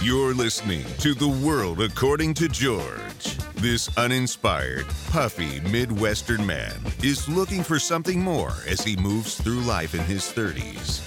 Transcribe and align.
You're 0.00 0.32
listening 0.32 0.84
to 1.00 1.12
The 1.12 1.26
World 1.26 1.80
According 1.80 2.34
to 2.34 2.48
George. 2.48 3.36
This 3.56 3.90
uninspired, 3.98 4.86
puffy 5.10 5.58
Midwestern 5.68 6.46
man 6.46 6.80
is 7.02 7.28
looking 7.28 7.64
for 7.64 7.80
something 7.80 8.22
more 8.22 8.52
as 8.68 8.80
he 8.80 8.96
moves 8.96 9.34
through 9.34 9.58
life 9.62 9.96
in 9.96 10.00
his 10.02 10.22
30s. 10.22 11.02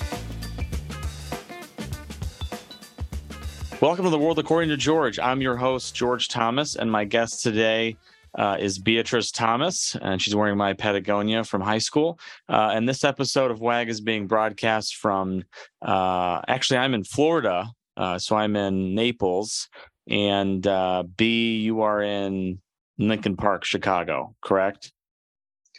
Welcome 3.80 4.04
to 4.04 4.12
The 4.12 4.20
World 4.20 4.40
According 4.40 4.72
to 4.72 4.78
George. 4.78 5.20
I'm 5.20 5.40
your 5.40 5.56
host, 5.56 5.96
George 5.96 6.28
Thomas, 6.28 6.76
and 6.76 6.92
my 6.92 7.06
guest 7.06 7.42
today 7.42 7.96
uh, 8.38 8.58
is 8.60 8.78
Beatrice 8.78 9.32
Thomas, 9.32 9.96
and 10.02 10.22
she's 10.22 10.36
wearing 10.36 10.58
my 10.58 10.74
Patagonia 10.74 11.46
from 11.46 11.62
high 11.62 11.78
school. 11.78 12.20
Uh, 12.50 12.72
and 12.74 12.90
this 12.90 13.06
episode 13.06 13.52
of 13.52 13.62
WAG 13.62 13.88
is 13.88 14.02
being 14.02 14.28
broadcast 14.28 14.98
from, 14.98 15.46
uh, 15.82 16.42
actually, 16.50 16.80
I'm 16.80 16.94
in 16.94 17.06
Florida, 17.06 17.72
uh, 17.98 18.18
so 18.18 18.36
I'm 18.36 18.56
in 18.56 18.96
Naples, 18.96 19.70
and 20.10 20.66
uh, 20.66 21.04
B, 21.18 21.58
you 21.58 21.82
are 21.82 22.02
in 22.02 22.60
Lincoln 22.98 23.36
Park, 23.36 23.66
Chicago, 23.66 24.36
correct? 24.42 24.94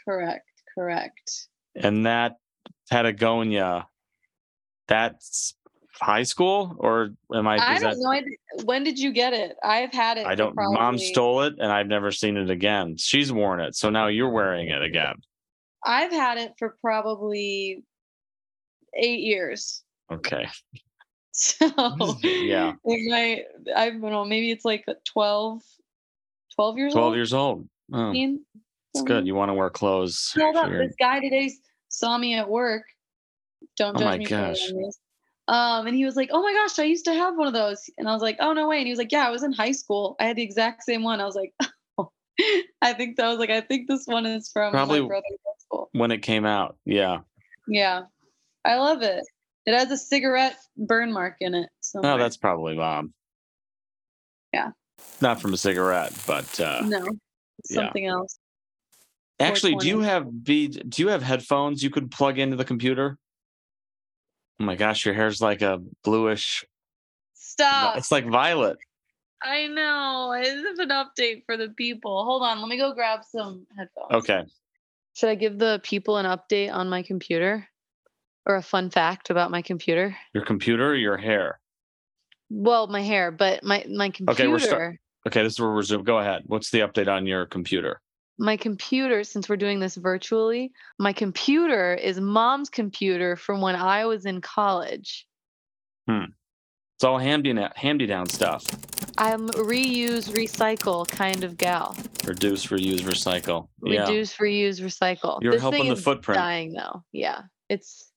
Correct, 0.05 0.49
correct. 0.75 1.49
And 1.75 2.07
that 2.07 2.37
Patagonia, 2.91 3.87
that's 4.89 5.55
high 6.01 6.23
school 6.23 6.75
or 6.79 7.11
am 7.33 7.47
I? 7.47 7.59
I 7.59 7.79
don't 7.79 7.99
that, 8.01 8.25
know. 8.57 8.65
When 8.65 8.85
did 8.85 8.99
you 8.99 9.13
get 9.13 9.33
it? 9.33 9.57
I've 9.63 9.93
had 9.93 10.19
it. 10.19 10.27
I 10.27 10.35
don't. 10.35 10.55
Mom 10.57 10.99
stole 10.99 11.43
it, 11.43 11.55
and 11.59 11.71
I've 11.71 11.87
never 11.87 12.11
seen 12.11 12.37
it 12.37 12.51
again. 12.51 12.97
She's 12.99 13.33
worn 13.33 13.61
it, 13.61 13.77
so 13.77 13.91
now 13.91 14.09
you're 14.09 14.31
wearing 14.31 14.69
it 14.69 14.83
again. 14.83 15.15
I've 15.85 16.13
had 16.13 16.39
it 16.39 16.53
for 16.59 16.77
probably 16.81 17.85
eight 18.95 19.21
years. 19.21 19.83
Okay. 20.11 20.47
So 21.35 21.67
Yeah. 22.23 22.75
it 22.85 23.11
might, 23.11 23.75
I 23.75 23.91
don't 23.91 24.01
know, 24.03 24.25
maybe 24.25 24.51
it's 24.51 24.65
like 24.65 24.85
12, 25.07 25.63
12 26.55 26.77
years 26.79 26.93
Twelve 26.93 27.07
old. 27.07 27.17
years 27.17 27.33
old. 27.33 27.69
Oh, 27.93 28.09
15, 28.13 28.45
it's 28.95 29.03
good. 29.05 29.27
You 29.27 29.35
want 29.35 29.49
to 29.49 29.55
wear 29.55 29.71
clothes. 29.71 30.33
Hold 30.39 30.57
up. 30.57 30.71
This 30.71 30.95
guy 30.99 31.21
today 31.21 31.51
saw 31.89 32.19
me 32.19 32.35
at 32.35 32.49
work. 32.49 32.85
Don't 33.77 33.97
Oh 33.97 34.01
judge 34.01 34.05
my 34.09 34.19
me 34.19 34.27
gosh. 34.27 34.61
Um, 35.49 35.87
and 35.87 35.97
he 35.97 36.05
was 36.05 36.15
like, 36.17 36.29
"Oh 36.33 36.41
my 36.43 36.53
gosh, 36.53 36.79
I 36.79 36.85
used 36.85 37.05
to 37.07 37.13
have 37.15 37.37
one 37.37 37.47
of 37.49 37.53
those." 37.53 37.91
And 37.99 38.09
I 38.09 38.13
was 38.13 38.23
like, 38.23 38.37
"Oh 38.39 38.53
no 38.53 38.69
way!" 38.69 38.79
And 38.79 38.87
he 38.87 38.93
was 38.93 38.99
like, 38.99 39.11
"Yeah, 39.11 39.27
I 39.27 39.31
was 39.31 39.43
in 39.43 39.53
high 39.53 39.73
school. 39.73 40.15
I 40.21 40.25
had 40.27 40.37
the 40.37 40.43
exact 40.43 40.85
same 40.85 41.03
one." 41.03 41.21
I 41.21 41.25
was 41.25 41.35
like, 41.35 41.53
oh. 41.99 42.11
"I 42.81 42.93
think 42.93 43.17
that 43.17 43.27
was 43.29 43.39
like, 43.39 43.51
I 43.51 43.61
think 43.61 43.89
this 43.89 44.05
one 44.07 44.25
is 44.25 44.51
from 44.53 44.71
Probably- 44.73 45.01
my 45.01 45.07
brother's 45.09 45.39
school." 45.59 45.89
when 45.93 46.11
it 46.13 46.19
came 46.23 46.45
out. 46.47 46.77
Yeah. 46.85 47.19
Yeah, 47.67 48.03
I 48.65 48.77
love 48.77 49.03
it. 49.03 49.25
It 49.67 49.75
has 49.75 49.91
a 49.91 49.97
cigarette 49.97 50.57
burn 50.77 51.13
mark 51.13 51.37
in 51.41 51.55
it. 51.55 51.69
So 51.81 52.01
Oh, 52.03 52.19
that's 52.19 52.37
probably 52.37 52.77
mom. 52.77 53.13
Yeah. 54.53 54.71
Not 55.21 55.41
from 55.41 55.55
a 55.55 55.57
cigarette, 55.57 56.13
but 56.27 56.61
uh, 56.61 56.83
no, 56.85 57.07
it's 57.59 57.71
yeah. 57.71 57.77
something 57.77 58.07
else. 58.07 58.39
actually, 59.41 59.77
do 59.77 59.87
you 59.89 60.01
have 60.01 60.45
be 60.45 60.69
do 60.69 61.03
you 61.03 61.09
have 61.09 61.23
headphones 61.23 61.83
you 61.83 61.91
could 61.91 62.11
plug 62.11 62.39
into 62.39 62.57
the 62.57 62.65
computer? 62.65 63.19
Oh 64.61 64.65
my 64.65 64.77
gosh, 64.77 65.05
your 65.05 65.15
hair's 65.15 65.41
like 65.41 65.63
a 65.63 65.81
bluish. 66.05 66.65
Stop. 67.35 67.97
It's 67.97 68.13
like 68.13 68.27
violet. 68.27 68.79
I 69.43 69.67
know. 69.67 70.39
This 70.41 70.65
is 70.65 70.79
an 70.79 70.91
update 70.91 71.45
for 71.47 71.57
the 71.57 71.69
people. 71.69 72.25
Hold 72.25 72.43
on. 72.43 72.61
Let 72.61 72.69
me 72.69 72.79
go 72.79 72.93
grab 72.95 73.21
some 73.29 73.67
headphones. 73.77 74.13
Okay. 74.13 74.45
Should 75.15 75.31
I 75.31 75.35
give 75.35 75.59
the 75.59 75.81
people 75.83 76.17
an 76.17 76.27
update 76.27 76.73
on 76.73 76.89
my 76.89 77.03
computer 77.03 77.69
or 78.47 78.57
a 78.57 78.63
fun 78.63 78.91
fact 78.91 79.31
about 79.31 79.51
my 79.51 79.63
computer? 79.63 80.17
Your 80.35 80.45
computer 80.45 80.91
or 80.91 80.95
your 80.95 81.17
hair? 81.17 81.61
Well, 82.51 82.87
my 82.87 83.01
hair, 83.03 83.31
but 83.31 83.63
my 83.65 83.85
my 83.89 84.11
computer, 84.11 84.43
Okay, 84.43 84.49
we're 84.49 84.59
start- 84.59 84.99
Okay, 85.27 85.43
this 85.43 85.53
is 85.55 85.61
where 85.61 85.71
we're 85.71 85.77
resume. 85.77 86.03
Go 86.03 86.19
ahead. 86.19 86.43
What's 86.47 86.71
the 86.71 86.81
update 86.81 87.09
on 87.09 87.27
your 87.27 87.47
computer? 87.47 88.01
my 88.39 88.57
computer 88.57 89.23
since 89.23 89.49
we're 89.49 89.57
doing 89.57 89.79
this 89.79 89.95
virtually, 89.95 90.73
my 90.99 91.13
computer 91.13 91.95
is 91.95 92.19
mom's 92.21 92.69
computer 92.69 93.37
from 93.37 93.61
when 93.61 93.77
I 93.77 94.07
was 94.07 94.27
in 94.27 94.41
college. 94.41 95.27
Hmm. 96.09 96.25
It's 96.97 97.05
all 97.05 97.19
handy 97.19 97.55
handy 97.77 98.07
down 98.07 98.29
stuff. 98.29 98.65
I'm 99.19 99.49
reuse 99.51 100.31
recycle 100.31 101.07
kind 101.07 101.45
of 101.45 101.57
gal. 101.57 101.97
Reduce, 102.25 102.67
reuse, 102.67 103.01
recycle. 103.01 103.69
Yeah. 103.85 104.01
Reduce, 104.09 104.37
reuse, 104.37 104.81
recycle. 104.81 105.41
You're 105.43 105.53
this 105.53 105.61
helping 105.61 105.89
the 105.89 105.97
footprint. 105.97 106.39
dying 106.39 106.73
though. 106.73 107.03
Yeah. 107.13 107.43
It's 107.69 108.12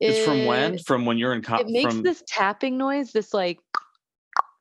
It's 0.00 0.24
from 0.24 0.44
when? 0.46 0.78
From 0.78 1.06
when 1.06 1.18
you're 1.18 1.32
in 1.34 1.42
co- 1.42 1.56
it 1.56 1.66
makes 1.68 1.92
from 1.94 2.02
this 2.02 2.22
tapping 2.26 2.76
noise 2.76 3.12
this 3.12 3.32
like 3.34 3.58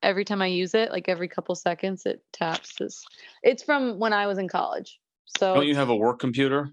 every 0.01 0.25
time 0.25 0.41
i 0.41 0.47
use 0.47 0.73
it 0.73 0.91
like 0.91 1.07
every 1.07 1.29
couple 1.29 1.55
seconds 1.55 2.05
it 2.05 2.21
taps 2.33 2.75
this 2.75 3.05
it's 3.41 3.63
from 3.63 3.97
when 3.99 4.11
i 4.11 4.27
was 4.27 4.37
in 4.37 4.49
college 4.49 4.99
so 5.37 5.53
Don't 5.55 5.65
you 5.67 5.75
have 5.75 5.87
a 5.89 5.95
work 5.95 6.19
computer? 6.19 6.69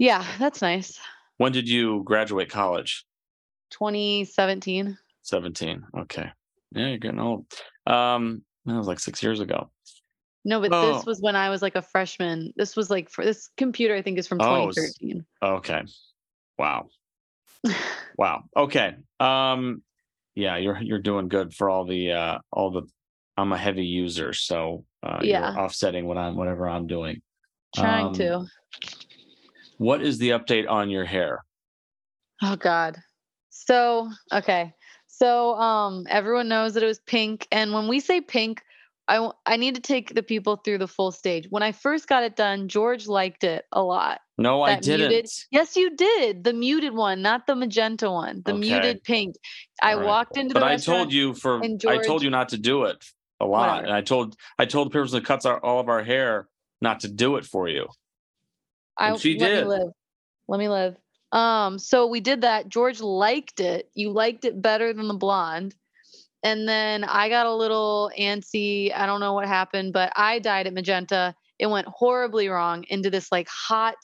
yeah 0.00 0.24
that's 0.40 0.60
nice 0.62 0.98
When 1.38 1.52
did 1.52 1.68
you 1.68 2.02
graduate 2.04 2.50
college? 2.50 3.04
2017 3.70 4.98
17. 5.22 5.82
Okay. 5.98 6.30
Yeah, 6.72 6.86
you're 6.88 6.98
getting 6.98 7.18
old. 7.20 7.46
Um, 7.86 8.42
that 8.64 8.74
was 8.76 8.86
like 8.86 8.98
six 9.00 9.22
years 9.22 9.40
ago. 9.40 9.70
no 10.44 10.60
but 10.60 10.72
Oh. 10.72 10.92
this 10.94 11.06
was 11.06 11.20
when 11.20 11.36
i 11.36 11.50
was 11.50 11.62
like 11.62 11.76
a 11.76 11.82
freshman 11.82 12.52
this 12.56 12.74
was 12.76 12.90
like 12.90 13.10
for 13.10 13.24
this 13.24 13.48
computer 13.56 13.94
i 13.94 14.02
think 14.02 14.18
is 14.18 14.26
from 14.26 14.40
Oh, 14.40 14.70
2013 14.72 15.24
Okay. 15.42 15.82
Wow. 16.58 16.88
Wow. 18.16 18.44
Okay. 18.56 18.94
Um, 19.20 19.82
yeah, 20.34 20.56
you're 20.56 20.78
you're 20.82 20.98
doing 20.98 21.28
good 21.28 21.54
for 21.54 21.68
all 21.70 21.84
the 21.84 22.12
uh 22.12 22.38
all 22.52 22.70
the 22.70 22.82
I'm 23.36 23.52
a 23.52 23.58
heavy 23.58 23.84
user, 23.84 24.32
so 24.32 24.84
uh 25.02 25.20
Yeah. 25.22 25.50
you're 25.50 25.60
offsetting 25.60 26.06
what 26.06 26.18
I'm 26.18 26.36
whatever 26.36 26.68
I'm 26.68 26.86
doing. 26.86 27.22
trying 27.74 28.06
Um, 28.06 28.14
to 28.14 28.46
What 29.78 30.02
is 30.02 30.18
the 30.18 30.30
update 30.30 30.68
on 30.68 30.90
your 30.90 31.04
hair? 31.04 31.44
Oh 32.42 32.56
God. 32.56 32.96
So 33.50 34.10
okay. 34.32 34.72
So 35.06 35.54
um 35.56 36.06
everyone 36.10 36.48
knows 36.48 36.74
that 36.74 36.82
it 36.82 36.86
was 36.86 37.00
pink. 37.00 37.46
And 37.50 37.72
when 37.72 37.88
we 37.88 38.00
say 38.00 38.20
pink, 38.20 38.62
I 39.08 39.30
I 39.46 39.56
need 39.56 39.74
to 39.76 39.80
take 39.80 40.14
the 40.14 40.22
people 40.22 40.56
through 40.56 40.78
the 40.78 40.88
full 40.88 41.12
stage. 41.12 41.46
When 41.50 41.62
I 41.62 41.72
first 41.72 42.08
got 42.08 42.24
it 42.24 42.36
done, 42.36 42.68
George 42.68 43.06
liked 43.06 43.44
it 43.44 43.64
a 43.72 43.82
lot. 43.82 44.20
No, 44.38 44.62
I 44.62 44.74
That 44.74 44.82
didn't. 44.82 45.08
muted- 45.08 45.30
Yes, 45.50 45.76
you 45.76 45.94
did. 45.96 46.44
The 46.44 46.52
muted 46.52 46.92
one, 46.94 47.22
not 47.22 47.46
the 47.46 47.54
magenta 47.56 48.10
one. 48.10 48.42
The 48.44 48.52
Okay. 48.52 48.60
muted 48.60 49.02
pink. 49.04 49.36
I 49.80 49.94
right. 49.94 50.04
walked 50.04 50.36
into 50.36 50.54
But 50.54 50.60
the 50.60 50.66
I 50.66 50.76
told 50.76 51.12
you 51.12 51.34
for 51.34 51.60
and 51.60 51.82
I 51.88 51.98
told 51.98 52.22
you 52.22 52.30
not 52.30 52.48
to 52.50 52.58
do 52.58 52.84
it 52.84 53.04
a 53.40 53.46
lot. 53.46 53.68
Whatever. 53.68 53.86
And 53.86 53.94
I 53.94 54.00
told 54.02 54.36
I 54.58 54.66
told 54.66 54.88
the 54.88 54.92
person 54.92 55.18
that 55.18 55.24
cuts 55.26 55.46
our, 55.46 55.58
all 55.64 55.80
of 55.80 55.88
our 55.88 56.02
hair 56.02 56.48
not 56.80 57.00
to 57.00 57.08
do 57.08 57.36
it 57.36 57.44
for 57.44 57.68
you. 57.68 57.86
I 58.98 59.10
and 59.10 59.20
she 59.20 59.38
let 59.38 59.48
did. 59.48 59.64
me 59.64 59.68
live. 59.68 59.88
Let 60.48 60.58
me 60.58 60.68
live. 60.68 60.96
Um, 61.32 61.78
so 61.78 62.06
we 62.06 62.20
did 62.20 62.42
that. 62.42 62.68
George 62.68 63.00
liked 63.00 63.60
it. 63.60 63.90
You 63.94 64.10
liked 64.10 64.44
it 64.44 64.60
better 64.60 64.92
than 64.92 65.08
the 65.08 65.14
blonde. 65.14 65.74
And 66.46 66.68
then 66.68 67.02
I 67.02 67.28
got 67.28 67.46
a 67.46 67.52
little 67.52 68.08
antsy. 68.16 68.94
I 68.94 69.04
don't 69.04 69.18
know 69.18 69.32
what 69.32 69.48
happened, 69.48 69.92
but 69.92 70.12
I 70.14 70.38
died 70.38 70.68
at 70.68 70.74
magenta. 70.74 71.34
It 71.58 71.66
went 71.66 71.88
horribly 71.88 72.46
wrong 72.46 72.84
into 72.88 73.10
this 73.10 73.32
like 73.32 73.48
hot 73.48 73.96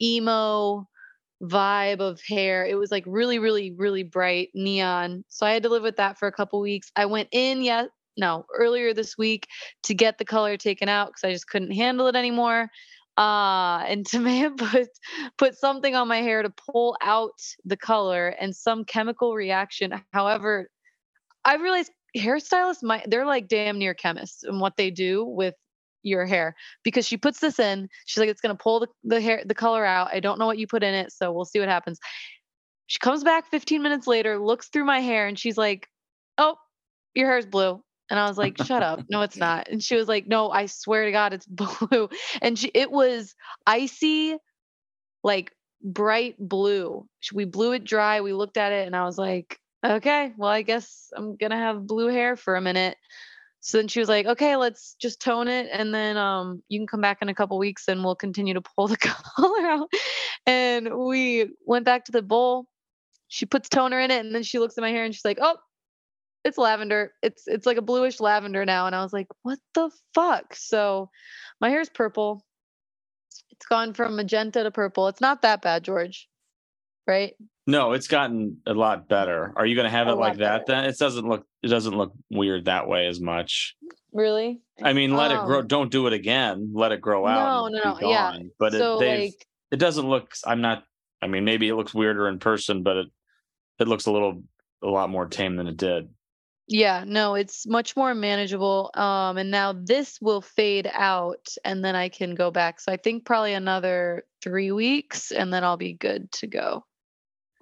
emo 0.00 0.88
vibe 1.42 2.00
of 2.00 2.22
hair. 2.26 2.64
It 2.64 2.76
was 2.76 2.90
like 2.90 3.04
really, 3.06 3.38
really, 3.38 3.74
really 3.76 4.02
bright 4.02 4.48
neon. 4.54 5.26
So 5.28 5.44
I 5.44 5.52
had 5.52 5.62
to 5.64 5.68
live 5.68 5.82
with 5.82 5.96
that 5.96 6.18
for 6.18 6.26
a 6.26 6.32
couple 6.32 6.58
weeks. 6.62 6.90
I 6.96 7.04
went 7.04 7.28
in, 7.32 7.60
yeah, 7.60 7.84
no, 8.16 8.46
earlier 8.56 8.94
this 8.94 9.18
week 9.18 9.46
to 9.82 9.92
get 9.92 10.16
the 10.16 10.24
color 10.24 10.56
taken 10.56 10.88
out 10.88 11.08
because 11.08 11.24
I 11.24 11.32
just 11.32 11.48
couldn't 11.48 11.72
handle 11.72 12.06
it 12.06 12.16
anymore. 12.16 12.70
Uh, 13.18 13.84
and 13.86 14.06
Tamaya 14.08 14.56
put 14.56 14.88
put 15.36 15.54
something 15.54 15.94
on 15.94 16.08
my 16.08 16.22
hair 16.22 16.42
to 16.42 16.50
pull 16.72 16.96
out 17.02 17.38
the 17.66 17.76
color 17.76 18.28
and 18.40 18.56
some 18.56 18.86
chemical 18.86 19.34
reaction. 19.34 19.92
However, 20.14 20.70
I 21.48 21.54
realized 21.54 21.90
hairstylists 22.14 22.82
might 22.82 23.08
they're 23.08 23.24
like 23.24 23.48
damn 23.48 23.78
near 23.78 23.94
chemists 23.94 24.44
in 24.44 24.60
what 24.60 24.76
they 24.76 24.90
do 24.90 25.24
with 25.24 25.54
your 26.02 26.26
hair 26.26 26.54
because 26.84 27.06
she 27.06 27.16
puts 27.16 27.40
this 27.40 27.58
in. 27.58 27.88
She's 28.04 28.20
like, 28.20 28.28
it's 28.28 28.42
gonna 28.42 28.54
pull 28.54 28.80
the, 28.80 28.88
the 29.02 29.20
hair 29.20 29.42
the 29.46 29.54
color 29.54 29.82
out. 29.82 30.10
I 30.12 30.20
don't 30.20 30.38
know 30.38 30.44
what 30.44 30.58
you 30.58 30.66
put 30.66 30.82
in 30.82 30.92
it, 30.92 31.10
so 31.10 31.32
we'll 31.32 31.46
see 31.46 31.58
what 31.58 31.70
happens. 31.70 31.98
She 32.86 32.98
comes 32.98 33.24
back 33.24 33.50
15 33.50 33.82
minutes 33.82 34.06
later, 34.06 34.38
looks 34.38 34.68
through 34.68 34.84
my 34.84 35.00
hair, 35.00 35.26
and 35.26 35.38
she's 35.38 35.56
like, 35.56 35.88
Oh, 36.36 36.56
your 37.14 37.28
hair's 37.28 37.46
blue. 37.46 37.82
And 38.10 38.18
I 38.20 38.28
was 38.28 38.38
like, 38.38 38.56
shut 38.64 38.82
up. 38.82 39.00
No, 39.10 39.22
it's 39.22 39.36
not. 39.36 39.68
And 39.68 39.82
she 39.82 39.94
was 39.96 40.08
like, 40.08 40.26
no, 40.26 40.50
I 40.50 40.64
swear 40.64 41.04
to 41.04 41.12
God, 41.12 41.34
it's 41.34 41.46
blue. 41.90 42.08
And 42.40 42.58
she, 42.58 42.70
it 42.74 42.90
was 42.90 43.34
icy, 43.66 44.36
like 45.22 45.52
bright 45.82 46.36
blue. 46.38 47.06
We 47.34 47.44
blew 47.44 47.72
it 47.72 47.84
dry. 47.84 48.22
We 48.22 48.32
looked 48.32 48.56
at 48.56 48.72
it 48.72 48.86
and 48.86 48.96
I 48.96 49.04
was 49.04 49.18
like, 49.18 49.58
okay, 49.84 50.32
well, 50.36 50.50
I 50.50 50.62
guess 50.62 51.12
I'm 51.16 51.36
going 51.36 51.50
to 51.50 51.56
have 51.56 51.86
blue 51.86 52.08
hair 52.08 52.36
for 52.36 52.56
a 52.56 52.60
minute. 52.60 52.96
So 53.60 53.78
then 53.78 53.88
she 53.88 54.00
was 54.00 54.08
like, 54.08 54.26
okay, 54.26 54.56
let's 54.56 54.94
just 55.00 55.20
tone 55.20 55.48
it. 55.48 55.68
And 55.72 55.92
then 55.92 56.16
um, 56.16 56.62
you 56.68 56.78
can 56.78 56.86
come 56.86 57.00
back 57.00 57.18
in 57.22 57.28
a 57.28 57.34
couple 57.34 57.58
weeks 57.58 57.88
and 57.88 58.04
we'll 58.04 58.14
continue 58.14 58.54
to 58.54 58.60
pull 58.60 58.88
the 58.88 58.96
color 59.36 59.66
out. 59.66 59.90
And 60.46 60.96
we 60.96 61.50
went 61.66 61.84
back 61.84 62.04
to 62.06 62.12
the 62.12 62.22
bowl. 62.22 62.66
She 63.26 63.46
puts 63.46 63.68
toner 63.68 64.00
in 64.00 64.10
it 64.10 64.24
and 64.24 64.34
then 64.34 64.42
she 64.42 64.58
looks 64.58 64.78
at 64.78 64.82
my 64.82 64.90
hair 64.90 65.04
and 65.04 65.14
she's 65.14 65.24
like, 65.24 65.38
oh, 65.40 65.56
it's 66.44 66.58
lavender. 66.58 67.12
It's 67.22 67.46
it's 67.46 67.66
like 67.66 67.76
a 67.76 67.82
bluish 67.82 68.20
lavender 68.20 68.64
now, 68.64 68.86
and 68.86 68.94
I 68.94 69.02
was 69.02 69.12
like, 69.12 69.28
what 69.42 69.58
the 69.74 69.90
fuck? 70.14 70.54
So 70.54 71.10
my 71.60 71.68
hair's 71.70 71.88
purple. 71.88 72.44
It's 73.50 73.66
gone 73.66 73.92
from 73.92 74.16
magenta 74.16 74.62
to 74.62 74.70
purple. 74.70 75.08
It's 75.08 75.20
not 75.20 75.42
that 75.42 75.62
bad, 75.62 75.84
George. 75.84 76.28
Right? 77.06 77.34
No, 77.68 77.92
it's 77.92 78.08
gotten 78.08 78.62
a 78.66 78.72
lot 78.72 79.10
better. 79.10 79.52
Are 79.54 79.66
you 79.66 79.74
going 79.74 79.84
to 79.84 79.90
have 79.90 80.06
A 80.08 80.12
it 80.12 80.14
like 80.14 80.38
that 80.38 80.64
better. 80.64 80.80
then? 80.80 80.88
It 80.88 80.98
doesn't 80.98 81.28
look 81.28 81.46
it 81.62 81.68
doesn't 81.68 81.94
look 81.94 82.14
weird 82.30 82.64
that 82.64 82.88
way 82.88 83.06
as 83.06 83.20
much. 83.20 83.76
Really? 84.10 84.62
I 84.82 84.94
mean, 84.94 85.14
let 85.14 85.32
it 85.32 85.44
grow. 85.44 85.58
Um, 85.60 85.66
Don't 85.66 85.92
do 85.92 86.06
it 86.06 86.14
again. 86.14 86.72
Let 86.74 86.92
it 86.92 87.02
grow 87.02 87.26
out. 87.26 87.70
No, 87.70 87.78
no, 87.78 87.98
no, 88.00 88.08
yeah. 88.08 88.38
But 88.58 88.72
so 88.72 88.98
it 89.02 89.20
like 89.20 89.46
it 89.70 89.76
doesn't 89.76 90.08
look. 90.08 90.32
I'm 90.46 90.62
not. 90.62 90.84
I 91.20 91.26
mean, 91.26 91.44
maybe 91.44 91.68
it 91.68 91.74
looks 91.74 91.92
weirder 91.92 92.26
in 92.28 92.38
person, 92.38 92.82
but 92.82 92.96
it 92.96 93.06
it 93.80 93.86
looks 93.86 94.06
a 94.06 94.12
little 94.12 94.42
a 94.82 94.88
lot 94.88 95.10
more 95.10 95.26
tame 95.26 95.56
than 95.56 95.66
it 95.66 95.76
did. 95.76 96.08
Yeah, 96.68 97.04
no, 97.06 97.34
it's 97.34 97.66
much 97.66 97.96
more 97.96 98.14
manageable. 98.14 98.90
Um, 98.94 99.36
and 99.36 99.50
now 99.50 99.74
this 99.74 100.18
will 100.22 100.40
fade 100.40 100.90
out 100.94 101.46
and 101.66 101.84
then 101.84 101.94
I 101.96 102.08
can 102.08 102.34
go 102.34 102.50
back. 102.50 102.80
So 102.80 102.92
I 102.92 102.96
think 102.96 103.26
probably 103.26 103.52
another 103.52 104.24
three 104.42 104.72
weeks 104.72 105.32
and 105.32 105.52
then 105.52 105.64
I'll 105.64 105.78
be 105.78 105.92
good 105.92 106.32
to 106.32 106.46
go. 106.46 106.84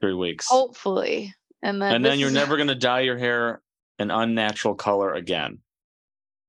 Three 0.00 0.14
weeks, 0.14 0.46
Hopefully. 0.48 1.34
And 1.62 1.80
then 1.80 1.94
and 1.96 2.04
then 2.04 2.18
you're 2.18 2.28
is- 2.28 2.34
never 2.34 2.56
going 2.58 2.68
to 2.68 2.74
dye 2.74 3.00
your 3.00 3.16
hair 3.16 3.62
an 3.98 4.10
unnatural 4.10 4.74
color 4.74 5.14
again. 5.14 5.58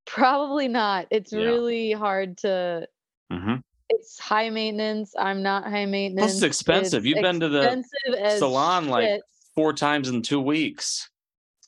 probably 0.05 0.67
not. 0.67 1.07
It's 1.11 1.31
Yeah. 1.33 1.39
really 1.45 1.91
hard 1.91 2.37
to 2.39 2.87
hmm 3.31 3.55
it's 3.89 4.19
high 4.19 4.49
maintenance. 4.49 5.13
I'm 5.17 5.41
not 5.41 5.63
high 5.63 5.85
maintenance. 5.85 6.25
Plus, 6.31 6.33
it's 6.35 6.43
expensive. 6.43 7.05
You've 7.05 7.21
been 7.21 7.39
to 7.39 7.47
the 7.47 7.61
expensive 7.79 8.37
salon 8.37 8.89
like 8.89 9.21
four 9.55 9.71
times 9.71 10.09
in 10.09 10.21
two 10.21 10.41
weeks. 10.41 11.09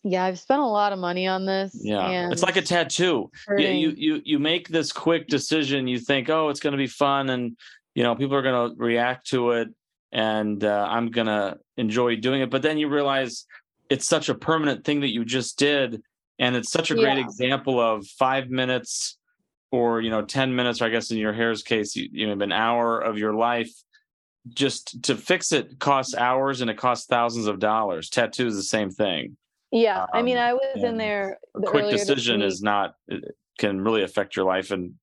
Yeah, 0.04 0.26
I've 0.26 0.38
spent 0.40 0.60
a 0.60 0.66
lot 0.66 0.92
of 0.92 1.00
money 1.00 1.28
on 1.28 1.46
this. 1.46 1.72
Yeah, 1.82 2.30
it's 2.30 2.44
like 2.44 2.58
a 2.58 2.62
tattoo. 2.62 3.32
Yeah, 3.58 3.70
you 3.70 3.94
you 3.96 4.22
you 4.26 4.38
make 4.38 4.68
this 4.68 4.92
quick 4.92 5.28
decision. 5.28 5.88
You 5.88 5.98
think, 6.00 6.30
oh, 6.30 6.50
it's 6.50 6.60
going 6.60 6.72
to 6.74 6.78
be 6.78 6.88
fun, 6.88 7.30
and 7.30 7.58
you 7.96 8.04
know 8.04 8.16
people 8.16 8.36
are 8.36 8.42
going 8.42 8.70
to 8.72 8.76
react 8.78 9.28
to 9.30 9.52
it, 9.52 9.70
and 10.12 10.64
uh, 10.64 10.88
I'm 10.90 11.12
going 11.12 11.28
to 11.28 11.58
enjoy 11.78 12.16
doing 12.16 12.42
it. 12.42 12.50
But 12.50 12.62
then 12.62 12.78
you 12.78 12.88
realize 12.90 13.46
it's 13.90 14.08
such 14.08 14.30
a 14.30 14.36
permanent 14.36 14.84
thing 14.86 15.02
that 15.02 15.14
you 15.14 15.26
just 15.26 15.58
did, 15.58 16.02
and 16.40 16.56
it's 16.56 16.72
such 16.72 16.92
a 16.92 16.96
great 16.96 17.18
Yeah. 17.18 17.24
example 17.26 17.80
of 17.80 18.06
five 18.08 18.50
minutes, 18.50 19.18
or 19.72 20.02
you 20.02 20.10
know, 20.10 20.24
ten 20.24 20.56
minutes, 20.56 20.82
or 20.82 20.86
I 20.86 20.90
guess 20.90 21.12
in 21.12 21.18
your 21.18 21.34
hair's 21.34 21.64
case, 21.64 21.96
you, 21.96 22.10
you 22.12 22.28
know, 22.28 22.44
an 22.44 22.52
hour 22.52 23.00
of 23.00 23.18
your 23.18 23.34
life. 23.34 23.72
Just 24.54 25.04
to 25.04 25.16
fix 25.16 25.52
it 25.52 25.80
costs 25.80 26.16
hours 26.16 26.62
and 26.62 26.72
it 26.72 26.78
costs 26.78 27.06
thousands 27.06 27.46
of 27.46 27.60
dollars. 27.60 28.10
Tattoo 28.10 28.48
is 28.48 28.56
the 28.56 28.64
same 28.64 28.90
thing 28.90 29.36
Yeah, 29.70 30.06
I 30.14 30.22
mean, 30.22 30.38
um, 30.38 30.44
I 30.44 30.54
was 30.54 30.82
in 30.84 30.98
there. 30.98 31.38
the- 31.54 31.68
quick 31.68 31.90
decision 31.92 32.42
is 32.42 32.62
not 32.64 32.96
it 33.10 33.36
can 33.60 33.82
really 33.82 34.02
affect 34.02 34.36
your 34.38 34.46
life 34.46 34.72
and 34.72 34.94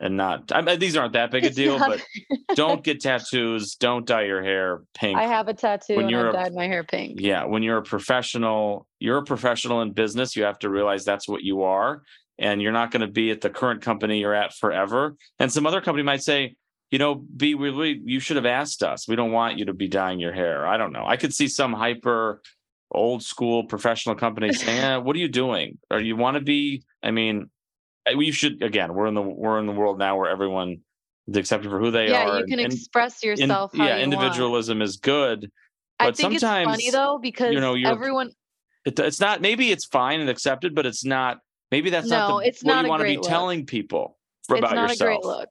and 0.00 0.16
not 0.16 0.52
I 0.52 0.60
mean, 0.62 0.78
these 0.78 0.96
aren't 0.96 1.14
that 1.14 1.30
big 1.30 1.44
a 1.44 1.50
deal 1.50 1.78
but 1.78 2.02
don't 2.54 2.82
get 2.84 3.00
tattoos 3.00 3.74
don't 3.76 4.06
dye 4.06 4.22
your 4.24 4.42
hair 4.42 4.82
pink. 4.94 5.18
I 5.18 5.24
have 5.24 5.48
a 5.48 5.54
tattoo 5.54 5.96
when 5.96 6.04
and 6.04 6.10
you're 6.10 6.26
I 6.26 6.30
a- 6.30 6.44
dyed 6.44 6.54
my 6.54 6.66
hair 6.66 6.84
pink. 6.84 7.20
yeah 7.20 7.44
when 7.44 7.62
you're 7.62 7.78
a 7.78 7.82
professional 7.82 8.86
you're 9.00 9.18
a 9.18 9.24
professional 9.24 9.82
in 9.82 9.92
business 9.92 10.36
you 10.36 10.44
have 10.44 10.58
to 10.60 10.70
realize 10.70 11.04
that's 11.04 11.28
what 11.28 11.42
you 11.42 11.62
are 11.62 12.02
and 12.38 12.62
you're 12.62 12.72
not 12.72 12.90
going 12.92 13.00
to 13.00 13.08
be 13.12 13.30
at 13.32 13.40
the 13.40 13.50
current 13.50 13.82
company 13.82 14.20
you're 14.20 14.34
at 14.34 14.54
forever. 14.54 15.16
And 15.40 15.52
some 15.52 15.66
other 15.66 15.80
company 15.80 16.04
might 16.04 16.22
say 16.22 16.54
you 16.90 16.98
know 16.98 17.16
be 17.36 17.54
really 17.54 18.00
you 18.04 18.20
should 18.20 18.36
have 18.36 18.46
asked 18.46 18.82
us. 18.82 19.08
We 19.08 19.16
don't 19.16 19.32
want 19.32 19.58
you 19.58 19.64
to 19.66 19.74
be 19.74 19.88
dyeing 19.88 20.20
your 20.20 20.32
hair. 20.32 20.66
I 20.66 20.76
don't 20.76 20.92
know. 20.92 21.04
I 21.06 21.16
could 21.16 21.34
see 21.34 21.48
some 21.48 21.72
hyper 21.72 22.40
old 22.92 23.22
school 23.22 23.64
professional 23.64 24.14
company 24.14 24.52
saying 24.52 24.78
eh, 24.84 24.96
what 24.96 25.14
are 25.16 25.18
you 25.18 25.28
doing? 25.28 25.78
Or 25.90 26.00
you 26.00 26.16
want 26.16 26.36
to 26.36 26.40
be 26.40 26.84
i 27.02 27.10
mean 27.12 27.48
we 28.16 28.30
should 28.30 28.62
again 28.62 28.94
we're 28.94 29.06
in 29.06 29.14
the 29.14 29.22
we're 29.22 29.58
in 29.58 29.66
the 29.66 29.72
world 29.72 29.98
now 29.98 30.16
where 30.16 30.28
everyone 30.30 30.78
is 31.26 31.36
accepted 31.36 31.70
for 31.70 31.78
who 31.78 31.90
they 31.90 32.08
yeah, 32.08 32.24
are 32.28 32.34
Yeah, 32.34 32.38
you 32.40 32.46
can 32.46 32.60
and- 32.60 32.72
express 32.72 33.22
yourself. 33.22 33.72
how 33.74 33.84
yeah 33.84 33.96
you 33.96 34.00
want. 34.08 34.14
individualism 34.14 34.82
is 34.82 34.96
good 34.96 35.50
I 36.00 36.06
but 36.06 36.16
think 36.16 36.34
it's 36.34 36.42
funny 36.42 36.90
though 36.90 37.18
because 37.20 37.54
know, 37.54 37.74
you're- 37.74 37.90
everyone. 37.92 38.30
it, 38.84 38.98
it's 38.98 39.20
not 39.20 39.40
maybe 39.40 39.70
it's 39.70 39.84
fine 39.86 40.20
and 40.20 40.30
accepted 40.30 40.74
but 40.74 40.86
it's 40.86 41.04
not 41.04 41.38
maybe 41.70 41.90
that's 41.90 42.08
not 42.08 42.28
No, 42.28 42.38
the, 42.40 42.46
it's 42.48 42.62
what 42.64 42.74
not 42.74 42.84
you 42.84 42.88
want 42.90 43.00
to 43.00 43.04
be 43.06 43.16
look. 43.16 43.26
telling 43.26 43.66
people 43.66 44.16
It's 44.48 44.58
about 44.58 44.74
not 44.74 44.90
yourself 44.90 45.00
a 45.00 45.04
great 45.04 45.24
look. 45.24 45.48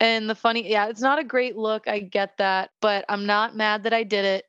And 0.00 0.30
the 0.30 0.34
funny, 0.36 0.70
yeah, 0.70 0.86
it's 0.86 1.00
not 1.00 1.18
a 1.18 1.24
great 1.24 1.56
look. 1.56 1.88
I 1.88 1.98
get 1.98 2.38
that, 2.38 2.70
but 2.80 3.04
I'm 3.08 3.26
not 3.26 3.56
mad 3.56 3.82
that 3.82 3.92
I 3.92 4.04
did 4.04 4.24
it. 4.24 4.44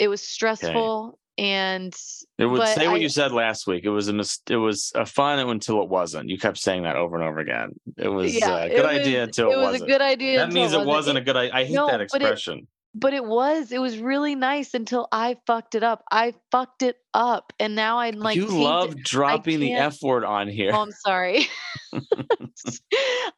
It 0.00 0.08
was 0.08 0.20
stressful, 0.20 1.20
and 1.38 1.94
it 2.38 2.44
would 2.46 2.66
say 2.68 2.86
what 2.88 2.96
I- 2.96 3.00
you 3.00 3.08
said 3.08 3.32
last 3.32 3.66
week 3.66 3.84
it 3.84 3.90
was 3.90 4.08
a 4.08 4.12
mis- 4.12 4.40
it 4.50 4.56
was 4.56 4.92
a 4.94 5.06
fun 5.06 5.38
until 5.38 5.82
it 5.82 5.88
wasn't 5.88 6.28
you 6.28 6.38
kept 6.38 6.58
saying 6.58 6.82
that 6.82 6.96
over 6.96 7.16
and 7.16 7.24
over 7.26 7.38
again 7.40 7.70
it 7.96 8.08
was 8.08 8.34
yeah, 8.38 8.56
a 8.58 8.66
it 8.66 8.76
good 8.76 8.82
was- 8.86 9.00
idea 9.00 9.22
until 9.24 9.48
it, 9.50 9.54
it 9.54 9.56
was 9.56 9.66
wasn't 9.72 9.82
a 9.82 9.86
good 9.86 10.02
idea. 10.02 10.38
that 10.38 10.52
means 10.52 10.72
it 10.72 10.84
wasn't, 10.84 11.16
a 11.16 11.20
It- 11.20 11.24
good 11.24 11.36
i, 11.36 11.60
I 11.60 11.64
hate 11.64 11.74
No, 11.74 11.86
that 11.86 11.92
but 12.12 12.20
it- 12.20 12.24
expression 12.24 12.66
but 12.94 13.14
it 13.14 13.24
was. 13.24 13.72
It 13.72 13.78
was 13.80 13.96
really 13.96 14.34
nice 14.34 14.74
until 14.74 15.08
I 15.10 15.38
fucked 15.46 15.74
it 15.74 15.82
up. 15.82 16.04
I 16.12 16.34
fucked 16.50 16.82
it 16.82 16.96
up, 17.14 17.50
and 17.58 17.74
now 17.74 18.00
I'm 18.00 18.16
like, 18.16 18.36
you 18.36 18.44
love 18.44 18.94
dropping 19.02 19.60
the 19.60 19.72
f 19.72 19.96
word 20.02 20.24
on 20.26 20.46
here 20.46 20.72
Oh, 20.74 20.82
I'm 20.82 20.90
sorry. 20.90 21.46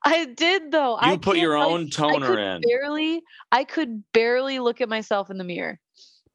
I 0.04 0.26
did 0.36 0.72
though. 0.72 0.92
you 1.00 1.12
I 1.12 1.16
put 1.18 1.36
your 1.38 1.56
own 1.56 1.84
I 1.86 1.88
toner 1.88 2.26
could 2.26 2.38
in 2.40 2.60
barely. 2.62 3.22
I 3.52 3.62
could 3.62 4.02
barely 4.12 4.58
look 4.58 4.80
at 4.80 4.88
myself 4.88 5.30
in 5.30 5.38
the 5.38 5.44
mirror. 5.44 5.78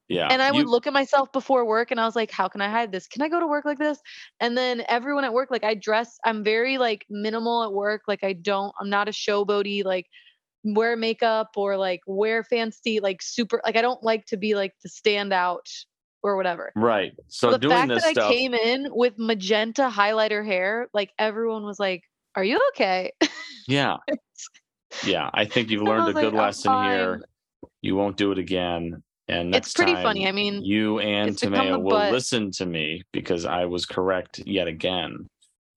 Yeah 0.10 0.28
and 0.30 0.42
I 0.42 0.52
would 0.52 0.66
you- 0.66 0.72
look 0.72 0.88
at 0.88 0.94
myself 0.94 1.32
before 1.32 1.66
work 1.66 1.92
and 1.92 2.00
I 2.00 2.06
was 2.06 2.16
like, 2.16 2.32
how 2.32 2.48
can 2.48 2.62
I 2.62 2.70
hide 2.70 2.92
this? 2.92 3.08
Can 3.08 3.22
I 3.22 3.30
go 3.30 3.40
to 3.40 3.48
work 3.48 3.64
like 3.66 3.78
this? 3.80 4.00
And 4.40 4.58
then 4.58 4.84
everyone 4.90 5.24
at 5.24 5.34
work, 5.34 5.50
like 5.52 5.64
I 5.64 5.76
dress, 5.76 6.18
I'm 6.26 6.44
very 6.44 6.78
like 6.78 7.06
minimal 7.10 7.64
at 7.64 7.72
work. 7.72 8.02
Like 8.08 8.24
I 8.24 8.34
don't, 8.34 8.74
I'm 8.80 8.90
not 8.90 9.08
a 9.08 9.12
showboaty, 9.12 9.86
like 9.86 10.08
wear 10.64 10.98
makeup 10.98 11.52
or 11.56 11.78
like 11.78 12.02
wear 12.08 12.44
fancy, 12.44 13.00
like 13.00 13.22
super, 13.22 13.62
like 13.64 13.78
I 13.78 13.82
don't 13.82 14.04
like 14.04 14.26
to 14.28 14.38
be 14.38 14.56
like 14.56 14.74
the 14.84 14.90
stand 14.90 15.32
out 15.32 15.68
or 16.22 16.36
whatever. 16.36 16.74
right 16.76 17.14
so 17.30 17.52
the 17.52 17.58
doing 17.60 17.72
fact 17.78 17.88
this 17.90 18.04
that 18.04 18.12
stuff 18.12 18.32
I 18.32 18.34
came 18.34 18.54
in 18.54 18.88
with 18.92 19.14
magenta 19.18 19.90
highlighter 19.94 20.46
hair, 20.46 20.90
like 20.94 21.12
everyone 21.18 21.64
was 21.64 21.80
like, 21.80 22.04
are 22.36 22.44
you 22.44 22.60
okay? 22.74 23.12
Yeah. 23.68 23.98
Yeah. 25.06 25.30
I 25.34 25.46
think 25.46 25.70
you've 25.70 25.84
learned 25.84 26.02
a 26.10 26.12
like, 26.14 26.24
good 26.24 26.34
"I'm 26.34 26.40
lesson 26.40 26.84
here. 26.84 27.22
You 27.82 27.96
won't 27.96 28.18
do 28.18 28.32
it 28.32 28.40
again. 28.40 29.04
And 29.30 29.54
It's 29.54 29.74
pretty 29.74 29.94
funny. 29.94 30.28
I 30.28 30.32
mean, 30.32 30.64
you 30.64 31.00
and 31.00 31.40
become 31.40 31.84
will 31.84 31.92
butt- 31.92 32.12
listen 32.12 32.52
to 32.54 32.66
me 32.66 33.04
because 33.14 33.46
I 33.46 33.66
was 33.66 33.86
correct 33.86 34.40
yet 34.40 34.68
again. 34.68 35.28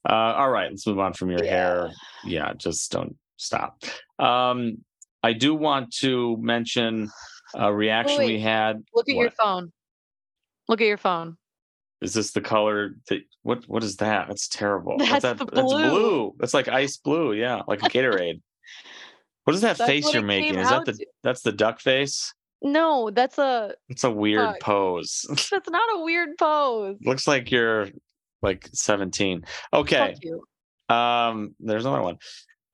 Uh, 0.08 0.12
all 0.36 0.50
right, 0.50 0.70
let's 0.70 0.86
move 0.86 0.98
on 0.98 1.12
from 1.12 1.30
your 1.30 1.44
Yeah. 1.44 1.50
hair. 1.50 1.90
Yeah, 2.24 2.52
just 2.56 2.90
don't 2.90 3.16
stop. 3.36 3.82
Um, 4.18 4.78
I 5.22 5.32
do 5.34 5.54
want 5.54 5.92
to 5.98 6.36
mention 6.40 7.10
a 7.54 7.72
reaction 7.72 8.18
we 8.20 8.26
wait. 8.34 8.40
had. 8.40 8.82
look 8.94 9.08
at 9.08 9.14
your 9.14 9.30
phone. 9.30 9.72
Look 10.68 10.80
at 10.80 10.86
your 10.86 10.96
phone. 10.96 11.36
Is 12.00 12.14
this 12.14 12.32
the 12.32 12.40
color 12.40 12.96
that 13.08 13.20
what 13.42 13.64
what 13.68 13.84
is 13.84 13.96
that? 13.96 14.26
That's 14.28 14.48
terrible. 14.48 14.96
That's 14.98 15.22
that? 15.22 15.38
the 15.38 15.44
That's 15.44 15.60
blue. 15.72 15.90
blue. 15.90 16.34
That's 16.38 16.54
like 16.54 16.66
ice 16.68 16.96
blue, 16.96 17.32
yeah, 17.34 17.62
like 17.68 17.80
a 17.82 17.88
Gatorade. 17.90 18.40
what 19.44 19.54
is 19.54 19.60
that 19.60 19.76
That's 19.78 19.88
face 19.88 20.12
you're 20.12 20.22
making? 20.22 20.58
Is 20.58 20.68
that 20.70 20.84
the 20.86 20.94
to. 20.94 21.06
that's 21.22 21.42
the 21.42 21.52
duck 21.52 21.78
face? 21.80 22.32
No, 22.62 23.10
that's 23.10 23.38
a 23.38 23.74
It's 23.88 24.04
a 24.04 24.10
weird 24.10 24.46
Fuck. 24.46 24.60
pose. 24.60 25.26
that's 25.50 25.68
not 25.68 25.88
a 25.96 26.02
weird 26.02 26.30
pose. 26.38 26.96
Looks 27.04 27.26
like 27.26 27.50
you're 27.50 27.88
like 28.40 28.68
17. 28.72 29.44
Okay. 29.72 30.14
Um, 30.88 31.54
there's 31.60 31.84
another 31.84 32.02
one. 32.02 32.18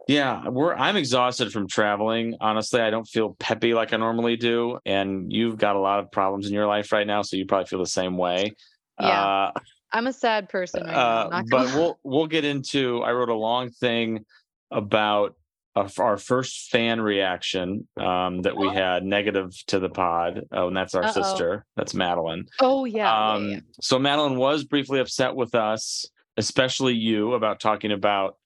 Yeah, 0.06 0.48
we're 0.48 0.74
I'm 0.74 0.96
exhausted 0.96 1.52
from 1.52 1.68
traveling. 1.68 2.34
Honestly, 2.40 2.80
I 2.80 2.88
don't 2.88 3.04
feel 3.06 3.36
peppy 3.38 3.74
like 3.74 3.92
I 3.92 3.98
normally 3.98 4.36
do. 4.36 4.78
And 4.86 5.30
you've 5.30 5.58
got 5.58 5.76
a 5.76 5.80
lot 5.80 6.00
of 6.00 6.10
problems 6.10 6.46
in 6.46 6.54
your 6.54 6.66
life 6.66 6.92
right 6.92 7.06
now, 7.06 7.20
so 7.22 7.36
you 7.36 7.44
probably 7.44 7.66
feel 7.66 7.78
the 7.78 7.86
same 7.86 8.16
way. 8.16 8.54
Yeah, 8.98 9.24
Uh, 9.24 9.52
I'm 9.92 10.06
a 10.06 10.12
sad 10.12 10.48
person 10.48 10.84
right 10.84 10.94
uh, 10.94 11.42
but 11.50 11.66
we'll 11.74 11.98
we'll 12.02 12.26
get 12.26 12.44
into. 12.44 13.02
I 13.02 13.12
wrote 13.12 13.28
a 13.28 13.34
long 13.34 13.70
thing 13.70 14.24
about 14.70 15.34
our, 15.78 15.88
our 15.98 16.16
first 16.16 16.70
fan 16.70 17.00
reaction 17.00 17.88
um, 17.96 18.42
that 18.42 18.56
we 18.56 18.68
had 18.68 19.04
negative 19.04 19.52
to 19.68 19.78
the 19.78 19.88
pod. 19.88 20.42
Oh, 20.52 20.68
and 20.68 20.76
that's 20.76 20.94
our 20.94 21.04
Uh-oh. 21.04 21.12
sister. 21.12 21.64
That's 21.76 21.94
Madeline. 21.94 22.46
oh 22.60 22.84
yeah, 22.84 22.96
yeah, 22.96 23.32
um, 23.34 23.50
yeah. 23.50 23.60
So 23.80 23.98
Madeline 23.98 24.36
was 24.36 24.64
briefly 24.64 25.00
upset 25.00 25.34
with 25.34 25.54
us, 25.54 26.06
especially 26.36 26.94
you, 26.94 27.34
about 27.34 27.60
talking 27.60 27.92
about 27.92 28.36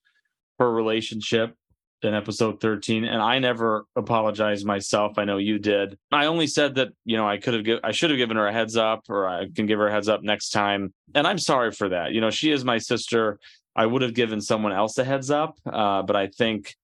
her 0.59 0.71
relationship 0.71 1.57
in 2.03 2.15
episode 2.15 2.61
13 2.61 3.05
and 3.05 3.23
i 3.23 3.39
never 3.39 3.85
apologized 3.95 4.67
myself 4.67 5.19
i 5.19 5.25
know 5.25 5.39
you 5.39 5.59
did 5.59 5.97
i 6.11 6.27
only 6.27 6.49
said 6.49 6.75
that 6.75 6.89
you 7.05 7.17
know 7.17 7.29
i 7.29 7.37
could 7.37 7.55
have 7.67 7.81
i 7.85 7.93
should 7.93 8.11
have 8.11 8.17
given 8.17 8.37
her 8.37 8.49
a 8.49 8.53
heads 8.53 8.77
up 8.77 9.05
or 9.09 9.29
i 9.29 9.47
can 9.55 9.67
give 9.67 9.79
her 9.79 9.87
a 9.87 9.93
heads 9.93 10.09
up 10.09 10.23
next 10.23 10.51
time 10.51 10.93
and 11.15 11.27
i'm 11.27 11.39
sorry 11.39 11.71
for 11.71 11.89
that 11.91 12.13
you 12.13 12.21
know 12.21 12.31
she 12.31 12.51
is 12.51 12.65
my 12.65 12.79
sister 12.79 13.39
i 13.77 13.87
would 13.87 14.03
have 14.03 14.15
given 14.15 14.41
someone 14.41 14.73
else 14.73 14.99
a 14.99 15.05
heads 15.05 15.31
up 15.31 15.57
uh, 15.67 16.03
but 16.03 16.17
i 16.17 16.27
think 16.27 16.75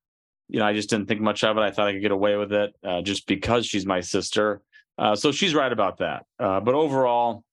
you 0.49 0.59
know 0.59 0.67
i 0.67 0.73
just 0.73 0.91
didn't 0.91 1.07
think 1.07 1.21
much 1.21 1.45
of 1.45 1.57
it 1.57 1.61
i 1.61 1.71
thought 1.71 1.89
i 1.89 1.93
could 1.93 2.03
get 2.03 2.11
away 2.11 2.37
with 2.37 2.53
it 2.53 2.75
uh, 2.85 3.01
just 3.03 3.27
because 3.27 3.67
she's 3.67 3.87
my 3.87 4.01
sister 4.01 4.61
uh, 4.99 5.15
so 5.15 5.31
she's 5.31 5.55
right 5.55 5.73
about 5.73 5.99
that 5.99 6.25
uh, 6.41 6.61
but 6.61 6.75
overall 6.75 7.45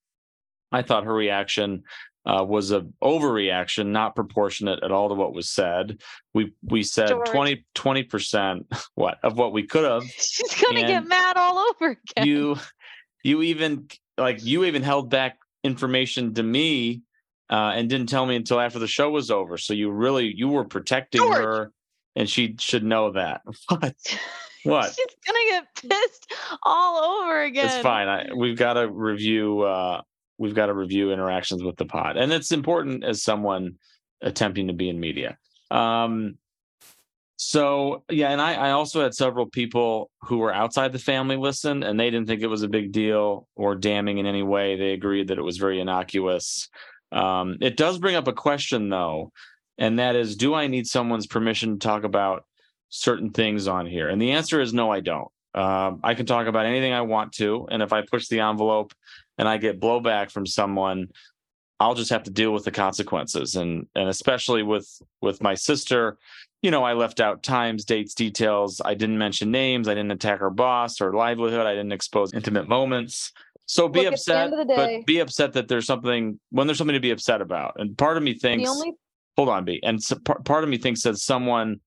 I 0.76 0.82
thought 0.82 1.06
her 1.06 1.14
reaction 1.14 1.84
uh, 2.26 2.44
was 2.44 2.72
a 2.72 2.82
overreaction, 3.04 3.88
not 3.88 4.16
proportionate 4.16 4.84
at 4.84 4.92
all 4.92 5.10
to 5.10 5.16
what 5.16 5.34
was 5.34 5.50
said. 5.50 6.02
We 6.34 6.54
we 6.64 6.84
said 6.84 7.10
George. 7.10 7.64
20 7.76 8.04
percent 8.04 8.68
what 8.96 9.18
of 9.24 9.38
what 9.38 9.54
we 9.54 9.66
could 9.66 9.86
have. 9.86 10.04
She's 10.18 10.62
gonna 10.62 10.82
get 10.82 11.08
mad 11.08 11.38
all 11.38 11.60
over 11.60 11.92
again. 11.92 12.28
You 12.28 12.58
you 13.24 13.42
even 13.44 13.88
like 14.18 14.44
you 14.44 14.66
even 14.66 14.82
held 14.82 15.10
back 15.10 15.38
information 15.64 16.34
to 16.34 16.44
me 16.44 17.04
uh, 17.50 17.74
and 17.76 17.90
didn't 17.90 18.08
tell 18.08 18.26
me 18.26 18.36
until 18.36 18.60
after 18.60 18.80
the 18.80 18.88
show 18.88 19.10
was 19.12 19.30
over. 19.30 19.58
So 19.58 19.74
you 19.74 19.92
really 19.92 20.34
you 20.36 20.50
were 20.50 20.66
protecting 20.66 21.22
George. 21.22 21.38
her, 21.38 21.72
and 22.16 22.30
she 22.30 22.56
should 22.60 22.84
know 22.84 23.12
that. 23.12 23.42
What? 23.70 23.96
What? 24.64 24.96
She's 24.96 25.16
gonna 25.28 25.40
get 25.52 25.68
pissed 25.76 26.34
all 26.64 27.22
over 27.22 27.44
again. 27.44 27.68
It's 27.68 27.78
fine. 27.78 28.08
I, 28.08 28.30
we've 28.36 28.58
got 28.58 28.74
to 28.74 28.90
review. 28.90 29.62
Uh, 29.62 30.02
we've 30.40 30.56
got 30.56 30.68
to 30.68 30.74
review 30.74 31.12
interactions 31.12 31.64
with 31.64 31.76
the 31.78 31.86
pod, 31.86 32.18
and 32.18 32.34
it's 32.34 32.52
important 32.52 33.04
as 33.04 33.22
someone 33.22 33.76
attempting 34.22 34.68
to 34.68 34.74
be 34.74 34.90
in 34.90 35.00
media. 35.00 35.38
Um, 35.70 36.40
so 37.38 38.04
yeah, 38.10 38.30
and 38.30 38.42
I, 38.42 38.54
I 38.54 38.72
also 38.72 39.04
had 39.04 39.14
several 39.14 39.46
people 39.46 40.10
who 40.22 40.38
were 40.38 40.54
outside 40.54 40.94
the 40.94 41.00
family 41.00 41.38
listen, 41.38 41.84
and 41.84 42.00
they 42.00 42.10
didn't 42.10 42.28
think 42.28 42.42
it 42.42 42.48
was 42.48 42.64
a 42.64 42.68
big 42.68 42.92
deal 42.92 43.48
or 43.56 43.76
damning 43.76 44.18
in 44.18 44.26
any 44.26 44.44
way. 44.44 44.78
They 44.78 44.94
agreed 44.94 45.28
that 45.28 45.38
it 45.38 45.44
was 45.44 45.58
very 45.58 45.80
innocuous. 45.80 46.70
Um, 47.12 47.58
it 47.62 47.78
does 47.78 48.00
bring 48.00 48.16
up 48.16 48.28
a 48.28 48.34
question 48.34 48.90
though, 48.90 49.32
and 49.78 50.00
that 50.00 50.16
is, 50.16 50.36
do 50.36 50.54
I 50.54 50.68
need 50.68 50.88
someone's 50.88 51.28
permission 51.28 51.80
to 51.80 51.88
talk 51.88 52.04
about 52.04 52.46
certain 52.90 53.32
things 53.32 53.68
on 53.68 53.86
here? 53.86 54.10
And 54.10 54.22
the 54.22 54.32
answer 54.32 54.62
is 54.62 54.74
no, 54.74 54.92
I 54.92 55.00
don't. 55.02 55.30
Um, 55.54 56.02
I 56.04 56.14
can 56.16 56.26
talk 56.26 56.48
about 56.48 56.66
anything 56.66 56.92
I 56.92 57.02
want 57.02 57.32
to, 57.34 57.68
and 57.72 57.82
if 57.82 57.94
I 57.94 58.02
push 58.02 58.28
the 58.28 58.42
envelope 58.42 58.94
and 59.38 59.48
I 59.48 59.58
get 59.58 59.80
blowback 59.80 60.32
from 60.32 60.46
someone, 60.46 61.08
I'll 61.80 61.96
just 61.96 62.10
have 62.12 62.24
to 62.24 62.32
deal 62.32 62.52
with 62.52 62.64
the 62.64 62.72
consequences. 62.72 63.56
And 63.56 63.88
and 63.96 64.10
especially 64.10 64.64
with 64.64 64.88
with 65.22 65.42
my 65.42 65.56
sister, 65.56 66.18
you 66.62 66.72
know, 66.72 66.84
I 66.84 66.94
left 66.94 67.20
out 67.20 67.44
times, 67.44 67.86
dates, 67.86 68.14
details. 68.14 68.82
I 68.84 68.94
didn't 68.96 69.18
mention 69.18 69.52
names. 69.52 69.88
I 69.88 69.94
didn't 69.94 70.12
attack 70.12 70.40
her 70.40 70.50
boss 70.50 71.00
or 71.02 71.14
livelihood. 71.14 71.66
I 71.66 71.72
didn't 71.72 71.92
expose 71.92 72.34
intimate 72.34 72.68
moments. 72.68 73.32
So 73.66 73.88
be 73.88 74.04
Look, 74.04 74.14
upset, 74.14 74.46
end 74.46 74.54
of 74.54 74.60
the 74.60 74.76
day- 74.76 74.98
but 75.00 75.06
be 75.06 75.20
upset 75.20 75.54
that 75.54 75.68
there's 75.68 75.86
something 75.86 76.40
when 76.50 76.68
there's 76.68 76.78
something 76.78 76.94
to 76.94 77.00
be 77.00 77.12
upset 77.12 77.42
about. 77.42 77.74
And 77.78 77.98
part 77.98 78.18
of 78.18 78.24
me 78.24 78.34
thinks, 78.34 78.64
the 78.64 78.70
only 78.70 78.94
hold 79.38 79.50
on, 79.50 79.66
B, 79.66 79.80
and 79.84 80.02
so, 80.02 80.18
par- 80.18 80.42
part 80.44 80.64
of 80.64 80.70
me 80.70 80.78
thinks 80.78 81.04
that 81.04 81.18
someone 81.18 81.80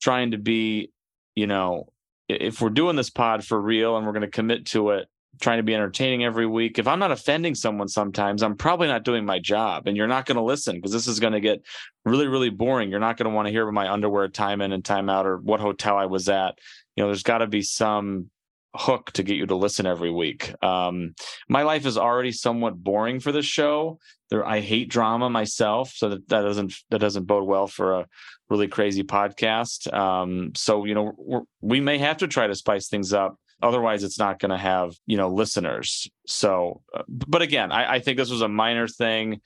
trying 0.00 0.32
to 0.32 0.38
be, 0.38 0.90
you 1.34 1.46
know, 1.46 1.88
if 2.28 2.60
we're 2.60 2.70
doing 2.70 2.96
this 2.96 3.10
pod 3.10 3.44
for 3.44 3.60
real 3.60 3.96
and 3.96 4.06
we're 4.06 4.12
going 4.12 4.22
to 4.22 4.28
commit 4.28 4.66
to 4.66 4.90
it, 4.90 5.08
trying 5.40 5.58
to 5.58 5.62
be 5.62 5.74
entertaining 5.74 6.24
every 6.24 6.46
week. 6.46 6.78
If 6.78 6.86
I'm 6.86 6.98
not 6.98 7.12
offending 7.12 7.54
someone 7.54 7.88
sometimes, 7.88 8.42
I'm 8.42 8.56
probably 8.56 8.88
not 8.88 9.04
doing 9.04 9.24
my 9.24 9.38
job 9.38 9.86
and 9.86 9.96
you're 9.96 10.06
not 10.06 10.26
going 10.26 10.36
to 10.36 10.42
listen 10.42 10.76
because 10.76 10.92
this 10.92 11.06
is 11.06 11.20
going 11.20 11.32
to 11.32 11.40
get 11.40 11.62
really, 12.04 12.26
really 12.26 12.50
boring. 12.50 12.90
You're 12.90 13.00
not 13.00 13.16
going 13.16 13.30
to 13.30 13.34
want 13.34 13.46
to 13.46 13.52
hear 13.52 13.62
about 13.62 13.74
my 13.74 13.92
underwear 13.92 14.28
time 14.28 14.60
in 14.60 14.72
and 14.72 14.84
time 14.84 15.10
out 15.10 15.26
or 15.26 15.38
what 15.38 15.60
hotel 15.60 15.96
I 15.96 16.06
was 16.06 16.28
at. 16.28 16.58
You 16.96 17.04
know, 17.04 17.08
there's 17.08 17.22
got 17.22 17.38
to 17.38 17.46
be 17.46 17.62
some 17.62 18.30
hook 18.76 19.12
to 19.12 19.22
get 19.22 19.36
you 19.36 19.46
to 19.46 19.56
listen 19.56 19.86
every 19.86 20.10
week. 20.10 20.54
Um, 20.62 21.14
my 21.48 21.62
life 21.62 21.86
is 21.86 21.98
already 21.98 22.32
somewhat 22.32 22.82
boring 22.82 23.20
for 23.20 23.32
this 23.32 23.46
show. 23.46 23.98
There, 24.30 24.44
I 24.44 24.60
hate 24.60 24.88
drama 24.88 25.30
myself, 25.30 25.92
so 25.94 26.08
that, 26.10 26.28
that 26.28 26.42
doesn't 26.42 26.74
that 26.90 26.98
doesn't 26.98 27.24
bode 27.24 27.46
well 27.46 27.66
for 27.66 28.00
a 28.00 28.06
really 28.50 28.68
crazy 28.68 29.02
podcast. 29.02 29.92
Um, 29.92 30.52
so 30.54 30.84
you 30.84 30.94
know, 30.94 31.46
we 31.60 31.80
may 31.80 31.98
have 31.98 32.18
to 32.18 32.28
try 32.28 32.46
to 32.46 32.54
spice 32.54 32.88
things 32.88 33.12
up 33.12 33.38
otherwise 33.62 34.04
it's 34.04 34.18
not 34.18 34.38
going 34.38 34.50
to 34.50 34.56
have 34.58 34.94
you 35.06 35.16
know 35.16 35.28
listeners 35.28 36.08
so 36.26 36.82
uh, 36.94 37.02
but 37.08 37.42
again 37.42 37.72
I, 37.72 37.94
I 37.94 38.00
think 38.00 38.18
this 38.18 38.30
was 38.30 38.42
a 38.42 38.48
minor 38.48 38.86
thing 38.86 39.40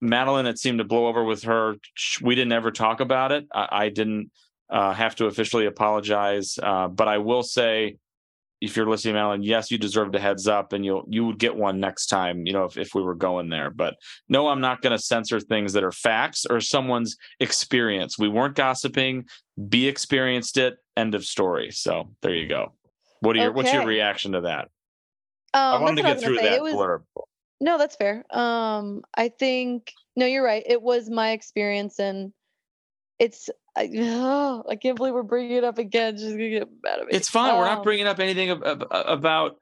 madeline 0.00 0.46
it 0.46 0.58
seemed 0.58 0.78
to 0.78 0.84
blow 0.84 1.06
over 1.06 1.24
with 1.24 1.44
her 1.44 1.76
we 2.20 2.34
didn't 2.34 2.52
ever 2.52 2.70
talk 2.70 3.00
about 3.00 3.32
it 3.32 3.46
i, 3.54 3.68
I 3.84 3.88
didn't 3.88 4.30
uh, 4.70 4.92
have 4.94 5.14
to 5.16 5.26
officially 5.26 5.66
apologize 5.66 6.58
uh, 6.60 6.88
but 6.88 7.08
i 7.08 7.18
will 7.18 7.42
say 7.42 7.98
if 8.62 8.76
you're 8.76 8.88
listening 8.88 9.16
Alan, 9.16 9.42
yes 9.42 9.70
you 9.70 9.78
deserved 9.78 10.14
a 10.14 10.20
heads 10.20 10.48
up 10.48 10.72
and 10.72 10.84
you'll 10.84 11.04
you 11.08 11.26
would 11.26 11.38
get 11.38 11.54
one 11.54 11.80
next 11.80 12.06
time 12.06 12.46
you 12.46 12.52
know 12.52 12.64
if, 12.64 12.78
if 12.78 12.94
we 12.94 13.02
were 13.02 13.14
going 13.14 13.48
there 13.48 13.70
but 13.70 13.94
no 14.28 14.48
i'm 14.48 14.60
not 14.60 14.80
going 14.80 14.96
to 14.96 15.02
censor 15.02 15.40
things 15.40 15.72
that 15.72 15.84
are 15.84 15.92
facts 15.92 16.46
or 16.48 16.60
someone's 16.60 17.16
experience 17.40 18.18
we 18.18 18.28
weren't 18.28 18.54
gossiping 18.54 19.24
B 19.68 19.86
experienced 19.86 20.56
it 20.56 20.76
end 20.96 21.14
of 21.14 21.24
story 21.24 21.70
so 21.70 22.10
there 22.22 22.34
you 22.34 22.48
go 22.48 22.72
what 23.22 23.36
are 23.36 23.40
your 23.40 23.52
what's 23.52 23.72
your 23.72 23.86
reaction 23.86 24.32
to 24.32 24.40
that? 24.42 24.68
um, 25.54 25.74
I 25.74 25.80
wanted 25.80 25.96
to 25.96 26.02
get 26.02 26.20
through 26.20 26.30
I 26.30 26.32
was 26.32 26.38
gonna 26.40 26.50
say. 26.50 26.56
that 26.56 26.62
was, 26.62 26.74
blurb. 26.74 27.02
No, 27.60 27.78
that's 27.78 27.94
fair. 27.94 28.24
Um, 28.30 29.02
I 29.14 29.28
think 29.28 29.92
no, 30.16 30.26
you're 30.26 30.44
right. 30.44 30.64
It 30.66 30.82
was 30.82 31.08
my 31.08 31.30
experience, 31.30 32.00
and 32.00 32.32
it's 33.22 33.48
I, 33.76 34.62
I 34.68 34.76
can't 34.76 34.96
believe 34.96 35.14
we're 35.14 35.22
bringing 35.22 35.56
it 35.56 35.64
up 35.64 35.78
again. 35.78 36.16
She's 36.18 36.32
gonna 36.32 36.50
get 36.50 36.68
mad 36.82 37.00
at 37.00 37.06
me. 37.06 37.12
It's 37.12 37.28
fine. 37.28 37.56
We're 37.56 37.64
not 37.64 37.78
Um, 37.78 37.84
bringing 37.84 38.06
up 38.06 38.18
anything 38.18 38.50
ab- 38.50 38.64
ab- 38.64 38.86
about 38.90 39.56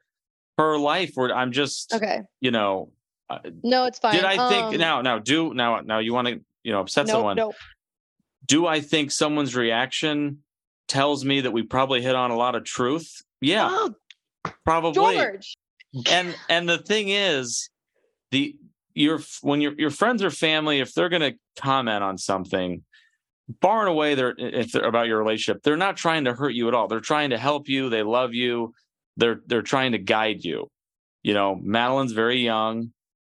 her 0.57 0.77
life. 0.77 1.13
Or 1.17 1.33
I'm 1.33 1.51
just, 1.51 1.93
Okay, 1.93 2.21
you 2.41 2.51
know, 2.51 2.91
no, 3.63 3.85
it's 3.85 3.99
fine. 3.99 4.15
did 4.15 4.25
I 4.25 4.49
think 4.49 4.73
Um, 4.73 4.77
now? 4.77 5.01
Now 5.01 5.19
do 5.19 5.53
now 5.53 5.79
now 5.81 5.99
you 5.99 6.13
want 6.13 6.27
to 6.27 6.41
you 6.63 6.71
know 6.73 6.81
upset 6.81 7.07
nope, 7.07 7.13
someone? 7.15 7.37
nope. 7.37 7.55
Do 8.45 8.67
I 8.67 8.81
think 8.81 9.11
someone's 9.11 9.55
reaction 9.55 10.43
tells 10.87 11.23
me 11.23 11.41
that 11.41 11.51
we 11.51 11.63
probably 11.63 12.01
hit 12.01 12.15
on 12.15 12.31
a 12.31 12.35
lot 12.35 12.55
of 12.55 12.63
truth? 12.65 13.21
Yeah, 13.39 13.69
Oh, 13.71 13.93
probably. 14.65 15.15
George. 15.15 15.55
and 16.09 16.35
and 16.49 16.67
the 16.67 16.77
thing 16.79 17.09
is 17.09 17.69
the 18.31 18.55
your 18.93 19.19
when 19.41 19.61
your 19.61 19.73
your 19.77 19.89
friends 19.91 20.21
or 20.23 20.29
family 20.31 20.79
if 20.81 20.93
they're 20.93 21.07
going 21.09 21.21
to 21.21 21.37
comment 21.61 22.03
on 22.03 22.17
something 22.17 22.83
far 23.61 23.81
and 23.81 23.89
away 23.89 24.15
they're 24.15 24.35
if 24.37 24.71
they're 24.71 24.85
about 24.85 25.07
your 25.07 25.19
relationship 25.19 25.61
they're 25.63 25.77
not 25.77 25.97
trying 25.97 26.25
to 26.25 26.33
hurt 26.33 26.53
you 26.53 26.67
at 26.67 26.73
all. 26.73 26.87
They're 26.87 26.99
trying 26.99 27.31
to 27.31 27.37
help 27.37 27.67
you. 27.67 27.89
They 27.89 28.03
love 28.03 28.33
you. 28.33 28.73
They're 29.17 29.41
they're 29.45 29.61
trying 29.61 29.93
to 29.93 29.97
guide 29.97 30.43
you. 30.43 30.69
You 31.23 31.33
know 31.33 31.59
madeline's 31.61 32.13
very 32.13 32.39
young. 32.39 32.91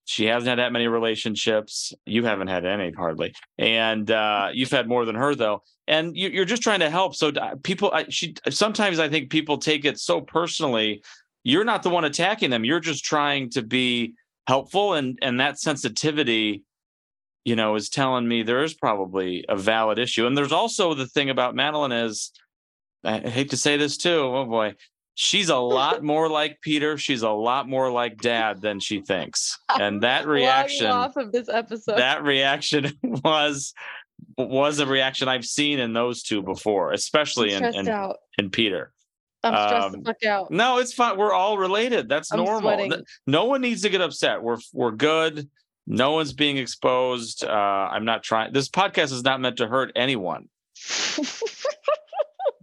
She 0.06 0.26
hasn't 0.26 0.50
had 0.50 0.60
that 0.60 0.74
many 0.74 0.88
relationships. 0.88 1.94
You 2.06 2.26
haven't 2.26 2.48
had 2.48 2.66
any 2.66 2.92
hardly. 2.92 3.34
And 3.58 4.10
uh 4.12 4.50
you've 4.54 4.72
had 4.72 4.88
more 4.88 5.06
than 5.06 5.16
her 5.16 5.36
though. 5.36 5.64
And 5.88 6.16
you, 6.16 6.30
you're 6.30 6.46
just 6.46 6.64
trying 6.64 6.82
to 6.82 6.90
help. 6.90 7.16
So 7.16 7.32
people 7.64 7.92
I, 7.94 8.06
she 8.10 8.36
sometimes 8.50 9.00
i 9.00 9.10
think 9.10 9.30
people 9.30 9.58
take 9.58 9.86
it 9.86 10.00
so 10.00 10.22
personally 10.22 11.02
you're 11.44 11.66
not 11.66 11.84
the 11.84 11.90
one 11.90 12.06
attacking 12.06 12.50
them. 12.50 12.64
You're 12.64 12.80
just 12.80 13.04
trying 13.04 13.50
to 13.52 13.62
be 13.62 14.14
helpful 14.48 14.94
and 14.94 15.18
and 15.22 15.40
that 15.40 15.60
sensitivity 15.60 16.64
you 17.46 17.56
know 17.56 17.76
is 17.76 17.90
telling 17.90 18.28
me 18.28 18.44
there 18.44 18.64
is 18.64 18.74
probably 18.74 19.46
a 19.50 19.56
valid 19.56 20.00
issue 20.00 20.26
and 20.26 20.38
there's 20.38 20.52
also 20.52 20.94
the 20.94 21.08
thing 21.08 21.30
about 21.30 21.56
madeline 21.56 21.92
is 21.92 22.32
i 23.04 23.20
hate 23.20 23.50
to 23.50 23.58
say 23.58 23.78
this 23.78 23.98
too 23.98 24.20
oh 24.34 24.46
boy 24.46 24.74
she's 25.16 25.50
a 25.50 25.58
lot 25.58 26.04
more 26.14 26.30
like 26.30 26.60
peter 26.62 26.98
she's 26.98 27.22
a 27.22 27.30
lot 27.30 27.68
more 27.68 27.92
like 27.92 28.18
dad 28.18 28.62
than 28.62 28.80
she 28.80 29.02
thinks 29.02 29.60
and 29.80 30.02
that 30.02 30.28
reaction 30.28 30.88
off 30.88 31.16
of 31.18 31.32
this 31.32 31.50
episode. 31.50 31.98
that 31.98 32.24
reaction 32.24 32.92
was 33.04 33.74
was 34.38 34.80
a 34.80 34.86
reaction 34.86 35.28
i've 35.28 35.46
seen 35.46 35.80
in 35.80 35.94
those 35.94 36.24
two 36.24 36.42
before 36.42 36.92
especially 36.92 37.54
in, 37.54 37.64
in, 37.64 37.88
out. 37.88 38.18
in 38.38 38.50
peter 38.50 38.92
I'm 39.46 39.68
stressed 39.68 39.86
um, 39.88 39.92
the 39.92 40.06
fuck 40.06 40.24
out. 40.24 40.52
no, 40.52 40.78
it's 40.78 40.94
fine. 40.94 41.18
We're 41.18 41.34
all 41.34 41.58
related. 41.58 42.08
That's 42.08 42.32
I'm 42.32 42.38
normal. 42.38 42.62
sweating. 42.62 43.04
No 43.28 43.44
one 43.44 43.60
needs 43.60 43.82
to 43.82 43.90
get 43.90 44.00
upset. 44.00 44.42
We're 44.42 44.56
we're 44.72 44.92
good. 44.92 45.50
No 45.86 46.12
one's 46.14 46.34
being 46.34 46.58
exposed. 46.58 47.44
Uh, 47.44 47.50
I'm 47.52 48.06
not 48.06 48.24
trying. 48.24 48.54
This 48.54 48.70
podcast 48.70 49.12
is 49.12 49.24
not 49.24 49.42
meant 49.42 49.58
to 49.58 49.68
hurt 49.68 49.92
anyone. 49.96 50.48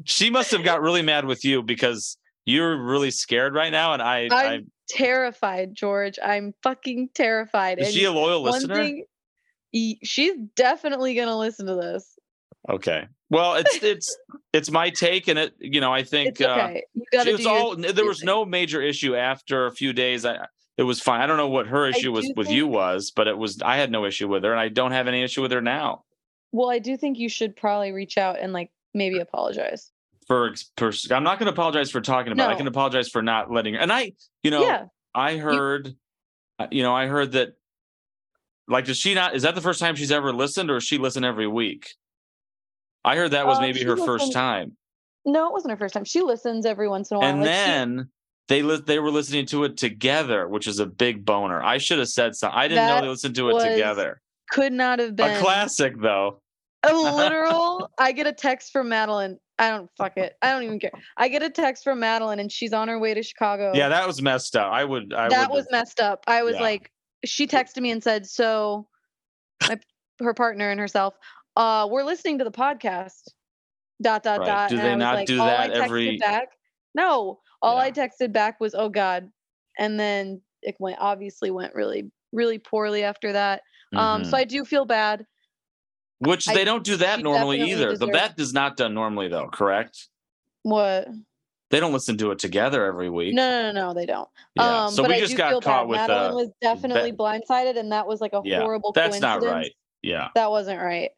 She 0.05 0.31
must 0.31 0.51
have 0.53 0.65
got 0.65 0.81
really 0.81 1.03
mad 1.03 1.27
with 1.27 1.45
you 1.45 1.63
because 1.63 2.17
you're 2.47 2.83
really 2.83 3.11
scared 3.11 3.55
right 3.55 3.71
now. 3.71 3.93
And 3.93 4.01
I, 4.03 4.29
I 4.33 4.47
I'm 4.55 4.71
terrified, 4.89 5.75
George. 5.75 6.19
I'm 6.25 6.55
fucking 6.63 7.11
terrified. 7.15 7.79
is 7.79 7.89
And 7.89 7.95
she 7.95 8.05
a 8.05 8.13
loyal 8.13 8.41
listener? 8.43 8.77
thing, 8.77 9.05
she's 10.03 10.33
definitely 10.57 11.15
gonna 11.15 11.37
listen 11.39 11.67
to 11.67 11.75
this. 11.75 12.19
okay. 12.69 13.07
Well, 13.29 13.55
it's 13.57 13.83
it's 13.83 14.17
it's 14.53 14.71
my 14.71 14.91
take, 14.91 15.29
and 15.29 15.39
it 15.39 15.55
you 15.61 15.81
know 15.81 15.93
I 15.93 16.03
think 16.03 16.31
It's 16.31 16.41
uh, 16.41 16.51
okay. 16.51 16.83
you 16.95 17.05
gotta 17.13 17.31
it 17.31 17.37
was 17.37 17.47
all 17.47 17.77
there 17.77 18.07
was 18.07 18.23
no 18.25 18.45
major 18.47 18.81
issue 18.83 19.15
after 19.15 19.67
a 19.67 19.71
few 19.71 19.93
days. 19.93 20.25
I 20.25 20.47
it 20.81 20.85
was 20.85 20.99
fine. 20.99 21.21
I 21.21 21.27
don't 21.27 21.37
know 21.37 21.49
what 21.49 21.67
her 21.67 21.87
issue 21.87 22.11
was 22.11 22.33
with 22.37 22.51
you 22.51 22.67
was, 22.67 23.11
but 23.11 23.29
it 23.29 23.37
was 23.37 23.61
I 23.61 23.77
had 23.77 23.91
no 23.91 24.07
issue 24.07 24.29
with 24.29 24.43
her, 24.45 24.51
and 24.51 24.59
I 24.59 24.69
don't 24.69 24.93
have 24.93 25.09
any 25.09 25.23
issue 25.23 25.43
with 25.43 25.53
her 25.53 25.61
now. 25.61 26.05
Well, 26.53 26.71
I 26.71 26.79
do 26.79 26.97
think 26.97 27.19
you 27.19 27.29
should 27.29 27.55
probably 27.55 27.93
reach 27.93 28.17
out 28.17 28.39
and 28.41 28.55
like 28.55 28.71
maybe 28.95 29.19
apologize. 29.19 29.93
for, 30.27 30.55
for 30.79 30.91
I'm 31.11 31.23
not 31.23 31.39
going 31.39 31.47
to 31.47 31.53
apologize 31.53 31.91
for 31.91 32.01
talking 32.01 32.33
about. 32.33 32.51
it. 32.51 32.55
I 32.55 32.57
can 32.57 32.67
apologize 32.67 33.11
for 33.11 33.21
not 33.21 33.53
letting 33.53 33.75
her. 33.75 33.81
And 33.81 33.93
I, 33.93 34.13
you 34.43 34.51
know, 34.51 34.63
yeah. 34.63 34.87
I 35.15 35.37
heard, 35.37 35.95
uh, 36.59 36.69
you 36.71 36.83
know, 36.83 36.95
I 36.95 37.07
heard 37.07 37.33
that. 37.33 37.57
Like, 38.67 38.87
does 38.87 38.97
she 38.97 39.13
not? 39.15 39.35
Is 39.35 39.43
that 39.43 39.55
the 39.55 39.61
first 39.61 39.81
time 39.81 39.97
she's 39.97 40.11
ever 40.13 40.33
listened, 40.33 40.71
or 40.71 40.75
does 40.75 40.85
she 40.85 40.97
listen 40.97 41.25
every 41.25 41.47
week? 41.47 41.91
I 43.05 43.17
heard 43.17 43.33
that 43.33 43.47
was 43.47 43.59
Uh, 43.59 43.63
maybe 43.63 43.85
her 43.85 43.97
first 43.97 44.33
time, 44.33 44.77
No, 45.27 45.47
it 45.47 45.53
wasn't 45.53 45.73
her 45.73 45.77
first 45.77 45.93
time. 45.93 46.05
She 46.05 46.23
listens 46.23 46.65
every 46.65 46.89
once 46.89 47.11
in 47.11 47.17
a 47.17 47.21
while. 47.21 47.29
and 47.29 47.41
Like, 47.41 47.47
then 47.47 48.09
they 48.51 48.63
li- 48.63 48.83
they 48.85 48.99
were 48.99 49.11
listening 49.11 49.47
to 49.47 49.65
it 49.65 49.77
together, 49.79 50.47
which 50.49 50.67
is 50.67 50.81
a 50.81 50.87
big 50.87 51.25
boner. 51.25 51.63
I 51.63 51.79
should 51.79 51.99
have 52.01 52.09
said 52.09 52.35
something. 52.37 52.59
I 52.59 52.69
didn't 52.69 52.87
know 52.87 53.01
they 53.01 53.09
listened 53.09 53.37
to 53.37 53.49
it 53.51 53.71
together. 53.71 54.21
Could 54.51 54.73
not 54.73 54.99
have 54.99 55.15
been 55.17 55.37
A 55.37 55.41
classic 55.41 55.95
though. 56.01 56.43
a 56.83 56.93
literal. 57.17 57.89
I 57.99 58.11
get 58.13 58.27
a 58.27 58.33
text 58.33 58.73
from 58.73 58.89
Madeline. 58.89 59.39
I 59.59 59.69
don't 59.71 59.89
fuck 59.97 60.17
it. 60.17 60.35
I 60.43 60.51
don't 60.53 60.65
even 60.65 60.81
care. 60.81 60.91
I 61.17 61.29
get 61.29 61.43
a 61.43 61.51
text 61.51 61.85
from 61.85 62.01
Madeline, 62.01 62.41
and 62.41 62.51
she's 62.51 62.73
on 62.73 62.89
her 62.89 62.99
way 62.99 63.15
to 63.15 63.23
Chicago. 63.23 63.73
Yeah, 63.75 63.89
that 63.91 64.07
was 64.07 64.21
messed 64.21 64.57
up. 64.57 64.73
I 64.73 64.85
would. 64.85 65.13
I 65.15 65.29
that 65.29 65.51
would, 65.51 65.57
was 65.57 65.67
messed 65.71 66.01
up. 66.01 66.25
I 66.27 66.43
was 66.43 66.55
Yeah. 66.57 66.63
like, 66.63 66.91
she 67.25 67.47
texted 67.47 67.81
me 67.81 67.91
and 67.93 68.03
said, 68.03 68.27
"So, 68.27 68.89
my, 69.69 69.79
her 70.21 70.35
partner 70.35 70.71
and 70.71 70.81
herself, 70.81 71.15
uh, 71.57 71.87
we're 71.91 72.05
listening 72.05 72.39
to 72.39 72.45
the 72.45 72.51
podcast." 72.51 73.29
Dot 74.03 74.23
dot 74.23 74.41
Right. 74.41 74.47
dot. 74.47 74.71
Do 74.71 74.79
and 74.79 74.85
they 74.87 74.97
not 74.97 75.15
like, 75.15 75.27
do 75.29 75.37
that 75.37 75.71
every- 75.73 76.17
Back? 76.17 76.49
No, 76.95 77.39
all 77.63 77.79
I 77.79 77.91
texted 77.91 78.33
back 78.33 78.61
was, 78.61 78.75
"Oh 78.75 78.89
God," 78.89 79.31
and 79.79 79.99
then 79.99 80.41
it 80.63 80.77
went 80.79 80.99
obviously 81.01 81.51
went 81.51 81.75
really 81.75 82.11
really 82.33 82.59
poorly 82.59 83.03
after 83.03 83.33
that. 83.33 83.63
Um, 83.95 84.23
Mhm. 84.23 84.27
so 84.31 84.37
I 84.37 84.45
do 84.45 84.65
feel 84.65 84.85
bad. 84.85 85.27
Which 86.21 86.49
I- 86.49 86.55
they 86.55 86.65
don't 86.65 86.85
do 86.85 86.97
that 86.97 87.21
normally 87.21 87.61
either. 87.63 87.97
The 87.97 88.07
that 88.07 88.39
is 88.39 88.53
not 88.53 88.77
done 88.77 88.95
normally 88.95 89.29
though, 89.29 89.49
correct? 89.49 90.09
What? 90.63 91.09
They 91.71 91.79
don't 91.81 91.93
listen 91.93 92.19
to 92.19 92.31
it 92.33 92.39
together 92.41 92.85
every 92.85 93.09
week. 93.11 93.33
No, 93.35 93.49
no, 93.49 93.73
no, 93.73 93.87
no, 93.89 93.95
they 93.95 94.05
don't. 94.07 94.29
Yeah. 94.57 94.85
Um, 94.87 94.91
so 94.93 95.03
but 95.03 95.11
we 95.11 95.17
I 95.17 95.21
just 95.21 95.33
do 95.33 95.39
got 95.39 95.63
caught 95.63 95.83
bad. 95.85 95.89
with 95.89 95.97
Madeline 95.99 96.31
uh, 96.31 96.35
was 96.35 96.49
definitely 96.61 97.13
blindsided, 97.13 97.79
and 97.79 97.93
that 97.93 98.07
was 98.07 98.21
like 98.21 98.33
a 98.33 98.43
Yeah, 98.45 98.61
horrible. 98.61 98.93
that's 98.93 99.21
not 99.21 99.43
right. 99.43 99.73
Yeah. 100.03 100.29
That 100.35 100.51
wasn't 100.51 100.81
right. 100.81 101.11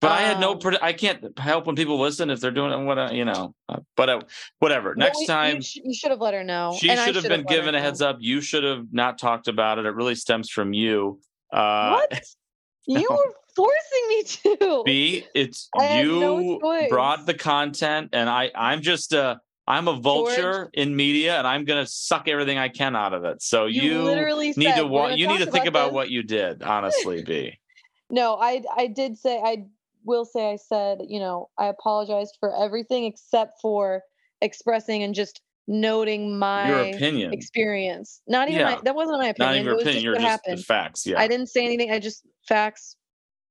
But 0.00 0.12
I 0.12 0.20
had 0.22 0.40
no, 0.40 0.52
Um, 0.52 0.76
I 0.82 0.92
can't 0.92 1.38
help 1.38 1.66
when 1.66 1.74
people 1.74 1.98
listen 1.98 2.28
if 2.28 2.40
they're 2.40 2.50
doing. 2.50 2.84
What 2.84 2.98
uh, 2.98 3.08
you 3.12 3.24
know, 3.24 3.54
uh, 3.68 3.78
but 3.96 4.08
uh, 4.10 4.20
whatever. 4.58 4.90
But 4.90 4.98
Next 4.98 5.18
we- 5.20 5.26
time, 5.26 5.56
you, 5.56 5.62
sh- 5.62 5.78
you 5.84 5.94
should 5.94 6.10
have 6.10 6.20
let 6.20 6.34
her 6.34 6.44
know. 6.44 6.76
she 6.78 6.90
and 6.90 7.00
I 7.00 7.06
should 7.06 7.14
have 7.14 7.24
been 7.28 7.44
given 7.44 7.74
a 7.74 7.80
heads 7.80 8.02
up. 8.02 8.18
You 8.20 8.40
should 8.42 8.62
have 8.64 8.86
not 8.92 9.18
talked 9.18 9.48
about 9.48 9.78
it. 9.78 9.86
It 9.86 9.94
really 9.94 10.14
stems 10.14 10.50
from 10.50 10.72
you. 10.74 11.20
Uh, 11.52 11.92
What? 12.10 12.20
You 12.88 13.04
were 13.10 13.32
forcing 13.56 14.08
me 14.10 14.22
to. 14.22 14.82
B, 14.84 15.26
it's 15.34 15.68
I 15.76 15.82
had 15.84 16.06
no 16.06 16.38
you 16.38 16.86
brought 16.88 17.26
the 17.26 17.34
content, 17.34 18.10
and 18.12 18.30
I, 18.30 18.52
I'm 18.54 18.80
just 18.80 19.12
a, 19.12 19.40
I'm 19.66 19.88
a 19.88 19.94
vulture 19.94 20.70
in 20.72 20.94
media, 20.94 21.36
and 21.36 21.48
I'm 21.48 21.64
gonna 21.64 21.86
suck 21.86 22.28
everything 22.28 22.58
I 22.58 22.68
can 22.68 22.94
out 22.94 23.12
of 23.12 23.24
it. 23.24 23.42
So 23.42 23.66
you, 23.66 23.82
you, 23.82 24.02
literally 24.04 24.52
need 24.56 24.62
said, 24.62 24.76
to 24.76 24.84
"We're 24.86 24.90
wa- 24.90 25.06
you 25.08 25.26
need 25.26 25.38
to 25.38 25.50
think 25.50 25.66
about 25.66 25.86
this." 25.86 25.94
what 25.94 26.10
you 26.10 26.22
did. 26.22 26.62
Honestly, 26.62 27.24
B. 27.24 27.58
No, 28.08 28.36
I 28.36 28.62
I 28.76 28.86
did 28.86 29.18
say 29.18 29.42
I 29.44 29.64
will 30.06 30.24
say 30.24 30.50
I 30.52 30.56
said 30.56 30.98
you 31.08 31.20
know 31.20 31.48
I 31.58 31.66
apologized 31.66 32.36
for 32.40 32.54
everything 32.56 33.04
except 33.04 33.54
for 33.60 34.02
expressing 34.40 35.02
and 35.02 35.14
just 35.14 35.40
noting 35.68 36.38
my 36.38 36.68
Your 36.68 36.80
opinion, 36.96 37.32
experience. 37.32 38.20
Not 38.28 38.48
even 38.48 38.60
Yeah. 38.60 38.74
my, 38.76 38.80
that 38.84 38.94
wasn't 38.94 39.18
my 39.18 39.28
opinion. 39.28 39.48
not 39.48 39.54
even 39.56 39.64
your 39.64 39.74
opinion. 39.74 39.92
just 39.94 40.04
You're 40.04 40.14
just 40.14 40.26
happened. 40.26 40.58
the 40.58 40.62
facts. 40.62 41.06
Yeah, 41.06 41.18
I 41.20 41.26
didn't 41.28 41.48
say 41.48 41.64
anything. 41.66 41.90
I 41.90 41.98
just 41.98 42.22
facts, 42.48 42.96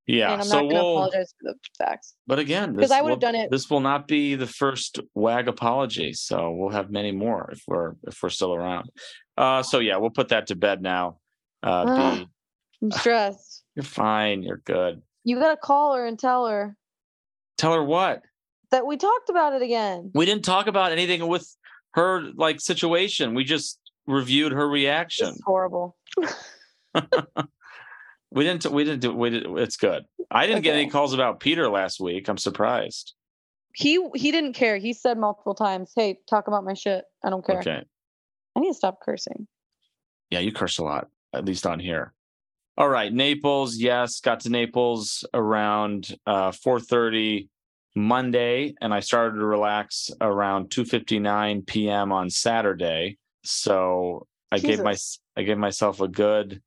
yeah. 0.08 0.32
and 0.32 0.42
I'm 0.42 0.48
so 0.48 0.56
not 0.62 0.62
to 0.62 0.68
we'll. 0.76 0.94
apologize 0.98 1.34
for 1.42 1.52
the 1.52 1.56
facts. 1.78 2.16
But 2.26 2.40
again, 2.40 2.74
because 2.74 2.92
I 2.92 3.02
would 3.02 3.10
have 3.10 3.20
done 3.20 3.36
it- 3.36 3.52
This 3.52 3.70
will 3.70 3.82
not 3.82 4.08
be 4.08 4.36
the 4.36 4.48
first 4.48 5.00
wag 5.14 5.50
apology, 5.50 6.14
so 6.14 6.52
we'll 6.52 6.70
have 6.70 6.90
many 6.90 7.12
more 7.12 7.50
if 7.52 7.62
we're 7.68 7.96
if 8.08 8.24
we're 8.24 8.30
still 8.30 8.54
around. 8.56 8.90
Uh, 9.38 9.62
so 9.62 9.80
yeah, 9.80 9.98
we'll 9.98 10.10
put 10.10 10.30
that 10.30 10.48
to 10.48 10.56
bed 10.56 10.82
now. 10.82 11.18
Uh. 11.64 12.16
B, 12.20 12.28
I'm 12.84 12.92
stressed. 12.92 13.64
you're 13.76 13.84
fine. 13.84 14.42
You're 14.44 14.62
good. 14.64 15.02
You 15.26 15.38
got 15.40 15.52
to 15.52 15.58
call 15.58 15.96
her 15.96 16.06
and 16.06 16.18
tell 16.18 16.48
her 16.48 16.78
Tell 17.58 17.74
her 17.74 17.84
what 17.84 18.22
that 18.72 18.86
we 18.86 18.98
talked 18.98 19.30
about 19.30 19.54
it 19.54 19.62
again. 19.62 20.12
we 20.14 20.26
didn't 20.26 20.44
talk 20.46 20.68
about 20.68 20.92
anything 20.92 21.28
with 21.28 21.54
her 21.94 22.22
like 22.36 22.62
situation. 22.62 23.34
We 23.34 23.44
just 23.44 23.80
reviewed 24.08 24.54
her 24.54 24.68
reaction. 24.68 25.28
is 25.28 25.42
horrible. 25.46 25.98
We 28.36 28.44
didn't. 28.44 28.70
We 28.70 28.84
didn't 28.84 29.00
do. 29.00 29.14
We 29.14 29.30
did. 29.30 29.46
It's 29.46 29.78
good. 29.78 30.04
I 30.30 30.46
didn't 30.46 30.64
get 30.64 30.76
any 30.76 30.90
calls 30.90 31.14
about 31.14 31.40
Peter 31.40 31.70
last 31.70 32.02
week. 32.02 32.28
I'm 32.28 32.38
surprised. 32.38 33.14
He 33.74 34.06
he 34.14 34.32
didn't 34.32 34.54
care. 34.54 34.76
He 34.78 34.92
said 34.92 35.18
multiple 35.18 35.56
times, 35.56 35.94
"Hey, 35.96 36.20
talk 36.30 36.50
about 36.50 36.66
my 36.66 36.74
shit. 36.74 37.06
I 37.24 37.30
don't 37.30 37.46
care." 37.46 37.60
Okay. 37.60 37.82
I 38.56 38.60
need 38.60 38.72
to 38.72 38.74
stop 38.74 39.00
cursing. 39.02 39.48
Yeah, 40.30 40.40
you 40.40 40.52
curse 40.52 40.80
a 40.80 40.84
lot, 40.84 41.08
at 41.34 41.46
least 41.46 41.66
on 41.66 41.80
here. 41.80 42.14
All 42.78 42.90
right, 42.90 43.12
Naples. 43.12 43.78
Yes, 43.78 44.20
got 44.20 44.42
to 44.42 44.50
Naples 44.50 45.24
around 45.34 46.14
uh, 46.28 46.52
4:30 46.52 47.48
Monday, 47.96 48.76
and 48.82 48.94
I 48.94 49.00
started 49.00 49.38
to 49.38 49.46
relax 49.46 50.12
around 50.20 50.72
2:59 50.72 51.66
p.m. 51.66 52.12
on 52.12 52.30
Saturday. 52.30 53.18
So 53.44 54.28
I 54.52 54.60
gave 54.60 54.84
my 54.84 54.98
I 55.38 55.44
gave 55.44 55.58
myself 55.58 56.02
a 56.02 56.10
good 56.10 56.62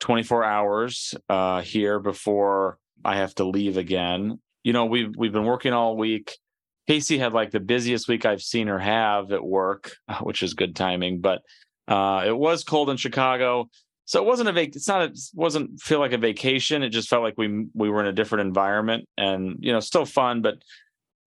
24 0.00 0.44
hours 0.44 1.14
uh, 1.28 1.60
here 1.60 1.98
before 1.98 2.78
I 3.04 3.16
have 3.16 3.34
to 3.36 3.44
leave 3.44 3.76
again. 3.76 4.40
You 4.62 4.72
know, 4.72 4.86
we've 4.86 5.14
we've 5.14 5.32
been 5.32 5.44
working 5.44 5.74
all 5.74 5.96
week. 5.96 6.38
Casey 6.86 7.18
had 7.18 7.34
like 7.34 7.50
the 7.50 7.60
busiest 7.60 8.08
week 8.08 8.24
I've 8.24 8.42
seen 8.42 8.66
her 8.68 8.78
have 8.78 9.30
at 9.30 9.44
work, 9.44 9.96
which 10.22 10.42
is 10.42 10.54
good 10.54 10.74
timing. 10.74 11.20
But 11.20 11.42
uh, 11.86 12.24
it 12.26 12.36
was 12.36 12.64
cold 12.64 12.88
in 12.88 12.96
Chicago, 12.96 13.68
so 14.06 14.20
it 14.20 14.26
wasn't 14.26 14.48
a 14.48 14.52
vac. 14.52 14.76
It's 14.76 14.88
not. 14.88 15.02
It 15.02 15.18
wasn't 15.34 15.80
feel 15.80 15.98
like 15.98 16.12
a 16.12 16.18
vacation. 16.18 16.82
It 16.82 16.90
just 16.90 17.08
felt 17.08 17.22
like 17.22 17.38
we 17.38 17.66
we 17.72 17.88
were 17.88 18.00
in 18.00 18.06
a 18.06 18.12
different 18.12 18.46
environment, 18.46 19.08
and 19.16 19.56
you 19.60 19.72
know, 19.72 19.80
still 19.80 20.04
fun, 20.04 20.42
but 20.42 20.62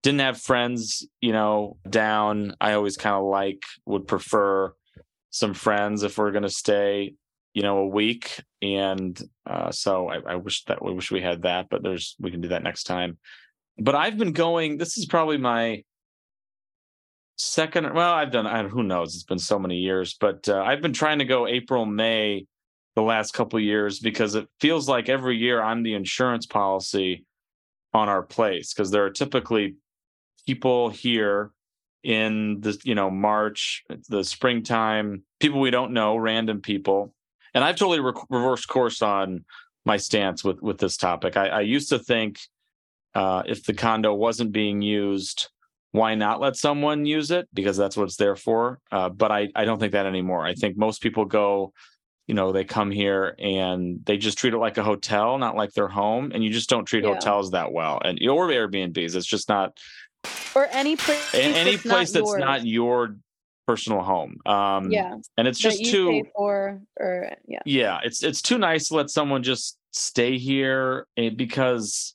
didn't 0.02 0.20
have 0.20 0.40
friends. 0.40 1.06
You 1.20 1.32
know, 1.32 1.76
down. 1.88 2.54
I 2.60 2.74
always 2.74 2.96
kind 2.96 3.16
of 3.16 3.24
like 3.24 3.62
would 3.84 4.06
prefer 4.06 4.72
some 5.30 5.54
friends 5.54 6.02
if 6.04 6.18
we're 6.18 6.32
gonna 6.32 6.48
stay. 6.48 7.14
You 7.54 7.62
know, 7.62 7.78
a 7.78 7.86
week, 7.86 8.40
and 8.62 9.20
uh, 9.44 9.72
so 9.72 10.08
I, 10.08 10.18
I 10.18 10.34
wish 10.36 10.64
that 10.66 10.84
we 10.84 10.92
wish 10.92 11.10
we 11.10 11.20
had 11.20 11.42
that, 11.42 11.68
but 11.68 11.82
there's 11.82 12.14
we 12.20 12.30
can 12.30 12.40
do 12.40 12.48
that 12.48 12.62
next 12.62 12.84
time. 12.84 13.18
But 13.76 13.96
I've 13.96 14.18
been 14.18 14.32
going. 14.32 14.78
This 14.78 14.96
is 14.96 15.06
probably 15.06 15.38
my 15.38 15.82
second 17.40 17.94
well 17.94 18.12
i've 18.12 18.32
done 18.32 18.48
I, 18.48 18.66
who 18.66 18.82
knows 18.82 19.14
it's 19.14 19.22
been 19.22 19.38
so 19.38 19.60
many 19.60 19.76
years 19.76 20.16
but 20.18 20.48
uh, 20.48 20.60
i've 20.60 20.82
been 20.82 20.92
trying 20.92 21.20
to 21.20 21.24
go 21.24 21.46
april 21.46 21.86
may 21.86 22.46
the 22.98 23.02
last 23.02 23.32
couple 23.32 23.60
years 23.60 24.00
because 24.00 24.34
it 24.34 24.48
feels 24.58 24.88
like 24.88 25.08
every 25.08 25.36
year 25.36 25.62
i'm 25.62 25.84
the 25.84 25.94
insurance 25.94 26.46
policy 26.46 27.24
on 27.94 28.08
our 28.08 28.24
place 28.24 28.74
because 28.74 28.90
there 28.90 29.04
are 29.04 29.10
typically 29.10 29.76
people 30.46 30.88
here 30.88 31.52
in 32.02 32.60
the 32.60 32.76
you 32.82 32.96
know 32.96 33.08
march 33.08 33.84
the 34.08 34.24
springtime 34.24 35.22
people 35.38 35.60
we 35.60 35.70
don't 35.70 35.92
know 35.92 36.16
random 36.16 36.60
people. 36.60 37.14
And 37.54 37.62
i've 37.62 37.76
totally 37.76 38.00
re- 38.00 38.20
reversed 38.30 38.66
course 38.66 39.00
on 39.00 39.44
my 39.84 39.96
stance 39.96 40.42
with 40.42 40.60
with 40.60 40.78
this 40.78 40.96
topic. 40.96 41.36
I, 41.36 41.48
I 41.48 41.60
used 41.60 41.90
to 41.90 42.00
think 42.00 42.40
uh, 43.14 43.44
if 43.46 43.64
the 43.64 43.74
condo 43.74 44.12
wasn't 44.12 44.50
being 44.50 44.82
used 44.82 45.48
why 45.92 46.14
not 46.16 46.40
let 46.40 46.54
someone 46.54 47.06
use 47.06 47.30
it? 47.30 47.48
Because 47.54 47.76
that's 47.76 47.96
what 47.96 48.04
it's 48.04 48.16
there 48.16 48.36
for. 48.36 48.78
Uh, 48.92 49.08
but 49.08 49.32
I, 49.32 49.48
I 49.54 49.64
don't 49.64 49.78
think 49.78 49.92
that 49.92 50.04
anymore. 50.04 50.44
I 50.44 50.52
think 50.52 50.76
most 50.76 51.00
people 51.00 51.24
go 51.24 51.72
you 52.28 52.34
know 52.34 52.52
they 52.52 52.62
come 52.64 52.90
here 52.92 53.34
and 53.40 54.04
they 54.04 54.16
just 54.18 54.38
treat 54.38 54.54
it 54.54 54.58
like 54.58 54.76
a 54.78 54.84
hotel 54.84 55.38
not 55.38 55.56
like 55.56 55.72
their 55.72 55.88
home 55.88 56.30
and 56.32 56.44
you 56.44 56.50
just 56.50 56.68
don't 56.68 56.84
treat 56.84 57.02
Yeah. 57.02 57.14
hotels 57.14 57.50
that 57.52 57.72
well 57.72 58.00
and 58.04 58.20
or 58.28 58.46
airbnbs 58.48 59.16
it's 59.16 59.26
just 59.26 59.48
not 59.48 59.76
Or 60.54 60.68
any 60.70 60.94
place. 60.94 61.34
any 61.34 61.72
that's 61.72 61.82
place 61.82 62.14
not 62.14 62.20
that's 62.20 62.30
yours. 62.30 62.40
not 62.40 62.66
your 62.66 63.16
personal 63.66 64.02
home 64.02 64.36
um 64.46 64.90
Yeah. 64.92 65.16
and 65.36 65.48
it's 65.48 65.58
just 65.58 65.84
too 65.84 66.22
for 66.36 66.80
or 66.96 67.32
yeah. 67.46 67.60
yeah 67.64 68.00
it's 68.04 68.22
it's 68.22 68.42
too 68.42 68.58
nice 68.58 68.88
to 68.88 68.94
let 68.96 69.10
someone 69.10 69.42
just 69.42 69.76
stay 69.92 70.38
here 70.38 71.06
eh, 71.16 71.30
because 71.30 72.14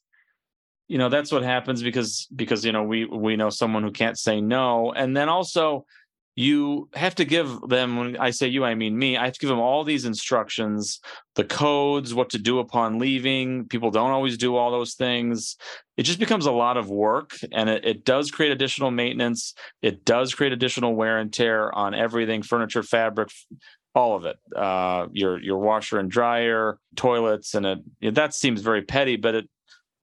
you 0.87 0.97
know 0.99 1.09
that's 1.09 1.31
what 1.31 1.43
happens 1.43 1.81
because 1.81 2.27
because 2.35 2.63
you 2.63 2.71
know 2.71 2.83
we 2.83 3.05
we 3.05 3.35
know 3.35 3.49
someone 3.49 3.81
who 3.83 3.91
can't 3.91 4.17
say 4.17 4.41
no 4.41 4.91
and 4.93 5.17
then 5.17 5.27
also 5.27 5.85
you 6.35 6.89
have 6.93 7.13
to 7.13 7.25
give 7.25 7.59
them 7.67 7.95
when 7.97 8.17
i 8.17 8.31
say 8.31 8.47
you 8.47 8.63
i 8.63 8.73
mean 8.73 8.97
me 8.97 9.17
i 9.17 9.25
have 9.25 9.33
to 9.33 9.39
give 9.39 9.49
them 9.49 9.59
all 9.59 9.83
these 9.83 10.05
instructions 10.05 10.99
the 11.35 11.43
codes 11.43 12.13
what 12.13 12.29
to 12.29 12.39
do 12.39 12.59
upon 12.59 12.97
leaving 12.97 13.67
people 13.67 13.91
don't 13.91 14.11
always 14.11 14.37
do 14.37 14.55
all 14.55 14.69
those 14.71 14.93
things. 14.93 15.57
It 15.97 16.03
just 16.03 16.19
becomes 16.19 16.45
a 16.45 16.51
lot 16.51 16.77
of 16.77 16.89
work 16.89 17.35
and 17.51 17.69
it, 17.69 17.85
it 17.85 18.05
does 18.05 18.31
create 18.31 18.51
additional 18.51 18.91
maintenance 18.91 19.53
it 19.81 20.05
does 20.05 20.33
create 20.33 20.53
additional 20.53 20.95
wear 20.95 21.19
and 21.19 21.31
tear 21.31 21.73
on 21.73 21.93
everything 21.93 22.41
furniture 22.41 22.83
fabric 22.83 23.29
all 23.95 24.15
of 24.15 24.25
it 24.25 24.37
uh 24.55 25.05
your 25.11 25.39
your 25.39 25.59
washer 25.59 25.99
and 25.99 26.09
dryer 26.09 26.79
toilets 26.95 27.53
and 27.53 27.65
it 27.65 28.15
that 28.15 28.33
seems 28.33 28.61
very 28.61 28.81
petty 28.81 29.17
but 29.17 29.35
it 29.35 29.49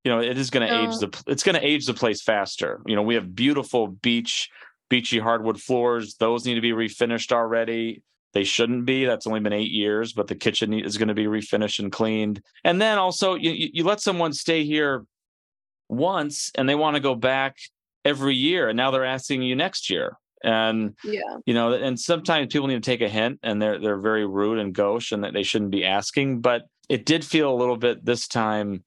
you 0.05 0.11
know 0.11 0.21
it 0.21 0.39
is 0.39 0.51
going 0.51 0.67
to 0.67 0.83
age 0.83 0.99
the 0.99 1.23
it's 1.27 1.43
going 1.43 1.55
to 1.55 1.67
age 1.67 1.87
the 1.87 1.95
place 1.95 2.23
faster. 2.23 2.81
You 2.87 2.97
know 2.97 3.03
we 3.03 3.15
have 3.15 3.35
beautiful 3.35 3.89
beach 3.89 4.49
beachy 4.91 5.19
hardwood 5.19 5.59
floors 5.61 6.17
those 6.17 6.45
need 6.45 6.57
to 6.57 6.61
be 6.61 6.73
refinished 6.73 7.33
already 7.33 8.03
they 8.35 8.45
shouldn't 8.45 8.85
be 8.85 9.07
that's 9.07 9.27
only 9.27 9.41
been 9.41 9.53
eight 9.55 9.71
years 9.71 10.13
but 10.13 10.27
the 10.27 10.35
kitchen 10.35 10.75
is 10.75 10.99
going 10.99 11.09
to 11.09 11.15
be 11.15 11.25
refinished 11.25 11.79
and 11.79 11.91
cleaned 11.91 12.43
and 12.65 12.81
then 12.81 12.99
also 12.99 13.35
you, 13.35 13.71
you 13.73 13.85
let 13.85 14.01
someone 14.01 14.33
stay 14.35 14.65
here 14.65 15.05
once 15.89 16.51
and 16.57 16.69
they 16.69 16.75
want 16.75 16.95
to 16.97 17.01
go 17.01 17.15
back 17.15 17.57
every 18.05 18.35
year 18.35 18.69
and 18.69 18.77
now 18.77 18.91
they're 18.91 19.05
asking 19.05 19.43
you 19.43 19.57
next 19.57 19.89
year 19.91 20.17
And 20.43 20.95
Yeah. 21.05 21.21
you 21.47 21.55
know, 21.55 21.73
and 21.73 21.99
sometimes 21.99 22.53
people 22.53 22.67
need 22.69 22.83
to 22.83 22.91
take 22.91 23.03
a 23.03 23.09
hint, 23.09 23.41
and 23.43 23.61
they're 23.61 23.79
they're 23.79 24.01
very 24.01 24.25
rude 24.27 24.59
and 24.59 24.73
gauche, 24.75 25.13
and 25.13 25.23
that 25.25 25.35
they 25.35 25.43
shouldn't 25.43 25.71
be 25.71 25.85
asking. 25.85 26.41
But 26.41 26.63
it 26.89 27.05
did 27.05 27.25
feel 27.25 27.53
a 27.53 27.61
little 27.61 27.77
bit 27.77 28.05
this 28.05 28.27
time, 28.27 28.83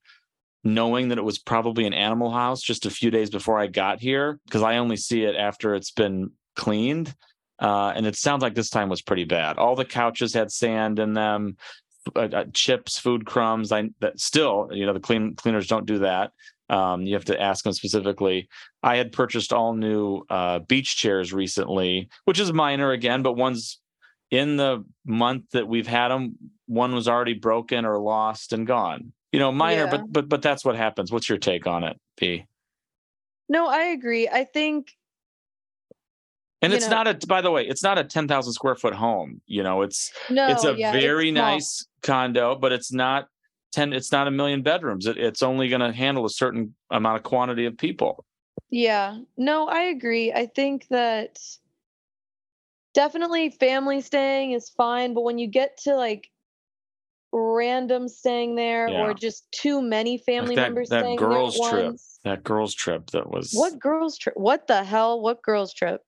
knowing 0.64 1.10
that 1.10 1.18
it 1.18 1.24
was 1.24 1.40
probably 1.40 1.86
an 1.86 1.94
animal 1.94 2.32
house 2.32 2.62
just 2.62 2.86
a 2.86 2.90
few 2.90 3.12
days 3.12 3.30
before 3.30 3.60
I 3.60 3.68
got 3.68 4.00
here, 4.00 4.40
because 4.46 4.62
I 4.62 4.78
only 4.78 4.98
see 4.98 5.24
it 5.24 5.36
after 5.36 5.76
it's 5.76 5.92
been 5.92 6.32
cleaned. 6.56 7.14
Uh, 7.60 7.94
and 7.96 8.06
it 8.06 8.16
sounds 8.16 8.42
like 8.42 8.56
this 8.56 8.70
time 8.70 8.90
was 8.90 9.02
pretty 9.02 9.26
bad. 9.26 9.58
All 9.58 9.76
the 9.76 9.86
couches 9.86 10.34
had 10.34 10.52
sand 10.52 11.00
in 11.00 11.14
them, 11.14 11.58
uh, 12.16 12.20
uh, 12.20 12.46
chips, 12.54 12.98
food 12.98 13.26
crumbs. 13.26 13.72
I 13.72 13.90
that 14.00 14.20
still, 14.20 14.70
you 14.72 14.86
know, 14.86 14.94
the 14.94 15.00
clean 15.00 15.36
cleaners 15.36 15.68
don't 15.68 15.86
do 15.86 16.00
that. 16.00 16.32
Um, 16.70 17.04
you 17.04 17.14
have 17.14 17.26
to 17.26 17.40
ask 17.40 17.64
them 17.64 17.74
specifically. 17.74 18.50
I 18.82 18.96
had 18.96 19.12
purchased 19.12 19.54
all 19.54 19.74
new 19.74 20.24
uh, 20.30 20.60
beach 20.60 20.98
chairs 20.98 21.32
recently, 21.32 22.10
which 22.26 22.40
is 22.40 22.52
minor 22.52 22.92
again, 22.92 23.22
but 23.22 23.34
one's 23.34 23.80
in 24.32 24.58
the 24.58 24.84
month 25.06 25.52
that 25.52 25.68
we've 25.68 25.88
had 25.88 26.08
them. 26.08 26.36
One 26.66 26.96
was 26.96 27.08
already 27.08 27.34
broken 27.34 27.86
or 27.86 28.00
lost 28.00 28.54
and 28.54 28.66
gone. 28.66 29.14
You 29.34 29.40
know, 29.40 29.52
minor, 29.52 29.86
Yeah. 29.86 29.90
but 29.92 30.14
but 30.14 30.30
but 30.30 30.42
that's 30.42 30.64
what 30.64 30.76
happens. 30.76 31.12
What's 31.12 31.28
your 31.28 31.40
take 31.40 31.68
on 31.68 31.84
it, 31.84 32.00
B? 32.18 32.46
No, 33.50 33.68
I 33.68 33.86
agree. 33.86 34.30
I 34.30 34.46
think 34.46 34.92
And 36.62 36.72
it's 36.72 36.88
know- 36.88 37.04
not 37.04 37.08
a. 37.24 37.28
By 37.28 37.42
the 37.42 37.52
way, 37.52 37.66
it's 37.68 37.84
not 37.84 37.98
a 37.98 38.04
ten 38.04 38.28
thousand 38.28 38.54
square 38.54 38.76
foot 38.76 38.94
home. 38.94 39.42
You 39.48 39.64
know, 39.64 39.82
it's 39.82 40.12
no. 40.30 40.48
it's 40.48 40.64
a 40.64 40.76
yeah, 40.78 40.92
very 40.92 41.32
small. 41.32 41.44
nice 41.44 41.86
condo, 42.04 42.56
but 42.56 42.72
it's 42.72 42.94
not 42.94 43.28
ten. 43.72 43.92
It's 43.92 44.12
not 44.12 44.28
a 44.28 44.32
million 44.32 44.62
bedrooms. 44.62 45.08
It, 45.08 45.18
it's 45.18 45.42
only 45.44 45.68
going 45.68 45.82
to 45.82 45.92
handle 45.92 46.26
a 46.26 46.30
certain 46.30 46.76
amount 46.92 47.18
of 47.18 47.24
quantity 47.24 47.66
of 47.66 47.76
people. 47.78 48.24
Yeah. 48.70 49.18
No, 49.36 49.68
I 49.68 49.82
agree. 49.82 50.32
I 50.32 50.46
think 50.46 50.88
that 50.90 51.40
definitely 52.94 53.50
family 53.50 54.02
staying 54.02 54.52
is 54.52 54.70
fine, 54.70 55.14
but 55.16 55.22
when 55.22 55.38
you 55.40 55.48
get 55.48 55.78
to 55.86 55.96
like 55.96 56.30
random 57.34 58.08
staying 58.08 58.56
there 58.56 58.88
Yeah. 58.88 59.02
or 59.02 59.14
just 59.14 59.52
too 59.52 59.82
many 59.82 60.18
family 60.20 60.56
that- 60.56 60.62
members 60.62 60.90
that 60.90 61.02
staying 61.02 61.18
girls' 61.18 61.60
trip. 61.60 61.86
once. 61.86 62.20
That 62.24 62.44
girls' 62.44 62.74
trip 62.76 63.10
that 63.12 63.30
was 63.30 63.52
What 63.54 63.80
girls 63.80 64.18
trip? 64.18 64.38
What 64.38 64.68
the 64.68 64.84
hell? 64.84 65.20
What 65.22 65.42
girls 65.42 65.74
trip? 65.74 66.02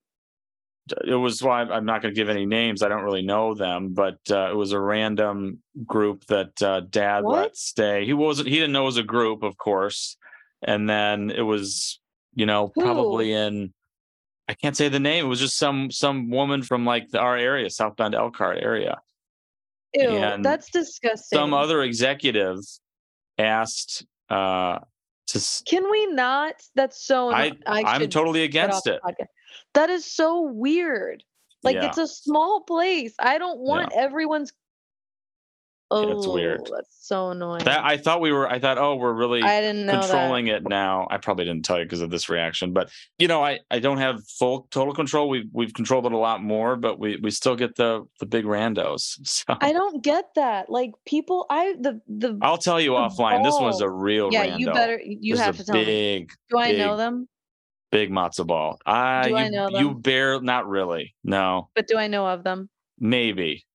it 1.07 1.15
was 1.15 1.41
why 1.41 1.61
I'm 1.63 1.85
not 1.85 2.03
going 2.03 2.13
to 2.13 2.15
give 2.19 2.29
any 2.29 2.45
names. 2.45 2.83
I 2.83 2.89
don't 2.89 3.01
really 3.03 3.23
know 3.23 3.55
them, 3.55 3.93
but 3.95 4.19
uh, 4.29 4.49
it 4.51 4.55
was 4.55 4.71
a 4.71 4.79
random 4.79 5.63
group 5.83 6.25
that 6.27 6.61
uh, 6.61 6.81
dad 6.81 7.23
What? 7.23 7.35
let 7.41 7.57
stay. 7.57 8.05
He 8.05 8.13
wasn't. 8.13 8.49
He 8.49 8.55
didn't 8.55 8.71
know 8.73 8.83
it 8.83 8.85
was 8.85 8.97
a 8.97 9.03
group, 9.03 9.41
of 9.41 9.57
course. 9.57 10.15
And 10.61 10.87
then 10.87 11.31
it 11.31 11.41
was, 11.41 11.99
you 12.35 12.45
know, 12.45 12.71
Who? 12.75 12.81
probably 12.81 13.31
in. 13.33 13.73
I 14.47 14.53
can't 14.53 14.77
say 14.77 14.87
the 14.89 14.99
name. 14.99 15.25
It 15.25 15.27
was 15.27 15.39
just 15.39 15.57
some 15.57 15.89
some 15.89 16.29
woman 16.29 16.61
from 16.61 16.85
like 16.85 17.09
the, 17.09 17.17
our 17.19 17.35
area, 17.35 17.67
South 17.71 17.95
Bend 17.95 18.13
Elkhart 18.13 18.59
area. 18.61 19.01
Ew, 19.95 20.09
And 20.09 20.43
that's 20.43 20.69
disgusting. 20.69 21.37
Some 21.37 21.53
other 21.53 21.83
executive 21.83 22.59
asked 23.37 24.05
uh 24.29 24.79
to. 25.27 25.63
Can 25.65 25.89
we 25.89 26.07
not? 26.07 26.55
That's 26.75 27.05
so. 27.05 27.31
I, 27.31 27.51
I 27.65 27.83
I'm 27.83 28.09
totally 28.09 28.43
against 28.43 28.87
it. 28.87 28.99
That 29.73 29.89
is 29.89 30.05
so 30.05 30.41
weird. 30.41 31.23
Like 31.63 31.75
Yeah. 31.75 31.87
it's 31.87 31.97
a 31.97 32.07
small 32.07 32.61
place. 32.61 33.13
I 33.19 33.37
don't 33.37 33.59
want 33.59 33.91
everyone's. 33.93 34.53
Oh, 35.91 36.17
it's 36.17 36.27
weird. 36.27 36.61
That's 36.73 36.97
so 37.07 37.29
annoying. 37.29 37.63
That 37.63 37.85
I 37.85 37.97
thought 37.97 38.19
we 38.19 38.31
were. 38.31 38.49
I 38.49 38.57
thought, 38.57 38.79
oh, 38.79 38.95
we're 38.95 39.13
really. 39.13 39.43
I 39.43 39.61
didn't 39.61 39.87
controlling 39.87 40.47
it 40.47 40.67
now. 40.67 41.07
I 41.11 41.17
probably 41.17 41.45
didn't 41.45 41.63
tell 41.63 41.77
you 41.77 41.85
because 41.85 42.01
of 42.01 42.09
this 42.09 42.27
reaction, 42.27 42.73
but 42.73 42.89
you 43.19 43.27
know, 43.27 43.43
I 43.43 43.59
I 43.69 43.77
don't 43.79 43.99
have 43.99 44.25
full 44.27 44.67
total 44.71 44.95
control. 44.95 45.29
We've 45.29 45.45
we've 45.53 45.73
controlled 45.73 46.07
it 46.07 46.11
a 46.11 46.17
lot 46.17 46.41
more, 46.41 46.75
but 46.75 46.99
we 46.99 47.17
we 47.17 47.29
still 47.29 47.55
get 47.55 47.75
the 47.75 48.03
the 48.19 48.25
big 48.25 48.45
randos. 48.45 49.19
So. 49.45 49.55
I 49.61 49.73
don't 49.73 50.03
get 50.03 50.25
that. 50.35 50.69
Like 50.69 50.91
people, 51.05 51.45
I 51.49 51.75
the 51.79 52.01
the. 52.07 52.39
I'll 52.41 52.57
tell 52.57 52.81
you 52.81 52.91
offline. 52.91 53.43
This 53.43 53.55
one's 53.59 53.81
a 53.81 53.89
real 53.89 54.29
yeah, 54.31 54.45
rando. 54.47 54.59
you 54.59 54.65
better. 54.73 54.99
You 55.03 55.35
This 55.35 55.43
have 55.45 55.57
to 55.57 55.63
tell 55.65 55.75
me. 55.75 55.85
big 55.85 56.31
Do 56.49 56.57
I 56.59 56.71
know 56.71 56.97
them? 56.97 57.27
big 57.91 58.09
matzo 58.11 58.45
ball. 58.45 58.77
Ah, 58.85 59.23
Do 59.23 59.29
you 59.29 59.35
I 59.37 59.49
know 59.49 59.69
you 59.69 59.89
them? 59.89 60.01
bear 60.01 60.41
not 60.41 60.67
really. 60.67 61.15
No, 61.23 61.69
But 61.75 61.87
do 61.87 61.97
I 61.97 62.07
know 62.07 62.25
of 62.27 62.43
them? 62.43 62.69
maybe, 62.99 63.65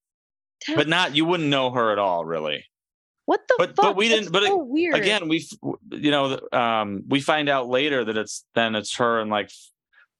Damn, 0.66 0.76
but 0.76 0.88
not. 0.88 1.14
You 1.16 1.24
wouldn't 1.24 1.48
know 1.48 1.70
her 1.70 1.92
at 1.92 1.98
all, 1.98 2.24
really. 2.24 2.64
What 3.26 3.40
the 3.48 3.54
but- 3.58 3.68
fuck? 3.76 3.76
but 3.76 3.96
we 3.96 4.08
That's 4.08 4.20
didn't- 4.22 4.32
but 4.32 4.42
so 4.44 4.56
weird. 4.56 4.94
Again, 4.96 5.28
we 5.28 5.46
you 5.92 6.10
know 6.10 6.40
um 6.52 7.02
we 7.08 7.20
find 7.20 7.48
out 7.48 7.68
later 7.68 8.04
that 8.04 8.16
it's 8.16 8.44
then 8.54 8.74
it's 8.74 8.96
her 8.96 9.20
and 9.20 9.30
like 9.30 9.50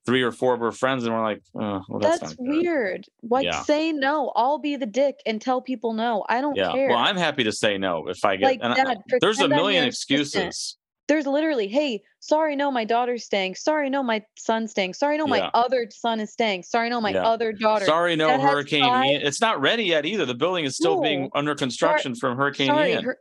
three 0.05 0.23
or 0.23 0.31
four 0.31 0.53
of 0.55 0.59
her 0.61 0.71
friends, 0.71 1.03
and 1.05 1.13
we're 1.13 1.21
like, 1.21 1.43
oh, 1.53 1.83
well, 1.87 1.99
that's, 1.99 2.19
that's, 2.21 2.35
weird. 2.39 3.05
Like 3.21 3.45
Yeah. 3.45 3.61
say 3.61 3.91
no. 3.91 4.31
I'll 4.35 4.57
be 4.57 4.75
the 4.75 4.87
dick 4.87 5.17
and 5.27 5.39
tell 5.39 5.61
people 5.61 5.93
no. 5.93 6.25
I 6.27 6.41
don't 6.41 6.55
Yeah. 6.55 6.71
care. 6.71 6.89
Well, 6.89 6.97
I'm 6.97 7.17
happy 7.17 7.43
to 7.43 7.51
say 7.51 7.77
no 7.77 8.07
if 8.07 8.25
I 8.25 8.35
get. 8.37 8.45
Like, 8.45 8.59
and 8.63 8.73
I- 8.73 8.95
there's 9.19 9.39
a 9.39 9.47
million 9.47 9.83
excuses. 9.83 10.77
There's 11.11 11.27
literally, 11.27 11.67
hey, 11.67 12.03
sorry, 12.21 12.55
no, 12.55 12.71
my 12.71 12.85
daughter's 12.85 13.25
staying. 13.25 13.55
Sorry, 13.55 13.89
no, 13.89 14.01
my 14.01 14.23
son's 14.37 14.71
staying. 14.71 14.93
Sorry, 14.93 15.17
no, 15.17 15.25
Yeah. 15.25 15.29
my 15.41 15.51
other 15.53 15.89
son 15.91 16.21
is 16.21 16.31
staying. 16.31 16.63
Sorry, 16.63 16.89
no, 16.89 17.01
my 17.01 17.09
Yeah. 17.11 17.23
other 17.23 17.51
daughter. 17.51 17.83
Sorry, 17.83 18.15
no 18.15 18.27
That 18.27 18.39
Hurricane 18.39 18.85
Ian. 18.85 19.21
It's 19.21 19.41
not 19.41 19.59
ready 19.59 19.83
yet 19.83 20.05
either. 20.05 20.25
The 20.25 20.35
building 20.35 20.63
is 20.63 20.77
still 20.77 21.01
being 21.01 21.29
under 21.35 21.53
construction 21.53 22.15
from 22.15 22.37
Hurricane 22.37 22.67
sorry, 22.67 22.91
Ian. 22.91 23.03
Hur- 23.03 23.19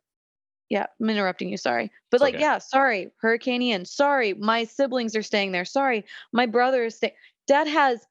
yeah, 0.68 0.87
I'm 1.00 1.11
interrupting 1.11 1.48
you. 1.48 1.57
Sorry, 1.57 1.90
but 2.12 2.18
It's 2.18 2.22
like, 2.22 2.35
okay. 2.35 2.42
yeah, 2.44 2.59
sorry, 2.59 3.11
Hurricane 3.20 3.61
Ian. 3.61 3.85
Sorry, 3.85 4.35
my 4.35 4.62
siblings 4.62 5.16
are 5.16 5.22
staying 5.22 5.50
there. 5.50 5.64
Sorry, 5.64 6.05
my 6.33 6.46
brother 6.46 6.85
is 6.85 6.94
staying. 6.94 7.14
Dad 7.48 7.66
has 7.66 8.07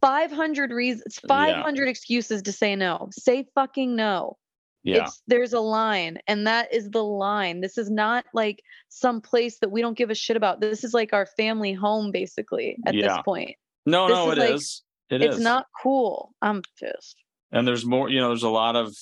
500 0.00 0.72
reasons, 0.72 1.20
500 1.28 1.86
excuses 1.86 2.42
to 2.42 2.50
say 2.50 2.74
no. 2.74 3.10
Say 3.12 3.46
fucking 3.54 3.94
no. 3.94 4.38
Yeah. 4.82 5.04
It's 5.04 5.22
there's 5.26 5.52
a 5.52 5.60
line, 5.60 6.18
and 6.26 6.46
that 6.46 6.72
is 6.72 6.90
the 6.90 7.02
line. 7.04 7.60
This 7.60 7.76
is 7.78 7.90
not 7.90 8.24
like 8.32 8.62
some 8.88 9.20
place 9.20 9.58
that 9.60 9.70
we 9.70 9.80
don't 9.82 9.96
give 9.96 10.10
a 10.10 10.14
shit 10.14 10.36
about. 10.36 10.60
This 10.60 10.84
is 10.84 10.94
like 10.94 11.12
our 11.12 11.26
family 11.26 11.72
home, 11.72 12.10
basically. 12.12 12.76
At 12.86 12.94
Yeah. 12.94 13.08
this 13.08 13.18
point, 13.24 13.56
No, 13.86 14.08
this 14.08 14.14
no, 14.16 14.30
is 14.30 14.36
it 14.36 14.40
like- 14.40 14.54
is. 14.54 14.82
It 15.10 15.22
is. 15.22 15.34
it's 15.36 15.44
not 15.44 15.66
cool. 15.82 16.32
I'm 16.40 16.62
pissed. 16.78 17.16
and 17.52 17.66
there's 17.66 17.84
more 17.84 18.08
you 18.08 18.20
know 18.20 18.28
there's 18.28 18.44
a 18.44 18.48
lot 18.48 18.76
of 18.76 18.94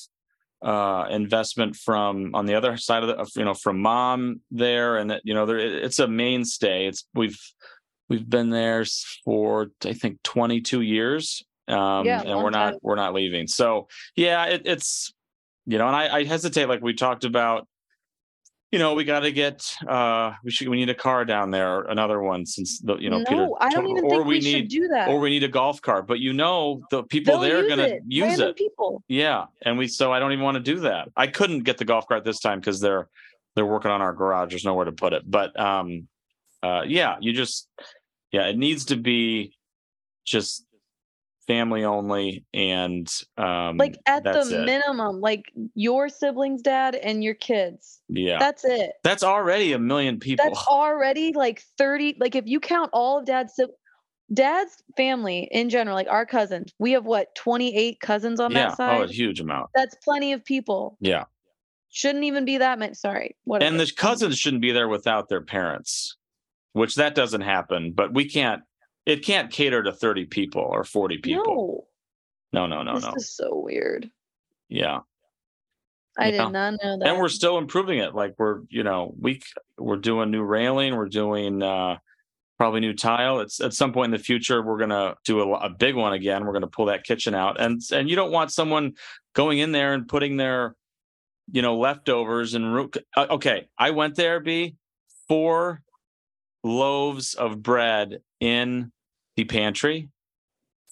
uh 0.63 1.07
investment 1.11 1.77
from 1.77 2.35
on 2.35 2.47
the 2.47 2.55
other 2.55 2.77
side 2.79 3.05
of 3.05 3.09
the 3.09 3.31
you 3.39 3.45
know 3.45 3.55
from 3.55 3.79
mom 3.81 4.41
there 4.51 4.97
and 4.97 5.11
that 5.11 5.21
you 5.23 5.33
know 5.35 5.45
there 5.47 5.59
it's 5.59 5.99
a 6.01 6.09
mainstay 6.09 6.87
it's 6.87 7.07
we've 7.15 7.39
we've 8.09 8.29
been 8.29 8.51
there 8.51 8.85
for 9.25 9.69
i 9.85 9.93
think 9.93 10.21
22 10.25 10.81
years 10.81 11.45
um 11.69 12.05
Yeah, 12.07 12.23
and 12.23 12.43
we're 12.43 12.51
not 12.51 12.71
time. 12.71 12.79
we're 12.83 12.97
not 12.97 13.13
leaving 13.15 13.47
so 13.47 13.87
yeah 14.17 14.47
it, 14.47 14.63
it's 14.65 15.13
you 15.69 15.79
know 15.79 15.87
and 15.87 15.95
I, 15.95 16.17
I 16.19 16.25
hesitate 16.25 16.67
like 16.69 16.81
we 16.83 16.95
talked 16.95 17.25
about 17.25 17.69
you 18.73 18.79
know 18.79 18.95
we 18.95 19.05
got 19.05 19.21
to 19.21 19.31
get 19.33 19.71
uh 19.87 20.33
we 20.43 20.51
should 20.51 20.69
we 20.69 20.79
need 20.79 20.89
a 20.89 20.95
car 20.95 21.25
down 21.25 21.51
there 21.51 21.83
another 21.83 22.21
one 22.23 22.47
since 22.47 22.81
the 22.81 22.97
you 22.97 23.11
know 23.11 23.19
no, 23.19 23.25
Peter 23.25 23.49
I 23.61 23.69
don't 23.71 23.87
even 23.87 24.05
or 24.05 24.11
think 24.11 24.25
we, 24.25 24.35
we 24.37 24.41
should 24.41 24.53
need 24.63 24.69
do 24.69 24.89
that. 24.89 25.09
or 25.09 25.21
we 25.21 25.31
need 25.31 25.45
a 25.45 25.49
golf 25.49 25.81
cart 25.83 26.07
but 26.07 26.21
you 26.21 26.33
know 26.33 26.81
the 26.91 27.03
people 27.05 27.39
They'll 27.39 27.49
there 27.49 27.65
are 27.65 27.69
gonna 27.69 27.83
it. 27.85 28.03
use 28.07 28.29
Random 28.31 28.49
it 28.49 28.57
people. 28.57 29.03
yeah, 29.09 29.45
and 29.63 29.77
we 29.79 29.87
so 29.89 30.11
I 30.13 30.19
don't 30.19 30.33
even 30.33 30.45
want 30.45 30.57
to 30.57 30.63
do 30.63 30.81
that. 30.81 31.09
I 31.17 31.27
couldn't 31.27 31.61
get 31.65 31.77
the 31.79 31.85
golf 31.85 32.07
cart 32.09 32.25
this 32.25 32.41
time 32.41 32.61
because 32.61 32.81
they're 32.81 33.09
they're 33.55 33.67
working 33.67 33.91
on 33.91 34.01
our 34.01 34.13
garage. 34.15 34.51
There's 34.51 34.65
nowhere 34.65 34.85
to 34.87 34.93
put 34.93 35.13
it. 35.13 35.23
But 35.31 35.59
um, 35.59 36.09
uh, 36.63 36.83
yeah, 36.87 37.17
you 37.21 37.33
just 37.33 37.69
yeah, 38.33 38.47
it 38.49 38.57
needs 38.57 38.87
to 38.87 38.97
be 38.97 39.55
just 40.25 40.65
family 41.49 41.83
only 41.83 42.45
and 42.55 43.13
um, 43.37 43.77
Like 43.79 43.97
at 44.07 44.23
the 44.23 44.41
it. 44.49 44.65
minimum, 44.65 45.21
like 45.21 45.43
your 45.75 46.09
siblings, 46.09 46.63
dad, 46.63 46.95
and 46.95 47.25
your 47.25 47.35
kids. 47.35 48.01
yeah, 48.09 48.39
That's 48.39 48.65
it. 48.65 48.93
that's 49.03 49.25
already 49.25 49.73
a 49.73 49.79
million 49.81 50.21
people. 50.21 50.45
That's 50.45 50.65
already 50.69 51.33
like 51.33 51.63
30. 51.79 52.19
Like 52.21 52.37
if 52.37 52.47
you 52.47 52.61
count 52.61 52.91
all 52.93 53.19
of 53.19 53.25
dad's 53.27 53.59
dad's 54.33 54.83
family 54.97 55.49
in 55.51 55.71
general, 55.71 55.97
like 55.97 56.09
our 56.09 56.27
cousins, 56.27 56.73
we 56.79 56.93
have 56.93 57.05
what 57.07 57.35
28 57.35 57.99
cousins 58.01 58.39
on 58.39 58.53
yeah, 58.53 58.69
that 58.69 58.77
side. 58.77 59.01
oh, 59.01 59.05
a 59.05 59.09
huge 59.09 59.41
amount. 59.41 59.71
That's 59.75 59.97
plenty 60.05 60.33
of 60.33 60.45
people. 60.45 60.97
Yeah, 61.01 61.25
Shouldn't 61.91 62.25
even 62.25 62.45
be 62.45 62.59
that 62.59 62.79
much 62.79 62.95
Sorry. 62.97 63.35
Whatever. 63.45 63.71
and 63.71 63.81
the 63.81 63.91
cousins 63.97 64.39
shouldn't 64.39 64.61
be 64.63 64.73
there 64.73 64.89
without 64.89 65.31
their 65.31 65.41
parents, 65.41 66.17
which 66.75 66.97
that 66.97 67.15
doesn't 67.15 67.41
happen. 67.41 67.93
But 67.97 68.13
we 68.13 68.29
can't. 68.29 68.63
It 69.09 69.25
can't 69.25 69.51
cater 69.51 69.83
to 69.83 69.93
30 69.93 70.27
people 70.27 70.61
or 70.63 70.85
40 70.85 71.19
people. 71.19 71.89
No, 72.53 72.67
No, 72.67 72.83
no, 72.83 72.83
no, 72.83 72.95
this 72.97 73.05
no. 73.07 73.13
is 73.17 73.35
so 73.35 73.59
weird. 73.59 74.11
Yeah. 74.69 75.01
I 76.19 76.27
Yeah. 76.29 76.45
did 76.45 76.53
not 76.53 76.71
know 76.83 76.99
that. 76.99 77.09
and 77.09 77.19
we're 77.19 77.29
still 77.31 77.57
improving 77.59 78.01
it 78.01 78.15
like 78.15 78.35
we're 78.39 78.61
you 78.71 78.83
know 78.83 79.15
we 79.19 79.41
we're 79.79 79.97
doing 79.97 80.31
new 80.33 80.43
railing 80.43 80.97
we're 80.97 81.09
doing 81.09 81.63
uh 81.63 81.97
probably 82.59 82.81
new 82.81 82.93
tile 82.93 83.39
it's 83.39 83.61
at 83.61 83.73
some 83.73 83.93
point 83.93 84.07
in 84.13 84.19
the 84.19 84.25
future 84.25 84.61
we're 84.61 84.79
gonna 84.79 85.15
do 85.25 85.41
a, 85.41 85.53
a 85.59 85.71
big 85.71 85.95
one 85.95 86.13
again 86.13 86.45
we're 86.45 86.53
gonna 86.53 86.67
pull 86.67 86.87
that 86.87 87.05
kitchen 87.05 87.35
out 87.37 87.61
and 87.61 87.81
and 87.93 88.11
you 88.11 88.17
don't 88.17 88.33
want 88.33 88.51
someone 88.53 88.95
going 89.33 89.59
in 89.59 89.71
there 89.71 89.95
and 89.95 90.09
putting 90.09 90.37
their 90.37 90.75
you 91.53 91.63
know 91.63 91.79
leftovers 91.79 92.55
and 92.55 92.75
ru- 92.75 92.91
uh, 93.17 93.27
okay 93.31 93.69
i 93.79 93.91
went 93.91 94.17
there 94.17 94.41
b 94.41 94.75
four 95.29 95.83
loaves 96.65 97.35
of 97.35 97.63
bread 97.63 98.21
in 98.41 98.91
the 99.39 99.45
pantry 99.45 100.09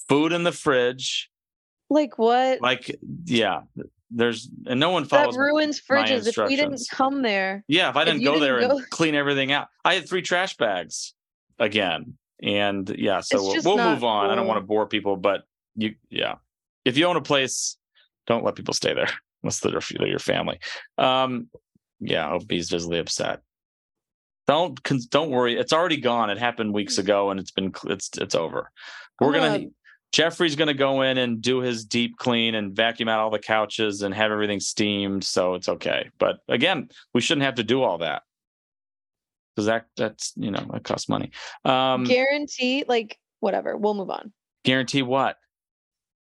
food 0.09 0.33
in 0.33 0.45
the 0.45 0.53
fridge. 0.53 1.31
Like 1.91 2.17
what? 2.17 2.61
Like, 2.61 2.97
yeah, 3.25 3.63
there's 4.09 4.49
and 4.67 4.79
no 4.79 4.91
one 4.91 5.05
follows. 5.05 5.35
that 5.35 5.41
ruins 5.41 5.81
fridges. 5.81 6.29
If 6.29 6.37
we 6.37 6.55
didn't 6.55 6.81
come 6.93 7.23
there, 7.23 7.65
yeah, 7.67 7.91
if 7.91 7.97
I 7.97 8.05
didn't 8.05 8.21
you 8.21 8.29
go 8.33 8.39
there 8.39 8.61
didn't 8.61 8.71
and 8.71 8.81
go- 8.81 8.87
clean 8.91 9.17
everything 9.17 9.51
out, 9.51 9.67
I 9.85 9.95
had 9.95 10.09
three 10.09 10.23
trash 10.23 10.57
bags 10.57 11.13
again, 11.59 12.15
and 12.41 12.89
yeah, 12.97 13.21
so 13.21 13.43
we'll, 13.43 13.63
we'll 13.65 13.91
move 13.93 14.05
on. 14.05 14.31
I 14.31 14.37
don't 14.37 14.47
want 14.47 14.59
to 14.59 14.67
bore 14.67 14.87
people, 14.87 15.17
but 15.17 15.43
you, 15.75 15.97
yeah, 16.09 16.37
if 16.85 16.97
you 16.97 17.07
own 17.07 17.17
a 17.17 17.21
place, 17.21 17.77
don't 18.29 18.45
let 18.45 18.55
people 18.55 18.75
stay 18.75 18.95
there 18.95 19.11
unless 19.43 19.59
they're, 19.59 20.07
your 20.07 20.21
family. 20.21 20.61
Um, 20.99 21.49
yeah, 21.99 22.31
Opie's 22.31 22.71
visibly 22.71 23.01
upset. 23.01 23.41
Don't 24.47 24.81
don't 25.11 25.31
worry. 25.31 25.57
It's 25.59 25.73
already 25.73 25.97
gone. 25.97 26.31
It 26.31 26.39
happened 26.39 26.73
weeks 26.73 26.99
ago, 26.99 27.31
and 27.31 27.41
it's 27.41 27.51
been 27.51 27.73
it's 27.85 28.11
it's 28.19 28.35
over. 28.35 28.71
We're 29.21 29.33
gonna- 29.33 29.67
Jeffrey's 30.13 30.55
gonna 30.57 30.73
go 30.73 31.03
in 31.03 31.19
and 31.19 31.43
do 31.43 31.59
his 31.59 31.85
deep 31.85 32.17
clean 32.17 32.55
and 32.55 32.75
vacuum 32.75 33.09
out 33.09 33.19
all 33.19 33.31
the 33.31 33.41
couches 33.41 34.03
and 34.03 34.15
have 34.15 34.31
everything 34.31 34.61
steamed, 34.61 35.25
so 35.25 35.55
it's 35.55 35.69
okay. 35.69 36.11
But 36.19 36.39
again, 36.49 36.89
we 37.13 37.21
shouldn't 37.21 37.45
have 37.45 37.57
to 37.57 37.65
do 37.65 37.83
all 37.83 37.99
that 37.99 38.23
because 39.55 39.67
that 39.67 39.87
that's 39.97 40.33
you 40.37 40.51
know 40.53 40.65
that 40.73 40.85
costs 40.85 41.09
money. 41.09 41.33
Um, 41.65 42.05
guarantee 42.05 42.85
like 42.87 43.19
whatever. 43.41 43.77
We'll 43.77 43.95
move 43.95 44.11
on. 44.11 44.33
guarantee 44.65 45.03
what? 45.03 45.37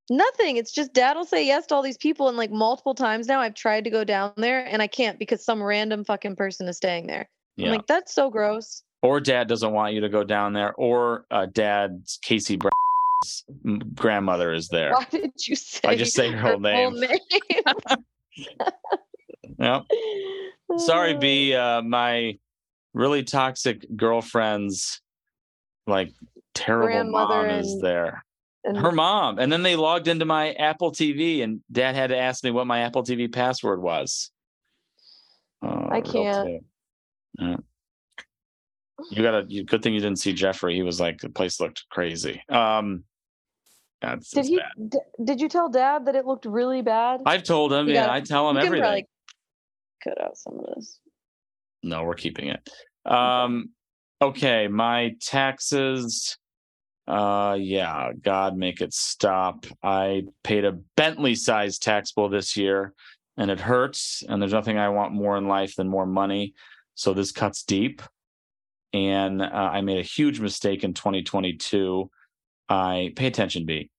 Nothing. 0.10 0.58
It's 0.58 0.72
just 0.72 0.94
dad 0.94 1.18
will 1.18 1.26
say 1.26 1.46
yes 1.46 1.66
to 1.68 1.76
all 1.76 1.82
these 1.82 1.98
people, 1.98 2.28
and 2.28 2.38
like 2.38 2.52
multiple 2.52 2.94
times 2.94 3.28
now, 3.28 3.40
I've 3.42 3.56
tried 3.56 3.86
to 3.86 3.90
go 3.90 4.04
down 4.04 4.34
there 4.38 4.64
and 4.66 4.82
I 4.82 4.88
can't 4.88 5.18
because 5.18 5.44
some 5.44 5.64
random 5.64 6.06
fucking 6.06 6.36
person 6.36 6.68
is 6.68 6.78
staying 6.78 7.08
there. 7.08 7.28
Yeah. 7.56 7.68
I'm 7.68 7.72
like, 7.74 7.88
that's 7.88 8.14
so 8.14 8.30
gross. 8.30 8.84
or 9.02 9.20
dad 9.20 9.48
doesn't 9.48 9.72
want 9.74 9.94
you 9.94 10.02
to 10.02 10.10
go 10.10 10.24
down 10.24 10.54
there, 10.54 10.74
or 10.74 11.26
uh, 11.30 11.46
dad's 11.46 12.18
Casey 12.22 12.56
Brown's 12.58 13.44
grandmother 13.94 14.54
is 14.54 14.68
there. 14.70 14.94
Why 14.94 15.06
did 15.12 15.32
you 15.48 15.56
say? 15.56 15.88
I 15.88 15.96
just 15.96 16.14
say 16.16 16.32
her 16.32 16.52
whole 16.52 16.60
name. 16.60 16.96
Yeah. 19.60 19.82
Sorry, 20.78 21.14
Uh, 21.16 21.20
B. 21.20 21.54
Uh, 21.56 21.82
my 21.84 22.38
really 22.94 23.24
toxic 23.24 23.86
girlfriend's 23.96 25.02
like 25.88 26.12
terrible 26.54 27.12
mom 27.12 27.50
is 27.50 27.80
there. 27.82 28.24
and 28.64 28.78
Her 28.78 28.92
mom, 28.92 29.38
and 29.40 29.52
then 29.52 29.64
they 29.64 29.76
logged 29.76 30.08
into 30.08 30.26
my 30.26 30.54
Apple 30.54 30.92
TV, 30.92 31.44
and 31.44 31.62
Dad 31.72 31.96
had 31.96 32.08
to 32.10 32.18
ask 32.18 32.44
me 32.44 32.52
what 32.52 32.66
my 32.68 32.80
Apple 32.80 33.04
TV 33.04 33.32
password 33.32 33.82
was. 33.82 34.32
Uh, 35.62 35.88
I 35.92 36.02
can't. 36.02 36.64
Too. 37.40 37.46
Yeah. 37.46 37.56
You 39.10 39.24
got 39.24 39.36
a 39.36 39.64
good 39.64 39.82
thing 39.82 39.94
you 39.94 40.00
didn't 40.00 40.20
see 40.20 40.34
Jeffrey. 40.34 40.76
He 40.76 40.84
was 40.84 41.00
like 41.00 41.20
the 41.20 41.30
place 41.30 41.60
looked 41.60 41.86
crazy. 41.90 42.42
Um, 42.50 43.04
that's 44.02 44.30
Did 44.32 44.40
it's 44.42 44.50
he? 44.50 44.60
D- 44.90 44.98
did 45.24 45.42
you 45.42 45.50
tell 45.50 45.70
dad 45.70 46.06
that 46.06 46.16
it 46.16 46.26
looked 46.26 46.46
really 46.46 46.82
bad? 46.82 47.22
I've 47.26 47.44
told 47.44 47.74
him. 47.74 47.88
You 47.88 47.96
Yeah, 47.96 48.02
gotta- 48.06 48.14
I 48.14 48.22
tell 48.22 48.50
him 48.50 48.58
You 48.58 48.64
everything. 48.64 48.82
probably 48.84 49.08
cut 50.04 50.22
out 50.22 50.38
some 50.38 50.60
of 50.60 50.76
this. 50.76 51.00
No, 51.82 52.04
we're 52.04 52.14
keeping 52.14 52.48
it. 52.50 52.70
Um, 53.06 53.70
okay, 54.22 54.68
my 54.68 55.16
taxes. 55.20 56.38
Uh, 57.06 57.58
yeah, 57.60 58.12
God 58.22 58.56
make 58.56 58.80
it 58.80 58.94
stop. 58.94 59.66
I 59.82 60.24
paid 60.44 60.64
a 60.64 60.72
Bentley 60.96 61.36
sized 61.36 61.82
tax 61.84 62.14
bill 62.14 62.30
this 62.30 62.56
year, 62.56 62.94
and 63.36 63.52
it 63.52 63.60
hurts. 63.60 64.24
And 64.30 64.42
there's 64.42 64.54
nothing 64.54 64.78
I 64.78 64.88
want 64.90 65.12
more 65.14 65.36
in 65.38 65.48
life 65.50 65.76
than 65.76 65.90
more 65.90 66.06
money. 66.06 66.54
So 66.96 67.14
this 67.14 67.32
cuts 67.32 67.64
deep. 67.64 68.02
And 68.94 69.42
uh, 69.42 69.46
I 69.46 69.82
made 69.82 70.00
a 70.00 70.04
huge 70.04 70.40
mistake 70.40 70.84
in 70.84 70.94
2022. 70.94 72.10
I 72.70 73.12
pay 73.16 73.28
attention, 73.28 73.66
B. 73.66 73.90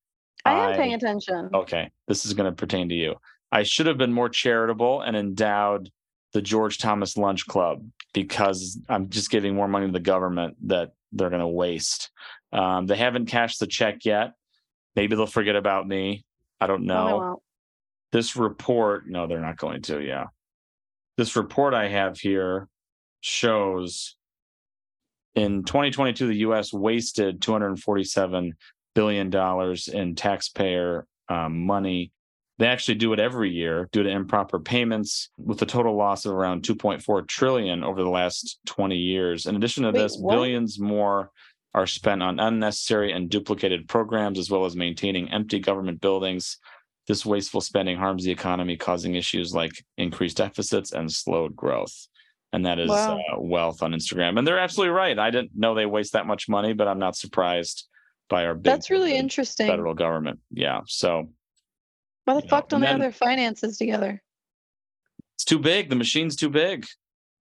I 0.45 0.71
am 0.71 0.77
paying 0.77 0.95
attention. 0.95 1.51
Okay, 1.55 1.91
this 2.07 2.27
is 2.27 2.35
going 2.35 2.51
to 2.51 2.55
pertain 2.55 2.89
to 2.91 2.95
you. 2.95 3.17
I 3.51 3.63
should 3.63 3.87
have 3.87 3.99
been 3.99 4.13
more 4.13 4.29
charitable 4.29 5.01
and 5.01 5.17
endowed 5.17 5.91
the 6.33 6.43
George 6.43 6.79
Thomas 6.79 7.17
Lunch 7.17 7.47
Club 7.47 7.85
because 8.13 8.79
I'm 8.89 9.09
just 9.09 9.31
giving 9.31 9.55
more 9.55 9.69
money 9.69 9.87
to 9.87 9.93
the 9.93 10.01
government 10.01 10.57
that 10.69 10.93
they're 11.13 11.31
going 11.31 11.41
to 11.41 11.49
waste. 11.49 12.11
Um, 12.53 12.87
they 12.87 12.97
haven't 12.97 13.27
cashed 13.27 13.61
the 13.61 13.67
check 13.67 14.05
yet. 14.05 14.33
Maybe 14.97 15.17
they'll 15.17 15.27
forget 15.27 15.57
about 15.57 15.89
me. 15.89 16.25
I 16.61 16.67
don't 16.67 16.85
know. 16.85 17.41
This 18.13 18.37
report, 18.37 19.09
no, 19.09 19.27
they're 19.27 19.41
not 19.41 19.57
going 19.57 19.83
to. 19.83 20.01
Yeah. 20.01 20.27
This 21.17 21.37
report 21.37 21.75
I 21.75 21.89
have 21.89 22.19
here 22.19 22.69
shows 23.25 24.17
in 25.35 25.65
2022, 25.65 26.27
the 26.27 26.37
US 26.37 26.73
wasted 26.73 27.41
$247 27.41 28.53
billion 28.95 29.77
in 29.93 30.15
taxpayer 30.15 31.07
um, 31.29 31.67
money. 31.67 32.13
They 32.59 32.67
actually 32.67 32.97
do 32.97 33.13
it 33.13 33.19
every 33.19 33.51
year 33.51 33.89
due 33.91 34.05
to 34.05 34.09
improper 34.09 34.61
payments 34.61 35.31
with 35.37 35.61
a 35.63 35.67
total 35.67 35.97
loss 35.97 36.25
of 36.25 36.33
around 36.33 36.63
2.4 36.63 37.27
trillion 37.27 37.83
over 37.83 38.03
the 38.03 38.11
last 38.11 38.59
20 38.67 38.97
years. 38.97 39.47
In 39.47 39.57
addition 39.57 39.83
to 39.83 39.91
Wait, 39.91 40.01
this, 40.01 40.17
what? 40.17 40.35
billions 40.35 40.79
more 40.79 41.33
are 41.75 41.89
spent 41.89 42.23
on 42.23 42.39
unnecessary 42.39 43.11
and 43.11 43.29
duplicated 43.29 43.89
programs 43.89 44.39
as 44.39 44.49
well 44.49 44.67
as 44.67 44.77
maintaining 44.77 45.33
empty 45.33 45.59
government 45.59 46.01
buildings. 46.01 46.59
This 47.09 47.27
wasteful 47.27 47.61
spending 47.61 47.97
harms 47.97 48.25
the 48.25 48.31
economy, 48.31 48.77
causing 48.77 49.17
issues 49.17 49.53
like 49.53 49.73
increased 49.99 50.37
deficits 50.37 50.93
and 50.93 51.11
slowed 51.11 51.57
growth. 51.57 52.07
And 52.55 52.65
that 52.67 52.79
is 52.79 52.89
Wow. 52.89 53.19
uh, 53.19 53.41
wealth 53.41 53.83
on 53.83 53.91
Instagram. 53.91 54.39
And 54.39 54.47
they're 54.47 54.61
absolutely 54.61 54.95
right. 54.95 55.19
I 55.19 55.31
didn't 55.31 55.51
know 55.57 55.75
they 55.75 55.87
waste 55.87 56.13
that 56.13 56.25
much 56.25 56.49
money, 56.49 56.73
but 56.73 56.87
I'm 56.87 57.01
not 57.01 57.17
surprised 57.17 57.89
by 58.29 58.47
our 58.47 58.55
big 58.55 58.63
That's 58.63 58.91
really 58.91 59.17
interesting. 59.17 59.67
federal 59.67 59.93
government. 59.93 60.39
Yeah. 60.53 60.83
So 60.87 61.31
Why 62.27 62.35
the 62.35 62.41
you 62.41 62.45
know, 62.45 62.49
fuck 62.49 62.69
don't 62.69 62.81
they 62.83 62.87
have 62.87 63.01
their 63.01 63.11
finances 63.11 63.77
together? 63.77 64.23
it's 65.35 65.45
too 65.45 65.59
big. 65.59 65.91
The 65.91 65.97
machine's 65.97 66.37
too 66.37 66.49
big. 66.49 66.87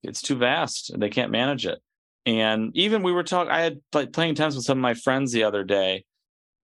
It's 0.01 0.19
too 0.21 0.35
vast. 0.35 0.91
They 0.99 1.09
can't 1.09 1.31
manage 1.31 1.67
it. 1.67 1.79
And 2.25 2.71
even 2.75 3.03
we 3.03 3.11
were 3.11 3.21
talking, 3.23 3.51
I 3.51 3.61
had 3.61 3.81
like 3.93 4.13
playing 4.13 4.33
tennis 4.33 4.55
with 4.55 4.65
some 4.65 4.79
of 4.79 4.81
my 4.81 4.95
friends 4.95 5.31
the 5.31 5.43
other 5.43 5.63
day 5.63 6.05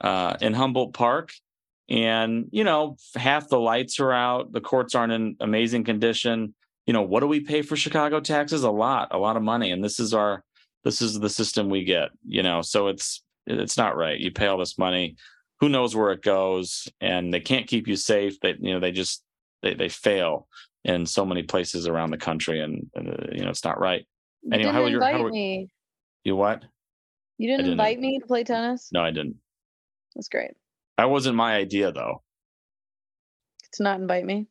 uh, 0.02 0.38
in 0.42 0.56
Humboldt 0.56 0.96
Park. 0.96 1.34
And, 1.88 2.48
you 2.52 2.64
know, 2.64 2.98
half 3.16 3.48
the 3.48 3.60
lights 3.60 4.00
are 4.00 4.12
out. 4.12 4.52
The 4.54 4.62
courts 4.62 4.96
aren't 4.96 5.14
in 5.14 5.36
amazing 5.40 5.84
condition. 5.84 6.56
You 6.90 6.94
know, 6.94 7.04
what 7.04 7.20
do 7.20 7.28
we 7.28 7.40
pay 7.40 7.62
for 7.62 7.76
Chicago 7.76 8.20
taxes? 8.20 8.64
A 8.64 8.72
lot, 8.72 9.10
a 9.12 9.20
lot 9.20 9.38
of 9.38 9.44
money. 9.44 9.70
And 9.70 9.84
this 9.84 10.00
is 10.00 10.12
our, 10.12 10.44
this 10.84 11.04
is 11.04 11.20
the 11.20 11.30
system 11.30 11.70
we 11.70 11.84
get, 11.84 12.10
you 12.26 12.42
know, 12.42 12.64
so 12.64 12.88
it's, 12.88 13.22
it's 13.46 13.78
not 13.78 13.96
right. 13.96 14.20
You 14.20 14.32
pay 14.32 14.48
all 14.48 14.58
this 14.58 14.76
money. 14.80 15.16
Who 15.60 15.70
knows 15.70 15.96
where 15.96 16.12
it 16.14 16.24
goes? 16.24 16.88
And 17.00 17.32
they 17.32 17.42
can't 17.42 17.68
keep 17.68 17.88
you 17.88 17.96
safe. 17.96 18.40
They, 18.40 18.56
you 18.60 18.74
know, 18.74 18.80
they 18.80 18.92
just, 18.92 19.24
they, 19.62 19.76
they 19.76 19.88
fail 19.88 20.48
in 20.84 21.06
so 21.06 21.28
many 21.28 21.44
places 21.44 21.86
around 21.88 22.10
the 22.10 22.18
country 22.18 22.60
and, 22.60 22.90
uh, 22.98 23.02
you 23.34 23.44
know 23.44 23.52
it's 23.52 23.64
not 23.64 23.80
right 23.80 24.08
You 24.42 24.54
Anyway, 24.54 24.64
didn't 24.64 24.74
how 24.74 24.84
are 24.86 24.90
your- 24.90 25.04
how 25.04 25.28
me. 25.28 25.70
you 26.24 26.36
what 26.36 26.64
You 27.38 27.50
didn't, 27.50 27.66
didn't. 27.66 27.72
invite 27.74 28.00
me 28.00 28.18
to 28.18 28.26
play 28.26 28.44
tennis. 28.44 28.90
no 28.92 29.02
i 29.04 29.12
didn't 29.12 29.36
That's 30.16 30.28
great. 30.30 30.52
that 30.98 31.12
wasn't 31.12 31.36
my 31.36 31.56
idea 31.56 31.92
though 31.92 32.24
To 33.74 33.84
not 33.84 34.00
invite 34.00 34.26
me. 34.26 34.48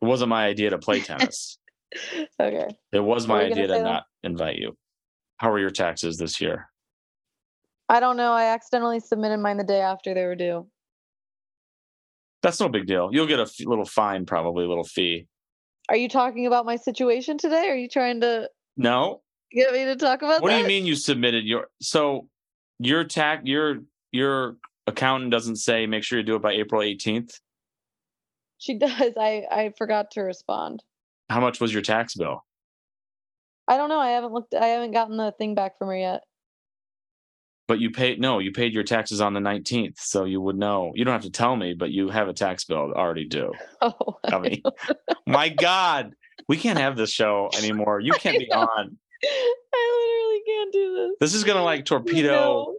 it 0.00 0.04
wasn't 0.06 0.30
my 0.30 0.46
idea 0.46 0.70
to 0.70 0.78
play 0.78 1.00
tennis 1.10 1.58
Okay. 2.40 2.68
it 2.92 3.00
was 3.00 3.26
my 3.26 3.42
idea 3.42 3.66
to 3.66 3.74
though? 3.74 3.82
not 3.82 4.04
invite 4.22 4.56
you 4.56 4.76
how 5.38 5.50
are 5.50 5.58
your 5.58 5.70
taxes 5.70 6.16
this 6.18 6.40
year 6.40 6.68
I 7.88 8.00
don't 8.00 8.16
know. 8.16 8.32
I 8.32 8.46
accidentally 8.46 8.98
submitted 8.98 9.38
mine 9.38 9.58
the 9.58 9.64
day 9.64 9.80
after 9.80 10.12
they 10.12 10.24
were 10.24 10.34
due. 10.34 10.66
that's 12.42 12.60
no 12.60 12.68
big 12.68 12.86
deal 12.86 13.10
you'll 13.12 13.26
get 13.26 13.38
a 13.38 13.42
f- 13.42 13.54
little 13.64 13.84
fine 13.84 14.26
probably 14.26 14.64
a 14.64 14.68
little 14.68 14.84
fee 14.84 15.26
Are 15.88 15.96
you 15.96 16.08
talking 16.08 16.46
about 16.46 16.66
my 16.66 16.76
situation 16.76 17.38
today? 17.38 17.68
Are 17.68 17.76
you 17.76 17.88
trying 17.88 18.20
to 18.22 18.50
no 18.76 19.22
get 19.52 19.72
me 19.72 19.84
to 19.84 19.96
talk 19.96 20.22
about 20.22 20.42
what 20.42 20.50
do 20.50 20.56
you 20.56 20.66
mean 20.66 20.84
you 20.84 20.96
submitted 20.96 21.44
your 21.44 21.68
so 21.80 22.28
your 22.78 23.04
tax 23.04 23.42
your 23.44 23.78
your 24.12 24.56
accountant 24.86 25.30
doesn't 25.30 25.56
say 25.56 25.86
make 25.86 26.02
sure 26.04 26.18
you 26.18 26.24
do 26.24 26.36
it 26.36 26.42
by 26.42 26.52
april 26.52 26.80
18th 26.82 27.40
She 28.58 28.78
does. 28.78 29.12
I 29.18 29.44
I 29.50 29.72
forgot 29.78 30.10
to 30.12 30.20
respond. 30.22 30.82
How 31.28 31.40
much 31.40 31.60
was 31.60 31.72
your 31.72 31.82
tax 31.82 32.14
bill 32.14 32.42
I 33.68 33.76
don't 33.76 33.88
know. 33.88 33.98
I 33.98 34.10
haven't 34.10 34.32
looked. 34.32 34.54
I 34.54 34.66
haven't 34.66 34.92
gotten 34.92 35.16
the 35.16 35.32
thing 35.32 35.54
back 35.54 35.78
from 35.78 35.88
her 35.88 35.96
yet. 35.96 36.22
But 37.68 37.80
you 37.80 37.90
paid 37.90 38.20
no, 38.20 38.38
you 38.38 38.52
paid 38.52 38.72
your 38.72 38.84
taxes 38.84 39.20
on 39.20 39.34
the 39.34 39.40
19th, 39.40 39.98
so 39.98 40.24
you 40.24 40.40
would 40.40 40.56
know. 40.56 40.92
You 40.94 41.04
don't 41.04 41.12
have 41.12 41.22
to 41.22 41.30
tell 41.30 41.56
me, 41.56 41.74
but 41.74 41.90
you 41.90 42.08
have 42.10 42.28
a 42.28 42.32
tax 42.32 42.64
bill 42.64 42.92
already 42.92 43.26
due. 43.26 43.52
Oh, 43.82 44.18
I 44.24 44.30
Dummy. 44.30 44.62
My 45.26 45.48
God, 45.48 46.12
we 46.48 46.56
can't 46.56 46.78
have 46.78 46.96
this 46.96 47.10
show 47.10 47.50
anymore. 47.58 47.98
You 48.00 48.12
can't 48.12 48.38
be 48.38 48.50
on. 48.52 48.96
I 49.24 50.06
literally 50.06 50.42
can't 50.46 50.72
do 50.72 50.94
this. 50.94 51.16
This 51.20 51.34
is 51.34 51.42
gonna 51.42 51.64
like 51.64 51.84
torpedo 51.84 52.30
No. 52.30 52.76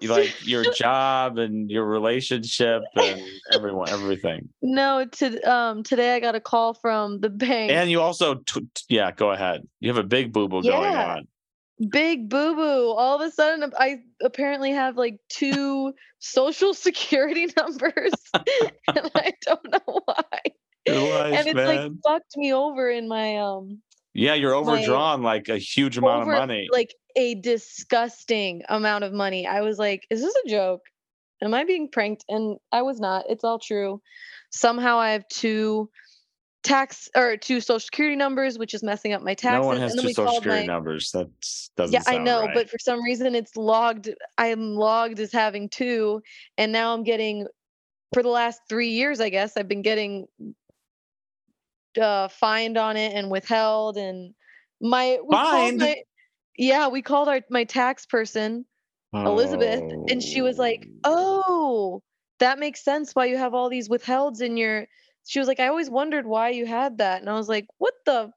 You 0.00 0.08
like 0.08 0.34
your 0.46 0.64
job 0.72 1.38
and 1.38 1.70
your 1.70 1.84
relationship 1.84 2.82
and 2.94 3.20
everyone, 3.52 3.88
everything. 3.90 4.48
No, 4.62 5.04
to 5.04 5.40
um 5.50 5.82
today 5.82 6.14
I 6.14 6.20
got 6.20 6.34
a 6.34 6.40
call 6.40 6.74
from 6.74 7.20
the 7.20 7.30
bank. 7.30 7.72
And 7.72 7.90
you 7.90 8.00
also, 8.00 8.34
t- 8.36 8.66
yeah, 8.88 9.10
go 9.12 9.30
ahead. 9.30 9.66
You 9.80 9.88
have 9.88 9.98
a 9.98 10.06
big 10.06 10.32
boo 10.32 10.48
boo 10.48 10.62
going 10.62 10.92
Yeah. 10.92 11.14
on. 11.16 11.28
big 11.90 12.28
boo 12.28 12.54
boo. 12.54 12.90
All 12.92 13.20
of 13.20 13.26
a 13.26 13.30
sudden, 13.30 13.72
I 13.78 14.00
apparently 14.22 14.72
have 14.72 14.96
like 14.96 15.18
two 15.28 15.94
social 16.18 16.74
security 16.86 17.48
numbers, 17.56 18.12
and 18.34 19.10
I 19.14 19.32
don't 19.46 19.70
know 19.70 20.00
why. 20.04 20.22
Life, 20.88 21.34
and 21.38 21.46
it's 21.46 21.54
man. 21.54 21.66
like 21.66 21.92
fucked 22.04 22.36
me 22.36 22.52
over 22.52 22.90
in 22.90 23.08
my 23.08 23.36
um 23.38 23.80
Yeah, 24.14 24.34
you're 24.34 24.54
overdrawn 24.54 25.22
like 25.22 25.48
a 25.48 25.58
huge 25.58 25.96
amount 25.96 26.22
over, 26.22 26.32
of 26.32 26.38
money. 26.38 26.68
like 26.70 26.94
a 27.16 27.34
disgusting 27.36 28.62
amount 28.68 29.04
of 29.04 29.12
money. 29.12 29.46
I 29.46 29.62
was 29.62 29.78
like, 29.78 30.06
is 30.10 30.20
this 30.20 30.34
a 30.44 30.48
joke? 30.48 30.82
Am 31.42 31.54
I 31.54 31.64
being 31.64 31.88
pranked? 31.88 32.24
And 32.28 32.58
I 32.70 32.82
was 32.82 33.00
not. 33.00 33.24
It's 33.28 33.42
all 33.42 33.58
true. 33.58 34.00
Somehow 34.50 34.98
I 34.98 35.10
have 35.10 35.26
two 35.28 35.90
tax 36.62 37.08
or 37.16 37.36
two 37.36 37.60
social 37.60 37.80
security 37.80 38.16
numbers, 38.16 38.58
which 38.58 38.74
is 38.74 38.82
messing 38.82 39.12
up 39.12 39.22
my 39.22 39.34
taxes. 39.34 39.62
no 39.62 39.66
one 39.66 39.78
has 39.78 39.94
two 39.94 40.12
social 40.12 40.34
security 40.34 40.66
my, 40.66 40.72
numbers. 40.72 41.10
That 41.12 41.28
doesn't. 41.76 41.92
yeah, 41.92 42.02
I 42.06 42.18
know, 42.18 42.42
right. 42.42 42.54
but 42.54 42.70
for 42.70 42.78
some 42.78 43.02
reason 43.02 43.34
it's 43.34 43.56
logged. 43.56 44.10
I'm 44.38 44.76
logged 44.76 45.18
as 45.20 45.32
having 45.32 45.68
two, 45.68 46.22
and 46.56 46.70
now 46.70 46.94
I'm 46.94 47.02
getting 47.02 47.46
for 48.14 48.22
the 48.22 48.28
last 48.28 48.60
three 48.68 48.90
years. 48.90 49.20
I 49.20 49.28
guess 49.28 49.56
I've 49.56 49.68
been 49.68 49.82
getting 49.82 50.26
uh, 51.98 52.28
fined 52.28 52.76
on 52.76 52.96
it 52.96 53.12
and 53.14 53.30
withheld, 53.30 53.96
and 53.96 54.34
my 54.80 55.18
we 55.24 55.36
called 55.36 55.50
Fined? 55.50 55.80
my 55.80 55.96
yeah, 56.56 56.88
we 56.88 57.02
called 57.02 57.28
our 57.28 57.40
my 57.50 57.64
tax 57.64 58.06
person 58.06 58.64
Elizabeth, 59.14 59.82
and 60.08 60.22
she 60.22 60.42
was 60.42 60.58
like, 60.58 60.88
"Oh, 61.04 62.02
that 62.38 62.58
makes 62.58 62.84
sense 62.84 63.14
why 63.14 63.26
you 63.26 63.36
have 63.36 63.54
all 63.54 63.68
these 63.68 63.88
withhelds 63.88 64.40
in 64.40 64.56
your." 64.56 64.86
She 65.26 65.38
was 65.38 65.48
like, 65.48 65.60
"I 65.60 65.68
always 65.68 65.90
wondered 65.90 66.26
why 66.26 66.50
you 66.50 66.66
had 66.66 66.98
that," 66.98 67.20
and 67.20 67.30
I 67.30 67.34
was 67.34 67.48
like, 67.48 67.66
"What 67.78 67.94
the? 68.06 68.32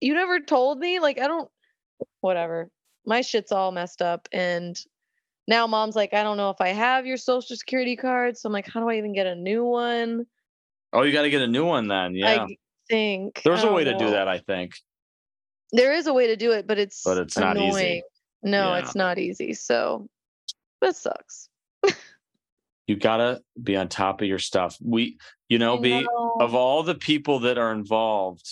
You 0.00 0.14
never 0.14 0.40
told 0.40 0.78
me? 0.78 0.98
Like, 0.98 1.18
I 1.18 1.26
don't. 1.26 1.50
Whatever. 2.20 2.70
My 3.04 3.20
shit's 3.20 3.52
all 3.52 3.72
messed 3.72 4.02
up, 4.02 4.28
and 4.32 4.78
now 5.50 5.66
mom's 5.66 5.96
like, 5.96 6.14
I 6.14 6.22
don't 6.22 6.36
know 6.36 6.50
if 6.50 6.60
I 6.60 6.68
have 6.68 7.06
your 7.06 7.16
social 7.16 7.56
security 7.56 7.96
card, 7.96 8.38
so 8.38 8.48
I'm 8.48 8.52
like, 8.52 8.68
how 8.68 8.80
do 8.80 8.88
I 8.88 8.96
even 8.96 9.12
get 9.12 9.26
a 9.26 9.34
new 9.34 9.64
one? 9.64 10.26
Oh, 10.92 11.02
you 11.02 11.12
got 11.12 11.22
to 11.22 11.30
get 11.30 11.42
a 11.42 11.46
new 11.46 11.64
one 11.64 11.88
then. 11.88 12.14
Yeah, 12.14 12.44
I 12.44 12.56
think 12.90 13.40
there's 13.44 13.62
a 13.62 13.68
oh, 13.70 13.74
way 13.74 13.84
to 13.84 13.90
don't 13.92 13.98
do 14.00 14.04
know. 14.06 14.10
that. 14.12 14.28
I 14.28 14.38
think. 14.38 14.74
There 15.72 15.92
is 15.92 16.06
a 16.08 16.12
way 16.12 16.26
to 16.26 16.36
do 16.36 16.50
it, 16.52 16.66
but 16.66 16.78
it's 16.78 17.02
But 17.04 17.16
it's 17.18 17.38
not 17.38 17.56
easy. 17.56 18.02
No, 18.42 18.74
Yeah. 18.74 18.78
it's 18.80 18.94
not 18.96 19.18
easy. 19.18 19.54
So 19.54 20.08
that 20.80 20.96
sucks. 20.96 21.48
You 22.86 22.96
gotta 22.96 23.40
be 23.62 23.76
on 23.76 23.86
top 23.86 24.20
of 24.20 24.26
your 24.26 24.40
stuff. 24.40 24.76
We, 24.82 25.18
you 25.48 25.60
know, 25.60 25.78
I 25.78 25.80
be 25.80 26.02
know. 26.02 26.36
of 26.40 26.56
all 26.56 26.82
the 26.82 26.96
people 26.96 27.38
that 27.40 27.56
are 27.56 27.70
involved 27.72 28.48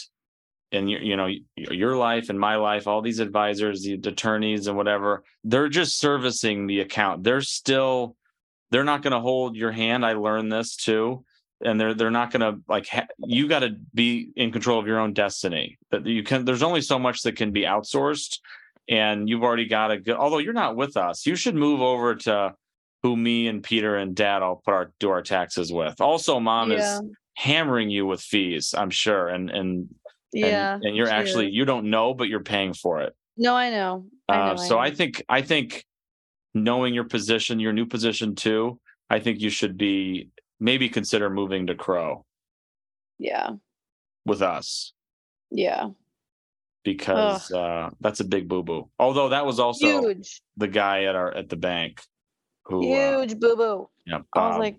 in 0.70 0.86
your, 0.86 1.00
you 1.00 1.16
know, 1.16 1.28
your 1.56 1.96
life 1.96 2.28
and 2.28 2.38
my 2.38 2.54
life, 2.54 2.86
all 2.86 3.02
these 3.02 3.18
advisors, 3.18 3.82
the 3.82 3.94
attorneys 3.94 4.68
and 4.68 4.76
whatever, 4.76 5.24
they're 5.42 5.68
just 5.68 5.98
servicing 5.98 6.68
the 6.68 6.78
account. 6.80 7.24
They're 7.24 7.40
still, 7.40 8.14
they're 8.70 8.84
not 8.84 9.02
going 9.02 9.12
to 9.14 9.18
hold 9.18 9.56
your 9.56 9.72
hand. 9.72 10.06
I 10.06 10.12
learned 10.12 10.52
this 10.52 10.76
too. 10.76 11.24
And 11.64 11.80
they're 11.80 11.94
they're 11.94 12.10
not 12.10 12.30
going 12.30 12.40
to 12.40 12.60
like 12.68 12.86
ha- 12.86 13.08
you 13.18 13.48
got 13.48 13.60
to 13.60 13.76
be 13.92 14.30
in 14.36 14.52
control 14.52 14.78
of 14.78 14.86
your 14.86 15.00
own 15.00 15.12
destiny. 15.12 15.78
That 15.90 16.06
you 16.06 16.22
can. 16.22 16.44
There's 16.44 16.62
only 16.62 16.82
so 16.82 16.98
much 16.98 17.22
that 17.22 17.36
can 17.36 17.50
be 17.50 17.62
outsourced, 17.62 18.38
and 18.88 19.28
you've 19.28 19.42
already 19.42 19.66
got 19.66 19.90
a 19.90 19.98
good 19.98 20.16
Although 20.16 20.38
you're 20.38 20.52
not 20.52 20.76
with 20.76 20.96
us, 20.96 21.26
you 21.26 21.34
should 21.34 21.56
move 21.56 21.80
over 21.80 22.14
to 22.14 22.54
who 23.02 23.16
me 23.16 23.48
and 23.48 23.62
Peter 23.62 23.96
and 23.96 24.14
Dad 24.14 24.42
all 24.42 24.62
put 24.64 24.72
our 24.74 24.92
do 25.00 25.10
our 25.10 25.22
taxes 25.22 25.72
with. 25.72 26.00
Also, 26.00 26.38
Mom 26.38 26.70
yeah, 26.70 26.98
is 26.98 27.02
hammering 27.34 27.90
you 27.90 28.06
with 28.06 28.20
fees. 28.20 28.74
I'm 28.76 28.90
sure, 28.90 29.28
and 29.28 29.50
and 29.50 29.88
yeah. 30.32 30.74
and, 30.74 30.84
and 30.84 30.96
you're 30.96 31.08
actually 31.08 31.48
is. 31.48 31.54
you 31.54 31.64
don't 31.64 31.90
know, 31.90 32.14
but 32.14 32.28
you're 32.28 32.40
paying 32.40 32.72
for 32.72 33.00
it. 33.00 33.14
no, 33.36 33.54
I 33.54 33.70
know. 33.70 34.06
I 34.28 34.36
know. 34.36 34.42
Uh, 34.42 34.56
so 34.56 34.78
I 34.78 34.90
know. 34.90 34.94
think 34.94 35.24
I 35.28 35.42
think 35.42 35.84
knowing 36.54 36.94
your 36.94 37.04
position, 37.04 37.60
your 37.60 37.72
new 37.72 37.86
position 37.86 38.34
too, 38.34 38.80
I 39.10 39.20
think 39.20 39.40
you 39.40 39.50
should 39.50 39.76
be 39.76 40.30
maybe 40.60 40.88
consider 40.88 41.30
moving 41.30 41.66
to 41.68 41.74
Crowe 41.74 42.24
yeah, 43.18 43.50
with 44.24 44.42
us 44.42 44.92
yeah. 45.50 45.88
because 46.84 47.50
uh, 47.52 47.90
that's 48.00 48.20
a 48.20 48.24
big 48.24 48.48
boo 48.48 48.62
boo. 48.62 48.88
Although 48.98 49.30
that 49.30 49.46
was 49.46 49.58
also 49.60 49.86
Huge, 50.02 50.40
the 50.56 50.68
guy 50.68 51.04
at 51.04 51.14
our 51.14 51.32
at 51.34 51.48
the 51.48 51.56
bank 51.56 52.00
who 52.64 52.92
uh, 52.92 53.20
huge 53.20 53.38
boo 53.40 53.56
boo. 53.56 53.88
yeah, 54.06 54.18
I 54.34 54.48
was 54.48 54.58
like, 54.58 54.78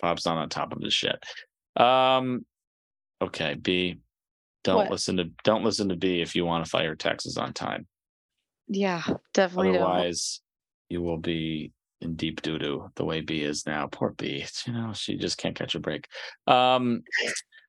Bob's 0.00 0.26
not 0.26 0.38
on 0.38 0.48
top 0.48 0.72
of 0.72 0.82
his 0.82 0.92
shit. 0.94 1.22
Um, 1.76 2.44
okay, 3.20 3.54
B, 3.54 4.00
don't 4.64 4.76
What? 4.76 4.90
listen 4.90 5.16
to 5.18 5.30
don't 5.44 5.64
listen 5.64 5.88
to 5.90 5.96
B 5.96 6.20
if 6.20 6.34
you 6.34 6.44
want 6.44 6.64
to 6.64 6.70
file 6.70 6.84
your 6.84 6.96
taxes 6.96 7.36
on 7.36 7.52
time. 7.52 7.86
yeah, 8.68 9.02
definitely 9.32 9.72
don't. 9.72 9.82
Otherwise, 9.82 10.40
you 10.88 11.00
will 11.02 11.18
be 11.18 11.72
in 12.02 12.14
deep 12.14 12.42
doo 12.42 12.58
doo 12.58 12.90
the 12.96 13.04
way 13.04 13.20
B 13.20 13.42
is 13.42 13.66
now. 13.66 13.86
Poor 13.90 14.10
B, 14.16 14.44
you 14.66 14.72
know 14.72 14.92
she 14.92 15.16
just 15.16 15.38
can't 15.38 15.54
catch 15.56 15.74
a 15.74 15.80
break. 15.80 16.06
Um, 16.46 17.02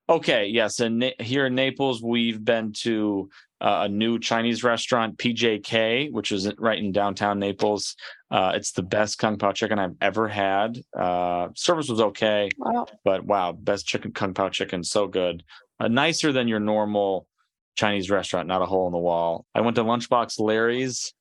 okay, 0.10 0.48
yes, 0.48 0.80
and 0.80 1.00
Na- 1.00 1.10
here 1.20 1.46
in 1.46 1.56
Naples, 1.56 2.02
we've 2.04 2.44
been 2.44 2.74
to 2.82 3.30
uh, 3.62 3.84
a 3.86 3.90
new 3.90 4.20
Chinese 4.20 4.64
restaurant, 4.64 5.18
PJK, 5.18 6.12
which 6.12 6.32
is 6.32 6.52
right 6.58 6.78
in 6.78 6.92
downtown 6.92 7.40
Naples. 7.40 7.96
Uh, 8.30 8.52
it's 8.56 8.72
the 8.74 8.84
best 8.84 9.18
kung 9.20 9.38
pao 9.38 9.52
chicken 9.54 9.80
I've 9.80 9.96
ever 10.02 10.28
had. 10.28 10.78
Uh, 10.98 11.50
service 11.56 11.88
was 11.88 12.02
okay 12.02 12.50
Wow. 12.58 12.88
but 13.06 13.24
wow, 13.24 13.54
best 13.54 13.86
chicken 13.88 14.12
kung 14.12 14.34
pao 14.34 14.50
chicken, 14.50 14.84
so 14.84 15.08
good. 15.08 15.44
Uh, 15.80 15.88
nicer 15.88 16.32
than 16.32 16.48
your 16.48 16.60
normal 16.60 17.28
Chinese 17.76 18.10
restaurant, 18.12 18.48
not 18.48 18.62
a 18.62 18.66
hole 18.66 18.86
in 18.88 18.92
the 18.92 19.00
wall. 19.00 19.46
I 19.56 19.62
went 19.62 19.76
to 19.78 19.84
Lunchbox 19.84 20.40
Larry's 20.40 21.14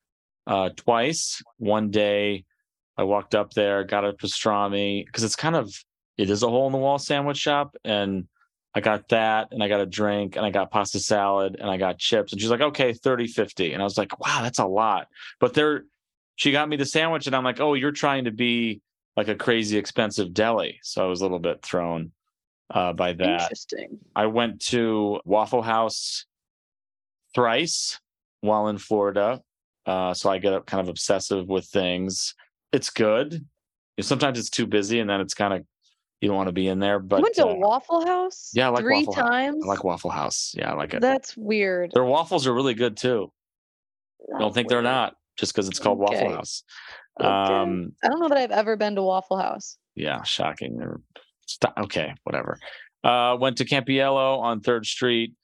uh, 0.46 0.70
twice. 0.76 1.40
One 1.58 1.90
day, 1.90 2.44
I 2.96 3.04
walked 3.04 3.34
up 3.34 3.52
there, 3.52 3.84
got 3.84 4.04
a 4.04 4.12
pastrami 4.12 5.04
because 5.06 5.24
it's 5.24 5.36
kind 5.36 5.56
of 5.56 5.74
it 6.18 6.28
is 6.28 6.42
a 6.42 6.48
hole 6.48 6.66
in 6.66 6.72
the 6.72 6.78
wall 6.78 6.98
sandwich 6.98 7.38
shop, 7.38 7.74
and 7.84 8.26
I 8.74 8.80
got 8.80 9.08
that, 9.08 9.48
and 9.50 9.62
I 9.62 9.68
got 9.68 9.80
a 9.80 9.86
drink, 9.86 10.36
and 10.36 10.44
I 10.44 10.50
got 10.50 10.70
pasta 10.70 11.00
salad, 11.00 11.56
and 11.58 11.70
I 11.70 11.76
got 11.76 11.98
chips, 11.98 12.32
and 12.32 12.40
she's 12.40 12.50
like, 12.50 12.60
"Okay, 12.60 12.92
30 12.92 13.26
50 13.26 13.72
and 13.72 13.82
I 13.82 13.84
was 13.84 13.98
like, 13.98 14.18
"Wow, 14.20 14.40
that's 14.42 14.58
a 14.58 14.66
lot," 14.66 15.08
but 15.40 15.54
there. 15.54 15.84
She 16.36 16.50
got 16.50 16.66
me 16.66 16.76
the 16.76 16.86
sandwich, 16.86 17.26
and 17.26 17.36
I'm 17.36 17.44
like, 17.44 17.60
"Oh, 17.60 17.74
you're 17.74 17.92
trying 17.92 18.24
to 18.24 18.30
be 18.30 18.80
like 19.16 19.28
a 19.28 19.34
crazy 19.34 19.76
expensive 19.76 20.32
deli. 20.32 20.78
So 20.82 21.04
I 21.04 21.08
was 21.08 21.20
a 21.20 21.24
little 21.24 21.38
bit 21.38 21.62
thrown 21.62 22.12
uh, 22.70 22.92
by 22.92 23.12
that. 23.12 23.42
Interesting. 23.42 23.98
I 24.16 24.26
went 24.26 24.60
to 24.66 25.20
Waffle 25.24 25.62
House 25.62 26.26
thrice 27.34 28.00
while 28.40 28.68
in 28.68 28.78
Florida. 28.78 29.40
Uh, 29.84 30.14
so 30.14 30.30
I 30.30 30.38
get 30.38 30.66
kind 30.66 30.80
of 30.80 30.88
obsessive 30.88 31.48
with 31.48 31.66
things. 31.66 32.34
It's 32.72 32.90
good. 32.90 33.44
Sometimes 34.00 34.38
it's 34.38 34.50
too 34.50 34.66
busy 34.66 35.00
and 35.00 35.08
then 35.08 35.20
it's 35.20 35.34
kind 35.34 35.52
of, 35.54 35.64
you 36.20 36.28
don't 36.28 36.36
want 36.36 36.48
to 36.48 36.52
be 36.52 36.68
in 36.68 36.78
there. 36.78 36.98
But 36.98 37.18
you 37.18 37.22
went 37.24 37.34
to 37.36 37.46
uh, 37.48 37.54
Waffle 37.54 38.06
House? 38.06 38.50
yeah, 38.54 38.66
I 38.66 38.70
like 38.70 38.82
three 38.82 39.04
Waffle 39.04 39.14
House. 39.14 39.30
times. 39.30 39.64
I 39.64 39.66
like 39.68 39.84
Waffle 39.84 40.10
House. 40.10 40.54
Yeah, 40.56 40.70
I 40.72 40.74
like 40.74 40.94
it. 40.94 41.00
That's 41.00 41.36
weird. 41.36 41.90
Their 41.92 42.04
waffles 42.04 42.46
are 42.46 42.54
really 42.54 42.74
good 42.74 42.96
too. 42.96 43.30
Don't 44.30 44.38
That's 44.40 44.54
think 44.54 44.68
they're 44.68 44.82
not 44.82 45.14
just 45.36 45.52
because 45.52 45.68
it's 45.68 45.78
called 45.78 45.98
Waffle 45.98 46.16
Okay. 46.18 46.32
House. 46.32 46.62
Okay. 47.20 47.28
Um, 47.28 47.92
I 48.02 48.08
don't 48.08 48.20
know 48.20 48.28
that 48.28 48.38
I've 48.38 48.50
ever 48.52 48.76
been 48.76 48.94
to 48.94 49.02
Waffle 49.02 49.36
House. 49.36 49.76
yeah, 49.94 50.22
shocking. 50.22 50.80
St- 51.46 51.72
okay, 51.76 52.14
whatever. 52.24 52.58
Uh, 53.04 53.36
went 53.38 53.58
to 53.58 53.64
Campiello 53.64 54.38
on 54.38 54.60
Third 54.60 54.86
Street, 54.86 55.34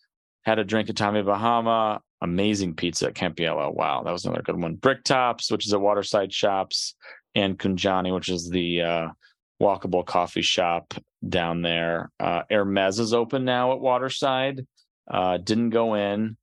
had 0.42 0.58
a 0.58 0.64
drink 0.64 0.88
at 0.88 0.96
Tommy 0.96 1.22
Bahama. 1.22 2.00
Amazing 2.22 2.74
pizza 2.74 3.08
at 3.08 3.14
Campiello. 3.14 3.74
Wow, 3.74 4.02
that 4.04 4.12
was 4.12 4.24
another 4.24 4.42
good 4.42 4.60
one. 4.60 4.74
Brick 4.76 5.04
Tops, 5.04 5.50
which 5.50 5.66
is 5.66 5.72
a 5.72 5.78
waterside 5.78 6.32
shops, 6.32 6.94
and 7.34 7.58
Kunjani, 7.58 8.14
which 8.14 8.28
is 8.28 8.48
the 8.48 8.82
uh, 8.82 9.08
walkable 9.60 10.04
coffee 10.04 10.42
shop 10.42 10.94
down 11.26 11.62
there. 11.62 12.10
Uh, 12.20 12.42
Hermes 12.50 12.98
is 12.98 13.12
open 13.12 13.44
now 13.44 13.72
at 13.72 13.80
Waterside. 13.80 14.66
Uh, 15.10 15.38
didn't 15.38 15.70
go 15.70 15.94
in. 15.94 16.36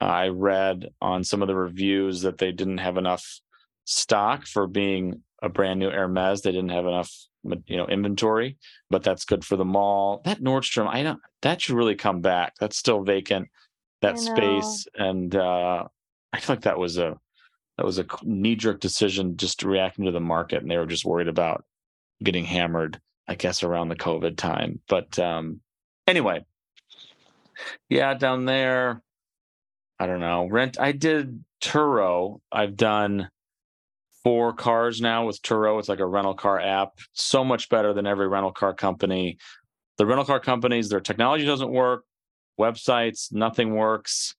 I 0.00 0.28
read 0.28 0.88
on 1.00 1.24
some 1.24 1.42
of 1.42 1.48
the 1.48 1.56
reviews 1.56 2.22
that 2.22 2.38
they 2.38 2.52
didn't 2.52 2.78
have 2.78 2.96
enough 2.98 3.40
stock 3.84 4.46
for 4.46 4.66
being 4.66 5.22
a 5.42 5.48
brand 5.48 5.80
new 5.80 5.90
Hermes. 5.90 6.42
They 6.42 6.52
didn't 6.52 6.70
have 6.70 6.86
enough, 6.86 7.12
you 7.66 7.76
know, 7.76 7.86
inventory, 7.86 8.58
but 8.90 9.02
that's 9.02 9.24
good 9.24 9.44
for 9.44 9.56
the 9.56 9.64
mall. 9.64 10.22
That 10.24 10.40
Nordstrom, 10.40 10.88
I 10.88 11.02
don't. 11.02 11.20
That 11.42 11.60
should 11.60 11.76
really 11.76 11.94
come 11.94 12.20
back. 12.20 12.54
That's 12.60 12.76
still 12.76 13.02
vacant. 13.02 13.48
That 14.02 14.18
space, 14.18 14.86
and 14.94 15.34
uh, 15.34 15.84
I 16.30 16.40
feel 16.40 16.56
like 16.56 16.64
that 16.64 16.78
was 16.78 16.98
a 16.98 17.16
that 17.76 17.86
was 17.86 17.98
a 17.98 18.06
knee 18.22 18.56
jerk 18.56 18.80
decision, 18.80 19.36
just 19.36 19.62
reacting 19.62 20.04
to 20.04 20.12
the 20.12 20.20
market, 20.20 20.62
and 20.62 20.70
they 20.70 20.76
were 20.76 20.86
just 20.86 21.04
worried 21.04 21.28
about 21.28 21.64
getting 22.22 22.44
hammered. 22.44 23.00
I 23.26 23.36
guess 23.36 23.62
around 23.62 23.88
the 23.88 23.96
COVID 23.96 24.36
time, 24.36 24.80
but 24.86 25.18
um, 25.18 25.60
anyway, 26.06 26.44
yeah, 27.88 28.12
down 28.14 28.44
there. 28.44 29.02
I 29.98 30.06
don't 30.06 30.20
know. 30.20 30.46
Rent. 30.46 30.78
I 30.78 30.92
did 30.92 31.44
Turo. 31.62 32.40
I've 32.52 32.76
done 32.76 33.30
four 34.24 34.52
cars 34.52 35.00
now 35.00 35.26
with 35.26 35.40
Turo. 35.42 35.78
It's 35.78 35.88
like 35.88 36.00
a 36.00 36.06
rental 36.06 36.34
car 36.34 36.60
app. 36.60 36.98
So 37.12 37.44
much 37.44 37.68
better 37.68 37.92
than 37.92 38.06
every 38.06 38.26
rental 38.26 38.52
car 38.52 38.74
company. 38.74 39.38
The 39.98 40.06
rental 40.06 40.24
car 40.24 40.40
companies, 40.40 40.88
their 40.88 41.00
technology 41.00 41.44
doesn't 41.46 41.70
work. 41.70 42.04
Websites, 42.58 43.32
nothing 43.32 43.74
works. 43.74 44.34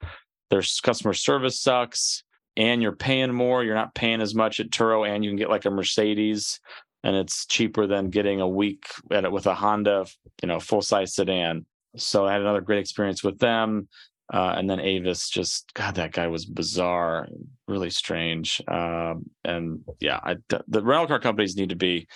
Their 0.49 0.61
customer 0.83 1.13
service 1.13 1.61
sucks. 1.61 2.23
And 2.57 2.81
you're 2.81 2.95
paying 2.95 3.33
more. 3.33 3.63
You're 3.63 3.75
not 3.75 3.95
paying 3.95 4.21
as 4.21 4.35
much 4.35 4.59
at 4.59 4.69
Turo, 4.69 5.07
and 5.07 5.23
you 5.23 5.31
can 5.31 5.37
get 5.37 5.49
like 5.49 5.65
a 5.65 5.71
Mercedes, 5.71 6.59
and 7.03 7.15
it's 7.15 7.45
cheaper 7.45 7.87
than 7.87 8.09
getting 8.09 8.41
a 8.41 8.47
week 8.47 8.85
at 9.11 9.25
it 9.25 9.31
with 9.31 9.47
a 9.47 9.55
Honda, 9.55 10.05
you 10.41 10.47
know, 10.47 10.59
full 10.59 10.81
size 10.81 11.15
sedan. 11.15 11.65
So 11.97 12.25
I 12.25 12.33
had 12.33 12.41
another 12.41 12.61
great 12.61 12.79
experience 12.79 13.23
with 13.23 13.39
them. 13.39 13.87
Uh, 14.33 14.55
and 14.57 14.67
then 14.67 14.79
Avis, 14.79 15.29
just 15.29 15.71
God, 15.75 15.95
that 15.95 16.11
guy 16.11 16.27
was 16.27 16.45
bizarre, 16.45 17.27
really 17.67 17.91
strange. 17.91 18.59
Um, 18.67 19.29
and 19.43 19.81
yeah, 19.99 20.19
I, 20.23 20.37
the 20.67 20.83
rental 20.83 21.07
car 21.07 21.19
companies 21.19 21.55
need 21.55 21.69
to 21.69 21.75
be 21.75 22.07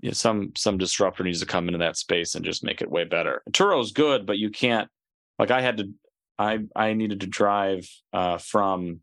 you 0.00 0.10
know, 0.10 0.14
some 0.14 0.52
some 0.56 0.78
disruptor 0.78 1.22
needs 1.22 1.40
to 1.40 1.46
come 1.46 1.68
into 1.68 1.78
that 1.78 1.96
space 1.96 2.34
and 2.34 2.44
just 2.44 2.64
make 2.64 2.82
it 2.82 2.90
way 2.90 3.04
better. 3.04 3.42
Turo's 3.52 3.92
good, 3.92 4.26
but 4.26 4.36
you 4.36 4.50
can't. 4.50 4.90
Like 5.38 5.50
I 5.50 5.60
had 5.60 5.78
to, 5.78 5.90
I 6.38 6.58
I 6.74 6.92
needed 6.92 7.20
to 7.20 7.26
drive 7.26 7.88
uh, 8.12 8.38
from 8.38 9.00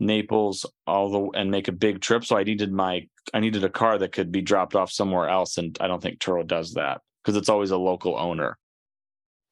Naples 0.00 0.64
all 0.86 1.10
the 1.10 1.38
and 1.38 1.50
make 1.50 1.68
a 1.68 1.72
big 1.72 2.00
trip, 2.00 2.24
so 2.24 2.36
I 2.36 2.42
needed 2.42 2.72
my 2.72 3.06
I 3.34 3.40
needed 3.40 3.64
a 3.64 3.68
car 3.68 3.98
that 3.98 4.12
could 4.12 4.32
be 4.32 4.40
dropped 4.40 4.74
off 4.74 4.90
somewhere 4.90 5.28
else, 5.28 5.58
and 5.58 5.76
I 5.80 5.86
don't 5.86 6.02
think 6.02 6.18
Turo 6.18 6.46
does 6.46 6.72
that 6.74 7.02
because 7.22 7.36
it's 7.36 7.50
always 7.50 7.70
a 7.70 7.76
local 7.76 8.18
owner. 8.18 8.56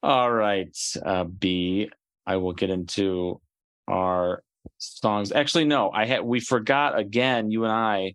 All 0.02 0.32
right, 0.32 0.76
uh, 1.04 1.24
B. 1.24 1.90
I 2.26 2.36
will 2.36 2.52
get 2.52 2.70
into 2.70 3.40
our 3.88 4.42
songs. 4.78 5.32
Actually, 5.32 5.64
no, 5.64 5.90
I 5.90 6.06
had 6.06 6.22
we 6.22 6.40
forgot 6.40 6.98
again. 6.98 7.50
You 7.50 7.64
and 7.64 7.72
I, 7.72 8.14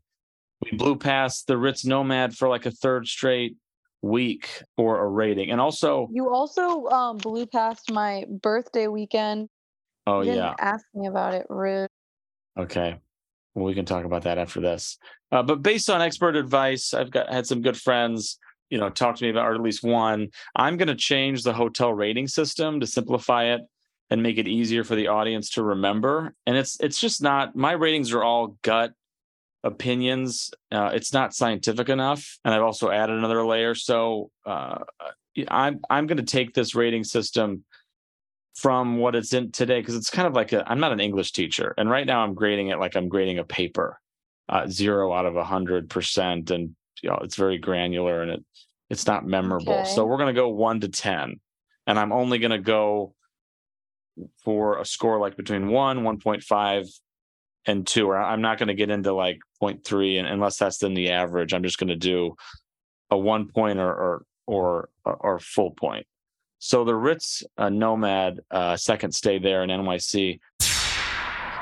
we 0.64 0.76
blew 0.78 0.96
past 0.96 1.46
the 1.48 1.58
Ritz 1.58 1.86
Nomad 1.86 2.36
for 2.36 2.50
like 2.50 2.66
a 2.66 2.72
third 2.72 3.08
straight 3.08 3.58
week 4.02 4.64
for 4.76 5.04
a 5.04 5.08
rating, 5.08 5.52
and 5.52 5.62
also 5.62 6.10
you 6.12 6.34
also 6.34 6.86
um, 6.88 7.18
blew 7.18 7.46
past 7.46 7.92
my 7.92 8.26
birthday 8.42 8.88
weekend. 8.88 9.50
Oh 10.08 10.22
you 10.22 10.34
yeah, 10.34 10.56
ask 10.60 10.86
me 10.96 11.08
about 11.08 11.36
it, 11.36 11.46
rude. 11.50 11.90
Okay, 12.58 12.96
well 13.56 13.66
we 13.66 13.74
can 13.74 13.86
talk 13.86 14.06
about 14.06 14.24
that 14.24 14.38
after 14.38 14.62
this. 14.62 14.98
Uh, 15.32 15.44
but 15.44 15.62
based 15.62 15.90
on 15.90 16.02
expert 16.02 16.36
advice, 16.36 16.94
I've 16.94 17.12
got 17.12 17.32
had 17.32 17.48
some 17.48 17.62
good 17.62 17.78
friends 17.78 18.40
you 18.70 18.80
know 18.80 18.90
talk 18.90 19.16
to 19.16 19.24
me 19.24 19.30
about 19.30 19.46
or 19.46 19.54
at 19.54 19.62
least 19.62 19.84
one 19.84 20.30
i'm 20.56 20.78
going 20.78 20.88
to 20.88 20.96
change 20.96 21.44
the 21.44 21.54
hotel 21.54 21.94
rating 21.94 22.28
system 22.28 22.80
to 22.80 22.88
simplify 22.88 23.54
it 23.54 23.62
and 24.14 24.22
make 24.22 24.38
it 24.38 24.48
easier 24.48 24.84
for 24.84 24.94
the 24.94 25.08
audience 25.08 25.50
to 25.50 25.64
remember. 25.64 26.36
And 26.46 26.56
it's 26.56 26.80
it's 26.80 27.00
just 27.00 27.22
not 27.22 27.56
my 27.56 27.72
ratings 27.72 28.14
are 28.14 28.24
all 28.24 28.58
gut 28.62 28.94
opinions. 29.64 30.52
Uh, 30.72 30.92
it's 30.94 31.14
not 31.14 31.34
scientific 31.34 31.90
enough. 31.90 32.38
And 32.46 32.54
i've 32.54 32.62
also 32.62 32.92
added 32.92 33.18
another 33.18 33.44
layer. 33.44 33.74
So 33.74 34.30
uh, 34.46 34.84
i'm 35.48 35.80
i'm 35.90 36.06
going 36.06 36.18
to 36.18 36.24
take 36.24 36.54
this 36.54 36.76
rating 36.76 37.04
system 37.04 37.64
from 38.56 38.98
what 38.98 39.16
it's 39.16 39.34
in 39.34 39.52
today 39.52 39.80
because 39.82 39.96
it's 39.96 40.10
kind 40.10 40.28
of 40.28 40.34
like 40.34 40.54
a 40.54 40.64
i'm 40.70 40.80
not 40.80 40.92
an 40.92 41.00
english 41.00 41.32
teacher 41.32 41.74
and 41.78 41.90
right 41.90 42.06
now 42.06 42.24
i'm 42.24 42.36
grading 42.36 42.68
it 42.68 42.80
like 42.80 42.96
i'm 42.96 43.10
grading 43.10 43.40
a 43.40 43.44
paper 43.44 44.00
uh, 44.50 44.68
zero 44.68 45.12
out 45.14 45.26
of 45.26 45.36
a 45.36 45.44
hundred 45.44 45.90
percent 45.90 46.52
and 46.52 46.76
you 47.02 47.10
know 47.10 47.20
it's 47.24 47.36
very 47.36 47.58
granular 47.58 48.22
and 48.22 48.32
it 48.32 48.46
it's 48.94 49.08
not 49.08 49.26
memorable. 49.26 49.74
Okay. 49.74 49.90
So 49.90 50.06
we're 50.06 50.18
going 50.18 50.34
to 50.34 50.40
go 50.40 50.50
1 50.50 50.82
to 50.82 50.88
10 50.88 51.40
and 51.88 52.00
I'm 52.00 52.12
only 52.12 52.38
going 52.38 52.52
to 52.52 52.60
go 52.60 53.16
for 54.44 54.80
a 54.80 54.86
score 54.86 55.20
like 55.20 55.36
between 55.36 55.68
1, 55.68 56.04
1.5 56.04 57.00
and 57.66 57.88
2 57.88 58.08
or 58.08 58.18
I'm 58.18 58.42
not 58.42 58.60
going 58.60 58.68
to 58.68 58.76
get 58.76 58.92
into 58.92 59.12
like 59.14 59.40
0.3 59.62 60.20
and 60.20 60.28
unless 60.28 60.58
that's 60.58 60.78
then 60.78 60.94
the 60.94 61.10
average. 61.10 61.54
I'm 61.54 61.64
just 61.64 61.80
going 61.80 61.88
to 61.88 61.96
do 61.96 62.36
a 63.10 63.18
1 63.18 63.50
point 63.50 63.80
or 63.80 63.94
or 63.94 64.26
or, 64.46 64.90
or 65.06 65.40
full 65.40 65.72
point. 65.72 66.06
So 66.66 66.86
the 66.86 66.96
Ritz 66.96 67.44
uh, 67.58 67.68
Nomad 67.68 68.40
uh, 68.50 68.78
second 68.78 69.12
stay 69.12 69.38
there 69.38 69.64
in 69.64 69.70
NYC 69.70 70.40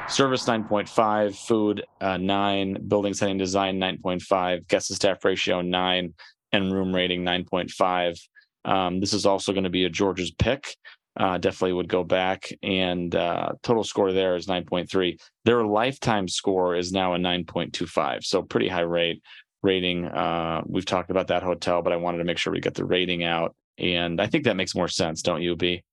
Service 0.08 0.46
9.5, 0.46 1.36
food 1.36 1.84
uh, 2.00 2.18
9, 2.18 2.88
building 2.88 3.16
setting 3.16 3.40
design 3.40 3.80
9.5, 3.80 4.68
guest 4.68 4.90
to 4.90 4.94
staff 4.94 5.26
ratio 5.26 5.62
9, 5.62 6.14
and 6.52 6.72
room 6.72 6.94
rating 6.94 7.24
9.5. 7.24 8.20
Um, 8.64 9.00
this 9.00 9.14
is 9.14 9.26
also 9.26 9.54
going 9.54 9.64
to 9.64 9.72
be 9.72 9.86
a 9.86 9.90
George's 9.90 10.30
pick. 10.30 10.76
Uh, 11.18 11.40
definitely 11.40 11.74
would 11.74 11.90
go 11.90 12.04
back. 12.04 12.52
And 12.62 13.16
uh, 13.16 13.54
total 13.64 13.84
score 13.84 14.12
there 14.12 14.36
is 14.36 14.46
9.3. 14.46 15.20
Their 15.46 15.66
lifetime 15.66 16.28
score 16.28 16.76
is 16.76 16.92
now 16.92 17.16
a 17.16 17.18
9.25. 17.18 18.24
So 18.24 18.44
pretty 18.44 18.68
high 18.68 18.82
rate 18.82 19.24
rating. 19.64 20.06
Uh, 20.06 20.62
we've 20.68 20.86
talked 20.86 21.10
about 21.10 21.30
that 21.30 21.42
hotel, 21.42 21.82
but 21.82 21.92
I 21.92 21.98
wanted 21.98 22.20
to 22.20 22.24
make 22.24 22.38
sure 22.38 22.54
we 22.54 22.60
get 22.60 22.76
the 22.76 22.86
rating 22.86 23.24
out. 23.24 23.56
And 23.82 24.22
I 24.22 24.28
think 24.28 24.44
that 24.46 24.56
makes 24.56 24.76
more 24.76 24.88
sense, 24.88 25.22
don't 25.24 25.42
you, 25.42 25.56
B? 25.56 25.84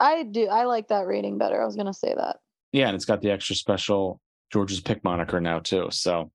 I 0.00 0.24
do. 0.24 0.48
I 0.48 0.64
like 0.64 0.88
that 0.88 1.06
rating 1.06 1.38
better. 1.38 1.62
I 1.62 1.64
was 1.64 1.76
going 1.76 1.86
to 1.86 1.94
say 1.94 2.12
that. 2.14 2.38
Yeah, 2.72 2.88
and 2.88 2.96
it's 2.96 3.04
got 3.04 3.22
the 3.22 3.30
extra 3.30 3.54
special 3.54 4.20
George's 4.52 4.80
pick 4.80 5.04
moniker 5.04 5.40
now 5.40 5.60
too. 5.60 5.88
So, 5.92 6.32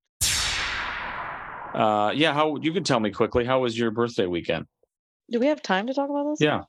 uh, 1.74 2.14
yeah, 2.16 2.34
how 2.34 2.56
you 2.62 2.72
can 2.72 2.86
tell 2.86 3.02
me 3.02 3.12
quickly 3.12 3.44
how 3.44 3.60
was 3.60 3.78
your 3.78 3.92
birthday 3.92 4.26
weekend? 4.26 4.66
Do 5.30 5.40
we 5.40 5.48
have 5.48 5.62
time 5.62 5.88
to 5.88 5.94
talk 5.94 6.10
about 6.10 6.30
this? 6.32 6.40
Yeah. 6.42 6.62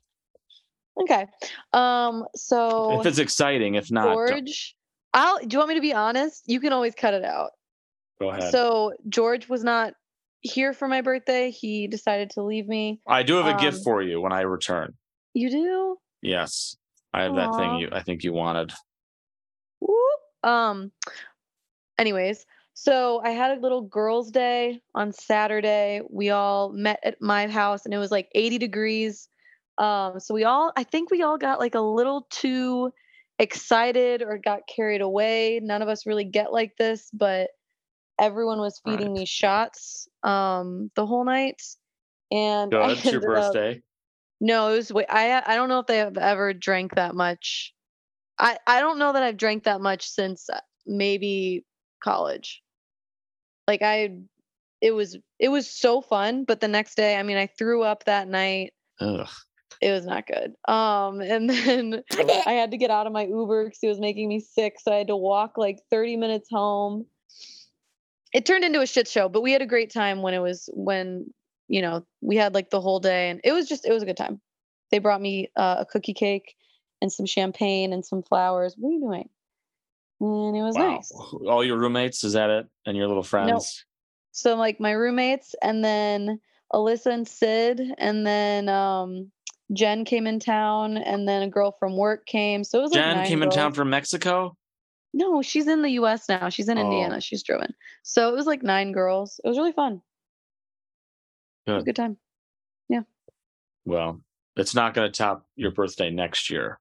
Okay. 1.00 1.26
Um. 1.72 2.26
So 2.34 3.00
if 3.00 3.06
it's 3.06 3.18
exciting, 3.18 3.76
if 3.76 3.92
not, 3.92 4.12
George, 4.12 4.30
don't. 4.30 4.50
I'll. 5.14 5.38
Do 5.38 5.46
you 5.52 5.58
want 5.58 5.68
me 5.68 5.74
to 5.76 5.80
be 5.80 5.94
honest? 5.94 6.42
You 6.46 6.58
can 6.58 6.72
always 6.72 6.94
cut 6.96 7.14
it 7.14 7.24
out. 7.24 7.50
Go 8.20 8.30
ahead. 8.30 8.50
So 8.50 8.92
George 9.08 9.48
was 9.48 9.62
not 9.62 9.94
here 10.40 10.72
for 10.72 10.88
my 10.88 11.00
birthday. 11.00 11.50
He 11.50 11.86
decided 11.86 12.30
to 12.30 12.42
leave 12.42 12.66
me. 12.66 13.00
I 13.06 13.22
do 13.22 13.36
have 13.36 13.46
a 13.46 13.54
um, 13.54 13.60
gift 13.60 13.84
for 13.84 14.02
you 14.02 14.20
when 14.20 14.32
I 14.32 14.42
return. 14.42 14.94
You 15.34 15.50
do? 15.50 15.96
Yes, 16.22 16.76
I 17.12 17.22
have 17.22 17.32
Aww. 17.32 17.36
that 17.36 17.56
thing 17.56 17.74
you. 17.76 17.88
I 17.92 18.02
think 18.02 18.24
you 18.24 18.32
wanted. 18.32 18.72
Um, 20.42 20.90
anyways, 21.98 22.46
so 22.74 23.20
I 23.22 23.30
had 23.30 23.56
a 23.56 23.60
little 23.60 23.82
girls' 23.82 24.30
day 24.30 24.80
on 24.94 25.12
Saturday. 25.12 26.00
We 26.08 26.30
all 26.30 26.72
met 26.72 27.00
at 27.04 27.20
my 27.20 27.46
house 27.46 27.84
and 27.84 27.92
it 27.92 27.98
was 27.98 28.10
like 28.10 28.28
80 28.34 28.58
degrees. 28.58 29.28
Um, 29.78 30.20
so 30.20 30.34
we 30.34 30.44
all, 30.44 30.72
I 30.76 30.84
think 30.84 31.10
we 31.10 31.22
all 31.22 31.38
got 31.38 31.58
like 31.58 31.74
a 31.74 31.80
little 31.80 32.26
too 32.30 32.92
excited 33.38 34.22
or 34.22 34.38
got 34.38 34.60
carried 34.74 35.00
away. 35.00 35.60
None 35.62 35.82
of 35.82 35.88
us 35.88 36.06
really 36.06 36.24
get 36.24 36.52
like 36.52 36.76
this, 36.78 37.10
but 37.12 37.50
everyone 38.20 38.58
was 38.58 38.80
feeding 38.84 39.08
right. 39.08 39.20
me 39.20 39.26
shots 39.26 40.08
um, 40.22 40.90
the 40.94 41.06
whole 41.06 41.24
night. 41.24 41.62
And 42.30 42.70
Good. 42.70 42.90
It's 42.90 43.04
your 43.04 43.20
birthday. 43.20 43.72
Up, 43.72 43.78
no, 44.40 44.68
it 44.72 44.76
was. 44.76 44.92
I 45.08 45.42
I 45.44 45.56
don't 45.56 45.68
know 45.68 45.80
if 45.80 45.86
they 45.86 45.98
have 45.98 46.16
ever 46.16 46.52
drank 46.52 46.94
that 46.94 47.14
much 47.14 47.74
I 48.40 48.58
I 48.66 48.80
don't 48.80 48.98
know 48.98 49.12
that 49.12 49.22
I've 49.22 49.36
drank 49.36 49.64
that 49.64 49.80
much 49.80 50.08
since 50.08 50.48
uh, 50.48 50.60
maybe 50.86 51.64
college. 52.02 52.62
Like 53.68 53.82
I 53.82 54.16
it 54.80 54.92
was 54.92 55.16
it 55.38 55.50
was 55.50 55.70
so 55.70 56.00
fun, 56.00 56.44
but 56.44 56.60
the 56.60 56.68
next 56.68 56.96
day, 56.96 57.16
I 57.16 57.22
mean, 57.22 57.36
I 57.36 57.46
threw 57.46 57.82
up 57.82 58.04
that 58.04 58.26
night. 58.26 58.72
Ugh. 59.00 59.28
It 59.80 59.92
was 59.92 60.04
not 60.04 60.26
good. 60.26 60.54
Um, 60.72 61.20
and 61.20 61.48
then 61.48 62.02
I 62.46 62.52
had 62.52 62.70
to 62.72 62.78
get 62.78 62.90
out 62.90 63.06
of 63.06 63.12
my 63.12 63.26
Uber 63.26 63.66
because 63.66 63.78
it 63.82 63.88
was 63.88 64.00
making 64.00 64.28
me 64.28 64.40
sick. 64.40 64.76
So 64.80 64.92
I 64.92 64.96
had 64.96 65.08
to 65.08 65.16
walk 65.16 65.56
like 65.56 65.78
30 65.90 66.16
minutes 66.16 66.48
home. 66.50 67.06
It 68.32 68.46
turned 68.46 68.64
into 68.64 68.80
a 68.80 68.86
shit 68.86 69.08
show, 69.08 69.28
but 69.28 69.42
we 69.42 69.52
had 69.52 69.62
a 69.62 69.66
great 69.66 69.92
time 69.92 70.22
when 70.22 70.34
it 70.34 70.38
was 70.38 70.68
when 70.72 71.32
you 71.68 71.82
know 71.82 72.04
we 72.20 72.36
had 72.36 72.54
like 72.54 72.70
the 72.70 72.80
whole 72.80 73.00
day, 73.00 73.30
and 73.30 73.40
it 73.44 73.52
was 73.52 73.68
just 73.68 73.84
it 73.84 73.92
was 73.92 74.02
a 74.02 74.06
good 74.06 74.16
time. 74.16 74.40
They 74.90 74.98
brought 74.98 75.20
me 75.20 75.50
uh, 75.56 75.76
a 75.80 75.86
cookie 75.86 76.14
cake 76.14 76.54
and 77.00 77.12
some 77.12 77.26
champagne 77.26 77.92
and 77.92 78.04
some 78.04 78.22
flowers. 78.22 78.74
What 78.76 78.90
are 78.90 78.92
you 78.92 79.00
doing? 79.00 79.28
And 80.20 80.56
it 80.56 80.62
was 80.62 80.76
wow. 80.76 80.96
nice. 80.96 81.12
All 81.46 81.64
your 81.64 81.78
roommates, 81.78 82.24
is 82.24 82.34
that 82.34 82.50
it? 82.50 82.66
And 82.86 82.96
your 82.96 83.08
little 83.08 83.22
friends? 83.22 83.50
Nope. 83.50 83.62
So 84.32 84.54
like 84.56 84.80
my 84.80 84.92
roommates 84.92 85.54
and 85.62 85.84
then 85.84 86.40
Alyssa 86.72 87.12
and 87.12 87.26
Sid 87.26 87.80
and 87.98 88.26
then 88.26 88.68
um 88.68 89.30
Jen 89.72 90.04
came 90.04 90.26
in 90.26 90.40
town 90.40 90.96
and 90.96 91.28
then 91.28 91.42
a 91.42 91.48
girl 91.48 91.72
from 91.78 91.96
work 91.96 92.26
came. 92.26 92.64
So 92.64 92.80
it 92.80 92.82
was 92.82 92.92
Jen 92.92 93.18
like 93.18 93.28
came 93.28 93.40
girls. 93.40 93.54
in 93.54 93.60
town 93.60 93.72
from 93.72 93.90
Mexico? 93.90 94.56
No, 95.12 95.42
she's 95.42 95.66
in 95.66 95.82
the 95.82 95.90
US 95.90 96.28
now. 96.28 96.48
She's 96.48 96.68
in 96.68 96.78
oh. 96.78 96.82
Indiana. 96.82 97.20
She's 97.20 97.42
driven. 97.42 97.74
So 98.02 98.28
it 98.28 98.36
was 98.36 98.46
like 98.46 98.62
nine 98.62 98.92
girls. 98.92 99.40
It 99.44 99.48
was 99.48 99.58
really 99.58 99.72
fun. 99.72 100.00
Good. 101.66 101.84
good 101.84 101.96
time. 101.96 102.16
Yeah. 102.88 103.02
Well, 103.84 104.20
it's 104.56 104.74
not 104.74 104.94
going 104.94 105.10
to 105.10 105.16
top 105.16 105.46
your 105.56 105.70
birthday 105.70 106.10
next 106.10 106.50
year. 106.50 106.78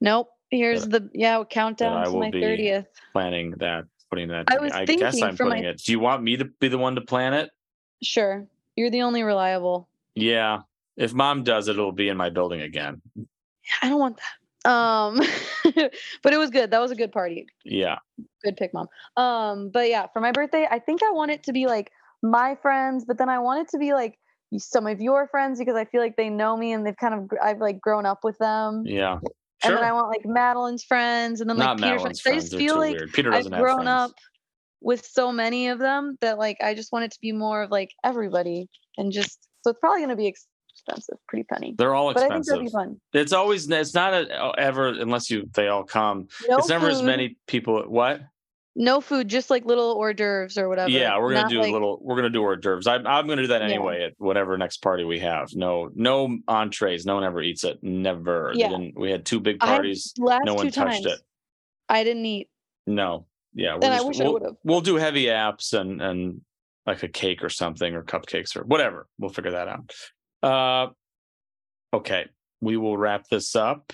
Nope. 0.00 0.30
Here's 0.50 0.86
the 0.86 1.10
yeah 1.12 1.42
countdown 1.42 2.04
to 2.04 2.18
my 2.18 2.30
thirtieth. 2.30 2.86
Planning 3.12 3.52
that, 3.58 3.84
putting 4.10 4.28
that. 4.28 4.44
I 4.48 4.58
was 4.58 4.70
I 4.70 4.86
thinking 4.86 4.98
guess 5.00 5.20
I'm 5.20 5.36
putting 5.36 5.64
my... 5.64 5.70
it. 5.70 5.82
Do 5.84 5.90
you 5.90 5.98
want 5.98 6.22
me 6.22 6.36
to 6.36 6.44
be 6.44 6.68
the 6.68 6.78
one 6.78 6.94
to 6.94 7.00
plan 7.00 7.34
it? 7.34 7.50
Sure. 8.00 8.46
You're 8.76 8.90
the 8.90 9.02
only 9.02 9.24
reliable. 9.24 9.88
Yeah. 10.14 10.60
If 10.96 11.14
mom 11.14 11.42
does 11.42 11.68
it, 11.68 11.72
it'll 11.72 11.90
be 11.90 12.08
in 12.08 12.16
my 12.16 12.30
building 12.30 12.60
again. 12.60 13.02
I 13.82 13.88
don't 13.88 13.98
want 13.98 14.18
that. 14.18 14.45
Um, 14.66 15.20
but 16.22 16.32
it 16.32 16.38
was 16.38 16.50
good. 16.50 16.70
That 16.70 16.80
was 16.80 16.90
a 16.90 16.96
good 16.96 17.12
party. 17.12 17.46
Yeah. 17.64 17.98
Good 18.44 18.56
pick, 18.56 18.74
mom. 18.74 18.88
Um, 19.16 19.70
but 19.72 19.88
yeah, 19.88 20.06
for 20.12 20.20
my 20.20 20.32
birthday, 20.32 20.66
I 20.70 20.78
think 20.78 21.02
I 21.02 21.12
want 21.12 21.30
it 21.30 21.44
to 21.44 21.52
be 21.52 21.66
like 21.66 21.90
my 22.22 22.56
friends, 22.60 23.04
but 23.06 23.18
then 23.18 23.28
I 23.28 23.38
want 23.38 23.62
it 23.62 23.68
to 23.70 23.78
be 23.78 23.94
like 23.94 24.18
some 24.58 24.86
of 24.86 25.00
your 25.00 25.28
friends 25.28 25.58
because 25.58 25.76
I 25.76 25.84
feel 25.84 26.00
like 26.00 26.16
they 26.16 26.30
know 26.30 26.56
me 26.56 26.72
and 26.72 26.86
they've 26.86 26.96
kind 26.96 27.14
of 27.14 27.30
I've 27.42 27.58
like 27.58 27.80
grown 27.80 28.06
up 28.06 28.20
with 28.24 28.38
them. 28.38 28.82
Yeah 28.86 29.18
Sure. 29.62 29.70
and 29.70 29.78
then 29.78 29.88
I 29.88 29.92
want 29.92 30.08
like 30.08 30.26
Madeline's 30.26 30.84
friends, 30.84 31.40
and 31.40 31.48
then 31.48 31.56
like 31.56 31.66
Not 31.66 31.76
Peter's 31.78 31.92
Madeline's 31.92 32.20
friends. 32.20 32.44
I 32.44 32.48
just 32.48 32.56
feel 32.56 32.76
like 32.76 32.96
weird. 32.96 33.12
Peter 33.12 33.32
I've 33.32 33.44
doesn't 33.44 33.58
grown 33.58 33.84
friends. 33.84 33.88
up 33.88 34.10
with 34.82 35.04
so 35.04 35.32
many 35.32 35.68
of 35.68 35.78
them 35.78 36.18
that 36.20 36.38
like 36.38 36.58
I 36.62 36.74
just 36.74 36.92
want 36.92 37.06
it 37.06 37.12
to 37.12 37.18
be 37.22 37.32
more 37.32 37.62
of 37.62 37.70
like 37.70 37.90
everybody, 38.04 38.68
and 38.98 39.10
just 39.10 39.48
so 39.62 39.70
it's 39.70 39.80
probably 39.80 40.02
gonna 40.02 40.16
be 40.16 40.28
ex- 40.28 40.46
expensive, 40.86 41.18
pretty 41.28 41.44
penny. 41.44 41.74
They're 41.76 41.94
all 41.94 42.10
expensive. 42.10 42.30
But 42.30 42.34
I 42.34 42.38
think 42.38 42.72
that'd 42.72 42.86
be 42.88 42.90
fun. 42.92 43.00
It's 43.12 43.32
always 43.32 43.70
it's 43.70 43.94
not 43.94 44.14
a, 44.14 44.52
ever 44.58 44.88
unless 44.88 45.30
you 45.30 45.48
they 45.54 45.68
all 45.68 45.84
come. 45.84 46.28
No 46.48 46.58
it's 46.58 46.68
never 46.68 46.88
as 46.88 47.02
many 47.02 47.36
people. 47.46 47.82
What? 47.86 48.20
No 48.78 49.00
food, 49.00 49.28
just 49.28 49.48
like 49.48 49.64
little 49.64 49.94
hors 49.94 50.12
d'oeuvres 50.14 50.58
or 50.58 50.68
whatever. 50.68 50.90
Yeah, 50.90 51.18
we're 51.18 51.30
gonna 51.30 51.42
Not 51.42 51.50
do 51.50 51.60
like- 51.60 51.70
a 51.70 51.72
little. 51.72 51.98
We're 52.02 52.16
gonna 52.16 52.28
do 52.30 52.42
hors 52.42 52.56
d'oeuvres. 52.58 52.86
I'm 52.86 53.06
I'm 53.06 53.26
gonna 53.26 53.42
do 53.42 53.48
that 53.48 53.62
Yeah. 53.62 53.68
anyway 53.68 54.04
at 54.04 54.12
whatever 54.18 54.56
next 54.58 54.78
party 54.82 55.04
we 55.04 55.18
have. 55.20 55.48
No 55.54 55.88
no 55.94 56.36
entrees. 56.46 57.06
No 57.06 57.14
one 57.14 57.24
ever 57.24 57.40
eats 57.42 57.64
it. 57.64 57.78
Never. 57.82 58.52
Yeah. 58.54 58.76
we 58.94 59.10
had 59.10 59.24
two 59.24 59.40
big 59.40 59.58
I 59.62 59.66
parties. 59.66 60.12
Last 60.18 60.44
No 60.44 60.54
one 60.54 60.66
two 60.66 60.70
touched 60.72 61.04
times, 61.04 61.06
it. 61.06 61.20
I 61.88 62.04
didn't 62.04 62.26
eat, 62.26 62.48
No. 62.86 63.26
Yeah. 63.54 63.74
and 63.74 63.82
we're 63.82 63.88
I 63.90 63.94
just- 63.96 64.06
wish 64.08 64.20
I 64.20 64.24
we'll, 64.24 64.32
would 64.34 64.42
have. 64.42 64.56
we'll 64.62 64.80
do 64.82 64.96
heavy 64.96 65.24
apps 65.24 65.72
and 65.72 66.02
and 66.02 66.40
like 66.86 67.02
a 67.02 67.08
cake 67.08 67.42
or 67.42 67.48
something 67.48 67.94
or 67.94 68.02
cupcakes 68.04 68.54
or 68.56 68.62
whatever. 68.64 69.08
We'll 69.18 69.30
figure 69.30 69.52
that 69.52 69.66
out. 69.68 69.90
Uh, 70.42 70.88
okay, 71.92 72.26
we 72.60 72.76
will 72.76 72.96
wrap 72.96 73.28
this 73.28 73.56
up. 73.56 73.92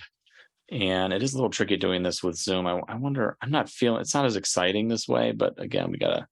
And 0.70 1.12
it 1.12 1.22
is 1.22 1.34
a 1.34 1.36
little 1.36 1.50
tricky 1.50 1.76
doing 1.76 2.02
this 2.02 2.22
with 2.22 2.36
Zoom. 2.36 2.66
I, 2.66 2.80
I 2.88 2.94
wonder. 2.96 3.36
I'm 3.42 3.50
not 3.50 3.68
feeling. 3.68 4.00
It's 4.00 4.14
not 4.14 4.24
as 4.24 4.36
exciting 4.36 4.88
this 4.88 5.06
way, 5.06 5.32
but 5.32 5.60
again, 5.60 5.90
we 5.90 5.98
gotta. 5.98 6.26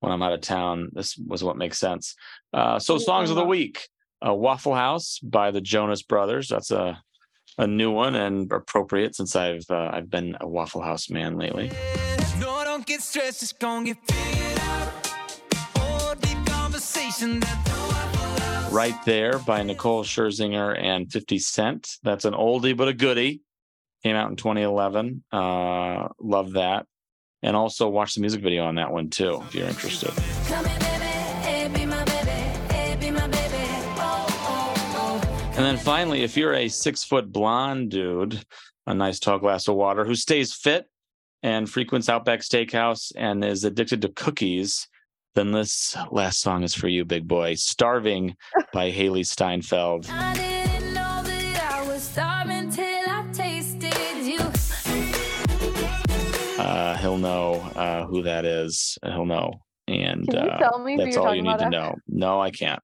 When 0.00 0.12
I'm 0.12 0.22
out 0.22 0.32
of 0.32 0.42
town, 0.42 0.90
this 0.92 1.16
was 1.16 1.42
what 1.42 1.56
makes 1.56 1.78
sense. 1.78 2.14
Uh, 2.52 2.78
so, 2.78 2.98
songs 2.98 3.30
of 3.30 3.36
the 3.36 3.44
week: 3.44 3.88
uh, 4.24 4.34
"Waffle 4.34 4.74
House" 4.74 5.18
by 5.20 5.50
the 5.50 5.60
Jonas 5.60 6.02
Brothers. 6.02 6.48
That's 6.48 6.70
a 6.70 7.02
a 7.56 7.66
new 7.66 7.90
one 7.90 8.14
and 8.14 8.50
appropriate 8.52 9.16
since 9.16 9.34
I've 9.34 9.64
uh, 9.70 9.90
I've 9.92 10.10
been 10.10 10.36
a 10.40 10.46
Waffle 10.46 10.82
House 10.82 11.10
man 11.10 11.36
lately. 11.36 11.72
No, 12.38 12.58
Right 18.70 18.96
There 19.04 19.38
by 19.38 19.62
Nicole 19.62 20.04
Scherzinger 20.04 20.78
and 20.78 21.10
50 21.10 21.38
Cent. 21.38 21.96
That's 22.02 22.24
an 22.26 22.34
oldie 22.34 22.76
but 22.76 22.88
a 22.88 22.92
goodie. 22.92 23.40
Came 24.02 24.14
out 24.14 24.30
in 24.30 24.36
2011. 24.36 25.24
Uh, 25.32 26.08
love 26.20 26.52
that. 26.52 26.86
And 27.42 27.56
also 27.56 27.88
watch 27.88 28.14
the 28.14 28.20
music 28.20 28.42
video 28.42 28.64
on 28.64 28.74
that 28.74 28.92
one 28.92 29.08
too, 29.08 29.42
if 29.46 29.54
you're 29.54 29.68
interested. 29.68 30.10
Come 30.46 30.66
here, 30.66 30.78
baby, 30.78 31.04
hey, 31.04 31.68
be 31.68 31.86
my 31.86 32.04
baby, 32.04 32.30
hey, 32.72 32.96
be 33.00 33.10
my 33.10 33.26
baby. 33.26 33.56
Oh, 33.96 34.26
oh, 34.28 35.20
oh. 35.24 35.50
And 35.56 35.64
then 35.64 35.78
finally, 35.78 36.22
if 36.22 36.36
you're 36.36 36.54
a 36.54 36.68
six 36.68 37.02
foot 37.02 37.32
blonde 37.32 37.90
dude, 37.90 38.44
a 38.86 38.94
nice 38.94 39.18
tall 39.18 39.38
glass 39.38 39.68
of 39.68 39.76
water 39.76 40.04
who 40.04 40.14
stays 40.14 40.52
fit 40.52 40.86
and 41.42 41.70
frequents 41.70 42.08
Outback 42.08 42.40
Steakhouse 42.40 43.12
and 43.16 43.42
is 43.44 43.64
addicted 43.64 44.02
to 44.02 44.08
cookies, 44.08 44.88
then 45.34 45.52
this 45.52 45.96
last 46.10 46.40
song 46.40 46.62
is 46.64 46.74
for 46.74 46.88
you, 46.88 47.04
big 47.04 47.28
boy. 47.28 47.54
Starving 47.54 48.36
by 48.72 48.90
Hailee 48.90 49.26
Steinfeld. 49.26 50.08
I 50.10 50.34
didn't 50.34 50.94
know 50.94 51.22
that 51.22 51.72
I 51.72 51.86
was 51.86 52.02
starving 52.02 52.70
till 52.70 52.84
I 52.84 53.24
tasted 53.32 54.24
you. 54.24 54.40
uh, 56.58 56.96
he'll 56.96 57.18
know 57.18 57.54
uh, 57.76 58.06
who 58.06 58.22
that 58.22 58.44
is. 58.44 58.98
He'll 59.04 59.26
know, 59.26 59.52
and 59.86 60.26
Can 60.28 60.44
you 60.44 60.50
uh, 60.50 60.58
tell 60.58 60.78
me 60.78 60.96
that's 60.96 61.16
all 61.16 61.34
you 61.34 61.42
need 61.42 61.58
to 61.58 61.70
know. 61.70 61.94
No, 62.08 62.40
I 62.40 62.50
can't. 62.50 62.82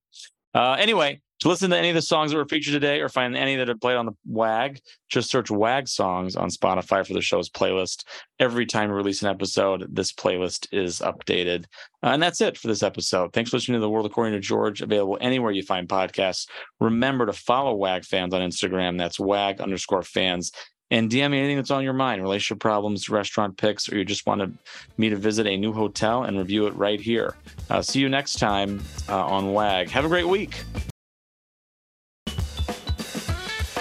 Uh, 0.54 0.76
anyway, 0.78 1.20
to 1.40 1.48
listen 1.48 1.68
to 1.70 1.76
any 1.76 1.90
of 1.90 1.94
the 1.94 2.00
songs 2.00 2.30
that 2.30 2.36
were 2.36 2.46
featured 2.46 2.72
today, 2.72 3.00
or 3.00 3.08
find 3.08 3.36
any 3.36 3.56
that 3.56 3.68
are 3.68 3.76
played 3.76 3.96
on 3.96 4.06
the 4.06 4.12
WAG, 4.24 4.80
just 5.10 5.30
search 5.30 5.50
WAG 5.50 5.88
songs 5.88 6.36
on 6.36 6.48
Spotify 6.48 7.06
for 7.06 7.12
the 7.12 7.20
show's 7.20 7.50
playlist. 7.50 8.04
Every 8.38 8.64
time 8.64 8.88
we 8.88 8.96
release 8.96 9.20
an 9.22 9.28
episode, 9.28 9.86
this 9.94 10.12
playlist 10.12 10.68
is 10.72 11.00
updated, 11.00 11.64
Uh, 12.02 12.08
and 12.08 12.22
that's 12.22 12.40
it 12.40 12.56
for 12.56 12.68
this 12.68 12.82
episode. 12.82 13.32
Thanks 13.32 13.50
for 13.50 13.56
listening 13.56 13.76
to 13.76 13.80
the 13.80 13.90
World 13.90 14.06
According 14.06 14.34
to 14.34 14.40
George. 14.40 14.80
Available 14.80 15.18
anywhere 15.20 15.52
you 15.52 15.62
find 15.62 15.88
podcasts. 15.88 16.46
Remember 16.80 17.26
to 17.26 17.32
follow 17.32 17.74
WAG 17.74 18.04
fans 18.04 18.32
on 18.32 18.40
Instagram. 18.40 18.96
That's 18.96 19.18
WAG 19.18 19.60
underscore 19.60 20.02
fans 20.02 20.52
and 20.94 21.10
DM 21.10 21.32
me 21.32 21.38
anything 21.40 21.56
that's 21.56 21.72
on 21.72 21.82
your 21.82 21.92
mind 21.92 22.22
relationship 22.22 22.60
problems, 22.60 23.08
restaurant 23.08 23.56
picks, 23.56 23.90
or 23.90 23.98
you 23.98 24.04
just 24.04 24.26
want 24.26 24.40
to, 24.40 24.50
me 24.96 25.08
to 25.08 25.16
visit 25.16 25.44
a 25.44 25.56
new 25.56 25.72
hotel 25.72 26.22
and 26.22 26.38
review 26.38 26.68
it 26.68 26.74
right 26.76 27.00
here. 27.00 27.34
Uh, 27.68 27.82
see 27.82 27.98
you 27.98 28.08
next 28.08 28.38
time 28.38 28.80
uh, 29.08 29.26
on 29.26 29.52
WAG. 29.52 29.90
Have 29.90 30.04
a 30.04 30.08
great 30.08 30.28
week. 30.28 30.62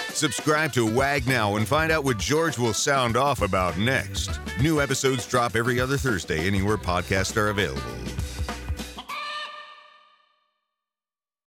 Subscribe 0.08 0.72
to 0.72 0.92
WAG 0.92 1.26
now 1.28 1.54
and 1.54 1.68
find 1.68 1.92
out 1.92 2.02
what 2.02 2.18
George 2.18 2.58
will 2.58 2.74
sound 2.74 3.16
off 3.16 3.42
about 3.42 3.78
next. 3.78 4.40
New 4.60 4.80
episodes 4.80 5.26
drop 5.26 5.54
every 5.54 5.78
other 5.78 5.96
Thursday 5.96 6.46
anywhere 6.46 6.76
podcasts 6.76 7.36
are 7.36 7.50
available. 7.50 7.82